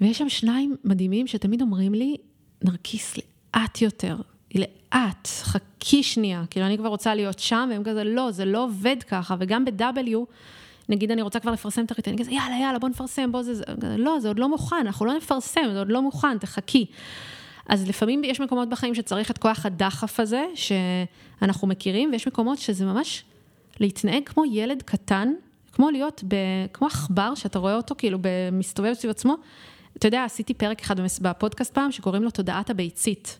[0.00, 2.16] ויש שם שניים מדהימים שתמיד אומרים לי,
[2.64, 4.16] נרקיס, לאט יותר,
[4.54, 8.96] לאט, חכי שנייה, כאילו אני כבר רוצה להיות שם, והם כזה, לא, זה לא עובד
[9.08, 10.16] ככה, וגם ב-W,
[10.88, 13.54] נגיד אני רוצה כבר לפרסם את הריטן, אני כזה, יאללה, יאללה, בוא נפרסם, בוא זה,
[13.54, 13.64] זה,
[13.98, 16.86] לא, זה עוד לא מוכן, אנחנו לא נפרסם, זה עוד לא מוכן, תחכי.
[17.68, 22.84] אז לפעמים יש מקומות בחיים שצריך את כוח הדחף הזה, שאנחנו מכירים, ויש מקומות שזה
[22.84, 23.24] ממש
[23.80, 25.32] להתנהג כמו ילד קטן,
[25.72, 26.34] כמו להיות, ב,
[26.72, 28.18] כמו עכבר, שאתה רואה אותו כאילו
[28.52, 29.34] מסתובב סביב עצמו.
[29.96, 33.38] אתה יודע, עשיתי פרק אחד בפודקאסט פעם, שקוראים לו תודעת הביצית.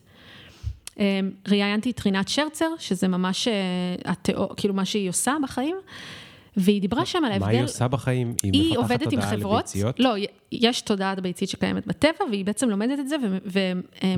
[0.99, 3.55] אמ, ראיינתי את רינת שרצר, שזה ממש אה,
[4.05, 5.77] התיאור, כאילו מה שהיא עושה בחיים,
[6.57, 7.47] והיא דיברה שם על ההבדל...
[7.47, 8.35] מה היא עושה בחיים?
[8.43, 10.01] היא היא עובדת עם חברות, לביציות?
[10.01, 10.15] לא,
[10.53, 13.39] יש תודעת ביצית שקיימת בטבע, והיא בעצם לומדת את זה, ו...
[13.47, 13.59] ו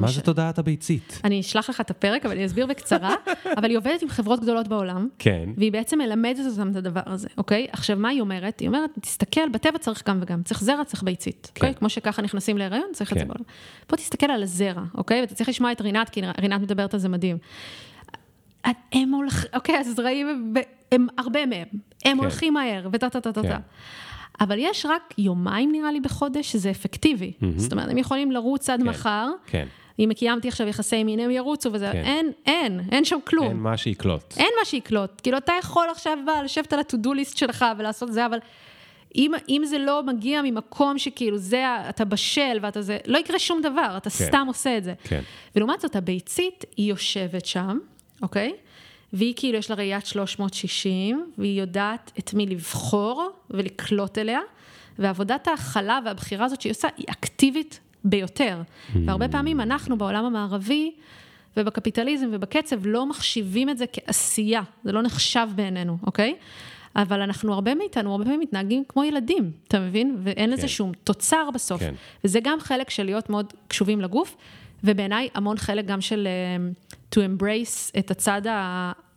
[0.01, 1.21] מה זה תודעת הביצית?
[1.25, 3.15] אני אשלח לך את הפרק, אבל אני אסביר בקצרה,
[3.59, 5.49] אבל היא עובדת עם חברות גדולות בעולם, כן.
[5.57, 7.67] והיא בעצם מלמדת אותם את הדבר הזה, אוקיי?
[7.73, 8.61] עכשיו, מה היא אומרת?
[8.61, 11.67] היא אומרת, תסתכל, בטבע צריך גם וגם, צריך זרע, צריך ביצית, כן.
[11.67, 11.79] אוקיי?
[11.79, 13.29] כמו שככה נכנסים להיריון, צריך את זה כן.
[13.29, 13.45] בעולם.
[13.89, 15.21] בוא תסתכל על הזרע, אוקיי?
[15.21, 17.39] ואתה צריך לשמוע את רינת, כי רינת מדברת על זה מדהים.
[18.93, 20.55] הם הולכים, אוקיי, הזרעים הם,
[20.93, 21.67] הם הרבה מהם,
[22.05, 22.25] הם כן.
[22.25, 23.49] הולכים מהר, וטה טה טה טה כן.
[23.49, 23.59] טה.
[24.41, 27.33] אבל יש רק יומיים נראה לי בחודש שזה אפקטיבי.
[27.57, 28.89] זאת אומרת, הם יכולים לרוץ עד כן.
[28.89, 29.67] מחר, כן.
[29.99, 32.03] אם קיימתי עכשיו יחסי מין, הם ירוצו וזה, כן.
[32.05, 33.49] אין, אין, אין שם כלום.
[33.49, 34.35] אין מה שיקלוט.
[34.37, 35.21] אין מה שיקלוט.
[35.23, 38.39] כאילו, אתה יכול עכשיו בא, לשבת על ה-to-do list שלך ולעשות זה, אבל
[39.17, 43.63] אם, אם זה לא מגיע ממקום שכאילו זה, אתה בשל ואתה זה, לא יקרה שום
[43.63, 44.25] דבר, אתה כן.
[44.27, 44.95] סתם עושה את זה.
[45.05, 45.21] כן.
[45.57, 47.79] ולעומת זאת, הביצית, היא יושבת שם,
[48.23, 48.53] אוקיי?
[49.13, 54.41] והיא כאילו, יש לה ראיית 360, והיא יודעת את מי לבחור ולקלוט אליה,
[54.99, 58.63] ועבודת ההכלה והבחירה הזאת שהיא עושה, היא אקטיבית ביותר.
[59.05, 60.93] והרבה פעמים אנחנו בעולם המערבי,
[61.57, 66.35] ובקפיטליזם ובקצב לא מחשיבים את זה כעשייה, זה לא נחשב בעינינו, אוקיי?
[66.97, 70.17] אבל אנחנו, הרבה מאיתנו, הרבה פעמים מתנהגים כמו ילדים, אתה מבין?
[70.23, 70.69] ואין לזה כן.
[70.69, 71.81] שום תוצר בסוף.
[71.81, 71.95] כן.
[72.25, 74.37] וזה גם חלק של להיות מאוד קשובים לגוף,
[74.85, 78.43] ובעיניי המון חלק גם של um, to embrace את הצד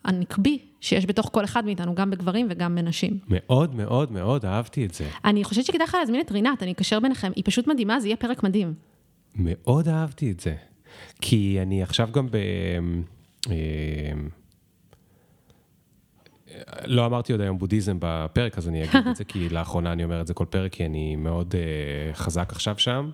[0.04, 3.20] הנקבי שיש בתוך כל אחד מאיתנו, גם בגברים וגם בנשים.
[3.28, 5.10] מאוד מאוד מאוד אהבתי את זה.
[5.26, 8.18] אני חושבת שכדאי לך להזמין את רינת, אני אקשר ביניכם, היא פשוט מדהימה, זה יהיה
[8.18, 8.74] פרק מדהים.
[9.36, 10.56] מאוד אהבתי את זה.
[11.22, 12.36] כי אני עכשיו גם ב...
[13.50, 13.54] אה,
[16.86, 20.22] לא אמרתי עוד היום בודהיזם בפרק, אז אני אגיד את זה, כי לאחרונה אני אומר
[20.22, 23.10] את זה כל פרק, כי אני מאוד uh, חזק עכשיו שם,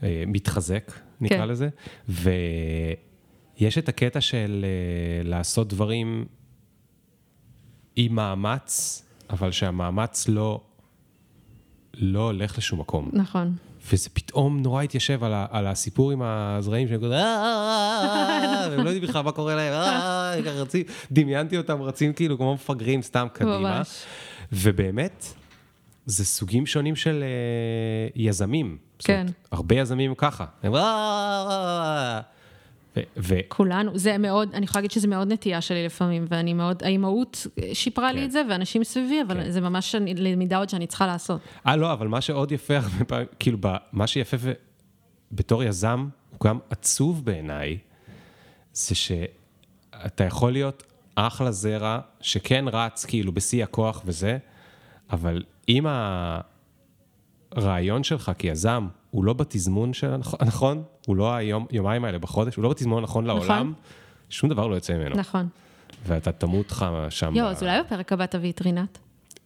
[0.00, 1.48] uh, מתחזק, נקרא כן.
[1.48, 1.68] לזה,
[3.60, 4.64] ויש את הקטע של
[5.24, 6.24] uh, לעשות דברים
[7.96, 10.60] עם מאמץ, אבל שהמאמץ לא,
[11.94, 13.10] לא הולך לשום מקום.
[13.12, 13.56] נכון.
[13.92, 18.68] וזה פתאום נורא התיישב על, ה, על הסיפור עם הזרעים שהם כזה, "אה, אה, אה",
[18.70, 20.82] והם לא יודעים בכלל מה קורה להם, "אה", רצים,
[21.12, 23.82] דמיינתי אותם רצים כאילו כמו מפגרים סתם קדימה.
[24.52, 25.34] ובאמת,
[26.06, 28.78] זה סוגים שונים של אה, יזמים.
[28.98, 29.26] כן.
[29.52, 30.44] הרבה יזמים ככה.
[30.62, 32.20] הם "אה, אה, אה",
[33.16, 37.46] ו- כולנו, זה מאוד, אני יכולה להגיד שזה מאוד נטייה שלי לפעמים, ואני מאוד, האימהות
[37.72, 38.24] שיפרה לי כן.
[38.26, 39.50] את זה, ואנשים סביבי, אבל כן.
[39.50, 41.40] זה ממש אני- למידה עוד שאני צריכה לעשות.
[41.66, 42.74] אה, לא, אבל מה שעוד יפה
[43.40, 43.58] כאילו,
[43.92, 44.52] מה שיפה ו-
[45.32, 47.78] בתור יזם, הוא גם עצוב בעיניי,
[48.72, 50.82] זה שאתה יכול להיות
[51.14, 54.38] אחלה זרע, שכן רץ כאילו בשיא הכוח וזה,
[55.10, 55.86] אבל אם
[57.52, 60.82] הרעיון שלך כיזם הוא לא בתזמון של הנכון, נכון?
[61.06, 63.72] הוא לא היום, יומיים האלה בחודש, הוא לא בתזמון הנכון לעולם,
[64.30, 65.16] שום דבר לא יוצא ממנו.
[65.16, 65.48] נכון.
[66.06, 67.34] ואתה תמות לך שם.
[67.36, 68.98] יואו, ב- אז אולי בפרק הבא תביא את רינת.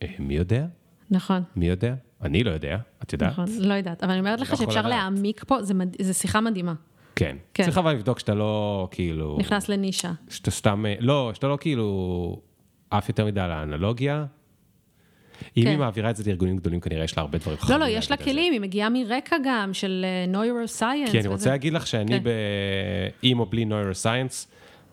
[0.02, 0.66] אה, מי יודע?
[1.10, 1.42] נכון.
[1.56, 1.94] מי יודע?
[2.22, 3.32] אני לא יודע, את יודעת?
[3.32, 4.90] נכון, לא יודעת, אבל אני אומרת לך לא שאפשר לדעת.
[4.90, 6.74] להעמיק פה, זה מד- זה שיחה מדהימה.
[7.16, 7.36] כן.
[7.54, 7.64] כן.
[7.64, 9.36] צריך אבל לבדוק שאתה לא כאילו...
[9.40, 10.12] נכנס לנישה.
[10.28, 10.86] שאתה סתם...
[10.86, 12.40] אה, לא, שאתה לא כאילו
[12.90, 14.24] עף יותר מדי על האנלוגיה.
[15.56, 15.68] אם כן.
[15.68, 18.10] היא מעבירה את זה לארגונים גדולים, כנראה יש לה הרבה דברים לא, חכמים לא, יש
[18.10, 18.16] לה.
[18.16, 21.10] כלים, היא מגיעה מרקע גם של נוירוסייאנס.
[21.10, 22.30] כי אני רוצה להגיד לך שאני כן.
[23.22, 24.48] עם או בלי נוירוסייאנס,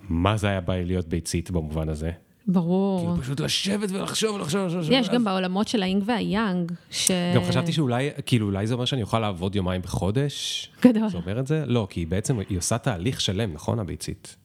[0.10, 2.12] מה זה היה בא להיות ביצית במובן הזה?
[2.48, 3.00] ברור.
[3.00, 4.92] כאילו פשוט לשבת ולחשוב ולחשוב ולחשוב.
[4.92, 7.12] יש גם בעולמות של האינג והיאנג, ש...
[7.36, 10.70] גם חשבתי שאולי, כאילו, אולי זה אומר שאני אוכל לעבוד יומיים בחודש.
[10.82, 11.10] גדול.
[11.10, 11.64] זה אומר את זה?
[11.66, 14.36] לא, כי בעצם היא עושה תהליך שלם, נכון, הביצית?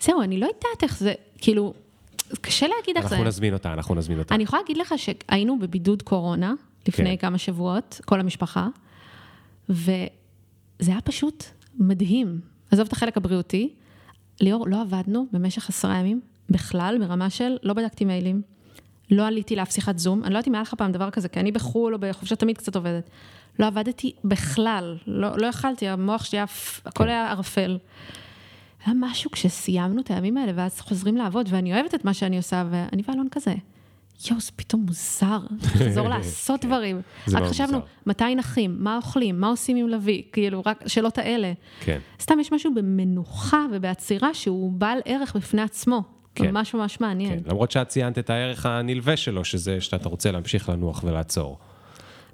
[0.00, 1.74] זהו, אני לא יודעת איך זה, כאילו,
[2.40, 3.14] קשה להגיד איך זה.
[3.14, 4.34] אנחנו נזמין אותה, אנחנו נזמין אותה.
[4.34, 6.52] אני יכולה להגיד לך שהיינו בבידוד קורונה
[6.88, 7.26] לפני כן.
[7.26, 8.68] כמה שבועות, כל המשפחה,
[9.68, 10.10] וזה
[10.86, 11.44] היה פשוט
[11.78, 12.40] מדהים.
[12.70, 13.74] עזוב את החלק הבריאותי,
[14.40, 18.42] ליאור, לא עבדנו במשך עשרה ימים בכלל, ברמה של לא בדקתי מיילים,
[19.10, 21.40] לא עליתי לאף שיחת זום, אני לא יודעת אם היה לך פעם דבר כזה, כי
[21.40, 23.10] אני בחו"ל או בחופשה תמיד קצת עובדת.
[23.58, 26.44] לא עבדתי בכלל, לא, לא יכלתי, המוח שלי היה,
[26.84, 27.78] הכל היה ערפל.
[28.86, 32.64] היה משהו כשסיימנו את הימים האלה, ואז חוזרים לעבוד, ואני אוהבת את מה שאני עושה,
[32.70, 33.54] ואני ואלון כזה,
[34.30, 35.38] יואו, זה פתאום מוזר,
[35.74, 37.00] לחזור לעשות דברים.
[37.26, 37.78] זה רק חשבנו.
[38.06, 41.52] מתי נחים, מה אוכלים, מה עושים עם לביא, כאילו, רק השאלות האלה.
[41.80, 41.98] כן.
[42.20, 46.02] סתם יש משהו במנוחה ובעצירה שהוא בעל ערך בפני עצמו.
[46.34, 46.50] כן.
[46.50, 47.40] ממש ממש מעניין.
[47.44, 51.58] כן, למרות שאת ציינת את הערך הנלווה שלו, שזה שאתה רוצה להמשיך לנוח ולעצור.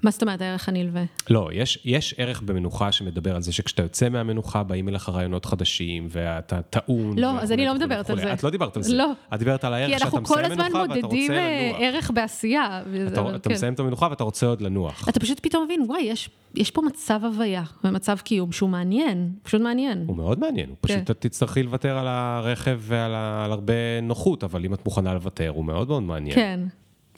[0.03, 1.05] מה זאת אומרת הערך הנלווה?
[1.31, 6.09] לא, יש, יש ערך במנוחה שמדבר על זה שכשאתה יוצא מהמנוחה באים אליך רעיונות חדשים,
[6.11, 7.19] ואתה טעון.
[7.19, 8.21] לא, אז אני לא וכולי מדברת על.
[8.21, 8.33] זה.
[8.33, 8.97] את לא דיברת על זה.
[8.97, 9.13] לא.
[9.35, 11.69] את דיברת על הערך כי שאתה אנחנו מסיים כל הזמן מנוחה ואתה מודדים רוצה אה,
[11.69, 11.81] לנוח.
[11.81, 12.83] ערך בעשייה.
[13.13, 13.55] אתה, אבל אתה כן.
[13.55, 15.09] מסיים את המנוחה ואתה רוצה עוד לנוח.
[15.09, 19.61] אתה פשוט פתאום מבין, וואי, יש, יש פה מצב הוויה ומצב קיום שהוא מעניין, פשוט
[19.61, 20.05] מעניין.
[20.07, 21.13] הוא מאוד מעניין, הוא פשוט כן.
[21.19, 25.89] תצטרכי לוותר על הרכב ועל על הרבה נוחות, אבל אם את מוכנה לוותר, הוא מאוד
[25.89, 26.35] מאוד מעניין.
[26.35, 26.61] כן.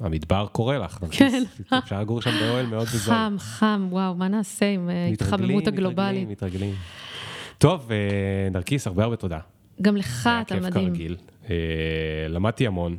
[0.00, 1.42] המדבר קורא לך, כן.
[1.78, 3.14] אפשר לגור שם באוהל מאוד בזול.
[3.14, 6.28] חם, חם, וואו, מה נעשה עם אה, ההתחממות מתרגלים, הגלובלית?
[6.28, 6.74] מתרגלים, מתרגלים.
[7.58, 9.38] טוב, אה, נרקיס, הרבה הרבה תודה.
[9.82, 10.88] גם לך, היה אתה כיף מדהים.
[10.88, 11.16] כרגיל.
[11.50, 11.56] אה,
[12.28, 12.96] למדתי המון.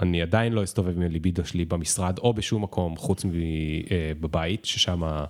[0.00, 5.24] אני עדיין לא אסתובב עם הליבידו שלי במשרד או בשום מקום חוץ מבבית, ששם אה,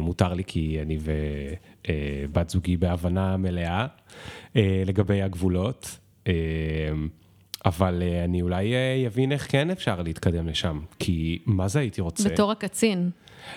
[0.00, 0.98] מותר לי כי אני
[2.30, 3.86] ובת זוגי בהבנה מלאה
[4.56, 5.98] אה, לגבי הגבולות.
[7.66, 11.78] אה, אבל אה, אני אולי אה, אבין איך כן אפשר להתקדם לשם, כי מה זה
[11.78, 12.28] הייתי רוצה?
[12.28, 13.10] בתור הקצין.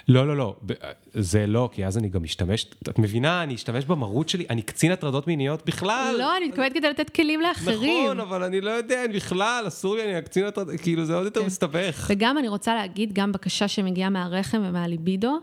[0.08, 0.74] לא, לא, לא, ב-
[1.14, 4.92] זה לא, כי אז אני גם משתמש, את מבינה, אני אשתמש במרות שלי, אני קצין
[4.92, 6.16] הטרדות מיניות בכלל.
[6.20, 8.04] לא, אני מתכוונת כדי לתת כלים לאחרים.
[8.06, 11.26] נכון, אבל אני לא יודע, אני בכלל, אסור לי, אני הקצין הטרדות, כאילו זה עוד
[11.26, 11.44] יותר.
[11.44, 12.08] מסתבך.
[12.10, 15.38] וגם אני רוצה להגיד, גם בקשה שמגיעה מהרחם ומהליבידו,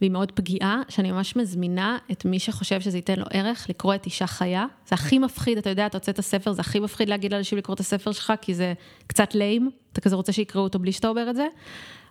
[0.00, 4.06] והיא מאוד פגיעה, שאני ממש מזמינה את מי שחושב שזה ייתן לו ערך, לקרוא את
[4.06, 4.66] אישה חיה.
[4.88, 7.80] זה הכי מפחיד, אתה יודע, אתה הוצאת הספר, זה הכי מפחיד להגיד לאנשים לקרוא את
[7.80, 8.72] הספר שלך, כי זה
[9.06, 11.46] קצת ליים, אתה כזה רוצה שיקראו אותו בלי שאתה אומר את זה.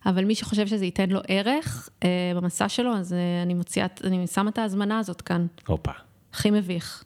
[0.06, 4.28] אבל מי שחושב שזה ייתן לו ערך אה, במסע שלו, אז אה, אני מוציאה, אני
[4.28, 5.48] שמה את ההזמנה הזאת כאן.
[5.68, 5.91] הופה.
[6.34, 7.03] הכי מביך.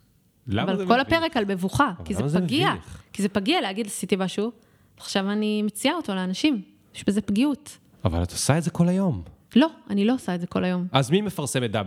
[0.47, 1.13] למה זה אבל כל מביך?
[1.13, 2.73] הפרק על מבוכה, כי זה זה פגיע.
[2.73, 3.01] מביך?
[3.13, 4.51] כי זה פגיע להגיד, עשיתי משהו,
[4.97, 6.61] עכשיו אני מציעה אותו לאנשים.
[6.95, 7.77] יש בזה פגיעות.
[8.05, 9.21] אבל את עושה את זה כל היום.
[9.55, 10.87] לא, אני לא עושה את זה כל היום.
[10.91, 11.77] אז מי מפרסם את W?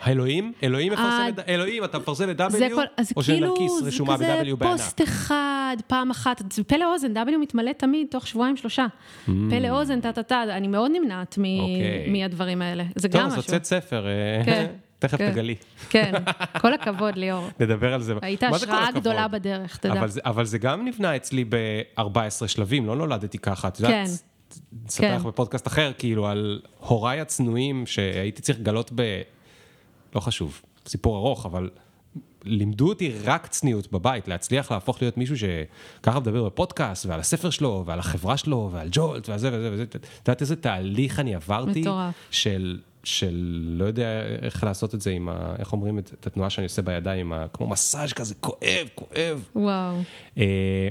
[0.00, 0.52] האלוהים?
[0.62, 1.48] אלוהים מפרסם אה, את...
[1.48, 2.74] אלוהים, אתה מפרסם את זה W?
[2.74, 4.72] כל, אז או כאילו, שנרקיס זה רשומה כזה ב-W בענק?
[4.80, 8.86] פוסט אחד, פעם אחת, זה פלא אוזן, W מתמלא תמיד, תוך שבועיים שלושה.
[9.24, 11.60] פלא אוזן, טה-טה-טה, אני מאוד נמנעת Mm.
[11.60, 12.10] אוקיי.
[12.10, 12.84] מהדברים האלה.
[12.96, 13.42] זה טוב, גם אז משהו.
[13.42, 14.06] הוצאת ספר.
[14.06, 14.66] אה, כן.
[14.98, 15.30] תכף כן.
[15.32, 15.54] תגלי.
[15.90, 16.12] כן,
[16.60, 17.48] כל הכבוד, ליאור.
[17.60, 18.14] נדבר על זה.
[18.22, 18.90] היית זה השראה?
[18.94, 19.92] גדולה בדרך, תדע.
[19.92, 23.68] אבל זה, אבל זה גם נבנה אצלי ב-14 שלבים, לא נולדתי ככה.
[23.68, 24.04] את כן.
[24.84, 25.28] נספר לך כן.
[25.28, 29.22] בפודקאסט אחר, כאילו, על הוריי הצנועים שהייתי צריך לגלות ב...
[30.14, 31.70] לא חשוב, סיפור ארוך, אבל
[32.44, 37.82] לימדו אותי רק צניעות בבית, להצליח להפוך להיות מישהו שככה מדבר בפודקאסט, ועל הספר שלו,
[37.86, 39.82] ועל החברה שלו, ועל ג'ולט, וזה וזה וזה.
[39.82, 41.80] את יודעת איזה תהליך אני עברתי?
[41.80, 42.14] מטורף.
[42.30, 43.34] של, של
[43.78, 45.54] לא יודע איך לעשות את זה עם ה...
[45.58, 49.48] איך אומרים את, את התנועה שאני עושה בידיים, ה, כמו מסאז' כזה, כואב, כואב.
[49.56, 49.96] וואו.
[50.38, 50.88] אה,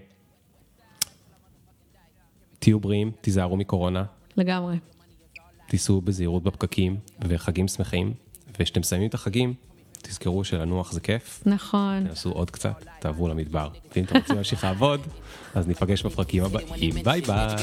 [2.61, 4.03] תהיו בריאים, תיזהרו מקורונה,
[4.38, 4.75] לגמרי.
[5.67, 6.97] תיסעו בזהירות בפקקים,
[7.27, 8.13] וחגים שמחים,
[8.59, 9.53] וכשאתם מסיימים את החגים,
[10.01, 12.07] תזכרו שלנוח זה כיף, נכון.
[12.07, 13.69] תנסו עוד קצת, תעברו למדבר.
[13.95, 15.01] ואם אתם רוצים להמשיך לעבוד,
[15.55, 17.55] אז ניפגש בפרקים הבאים, ביי ביי.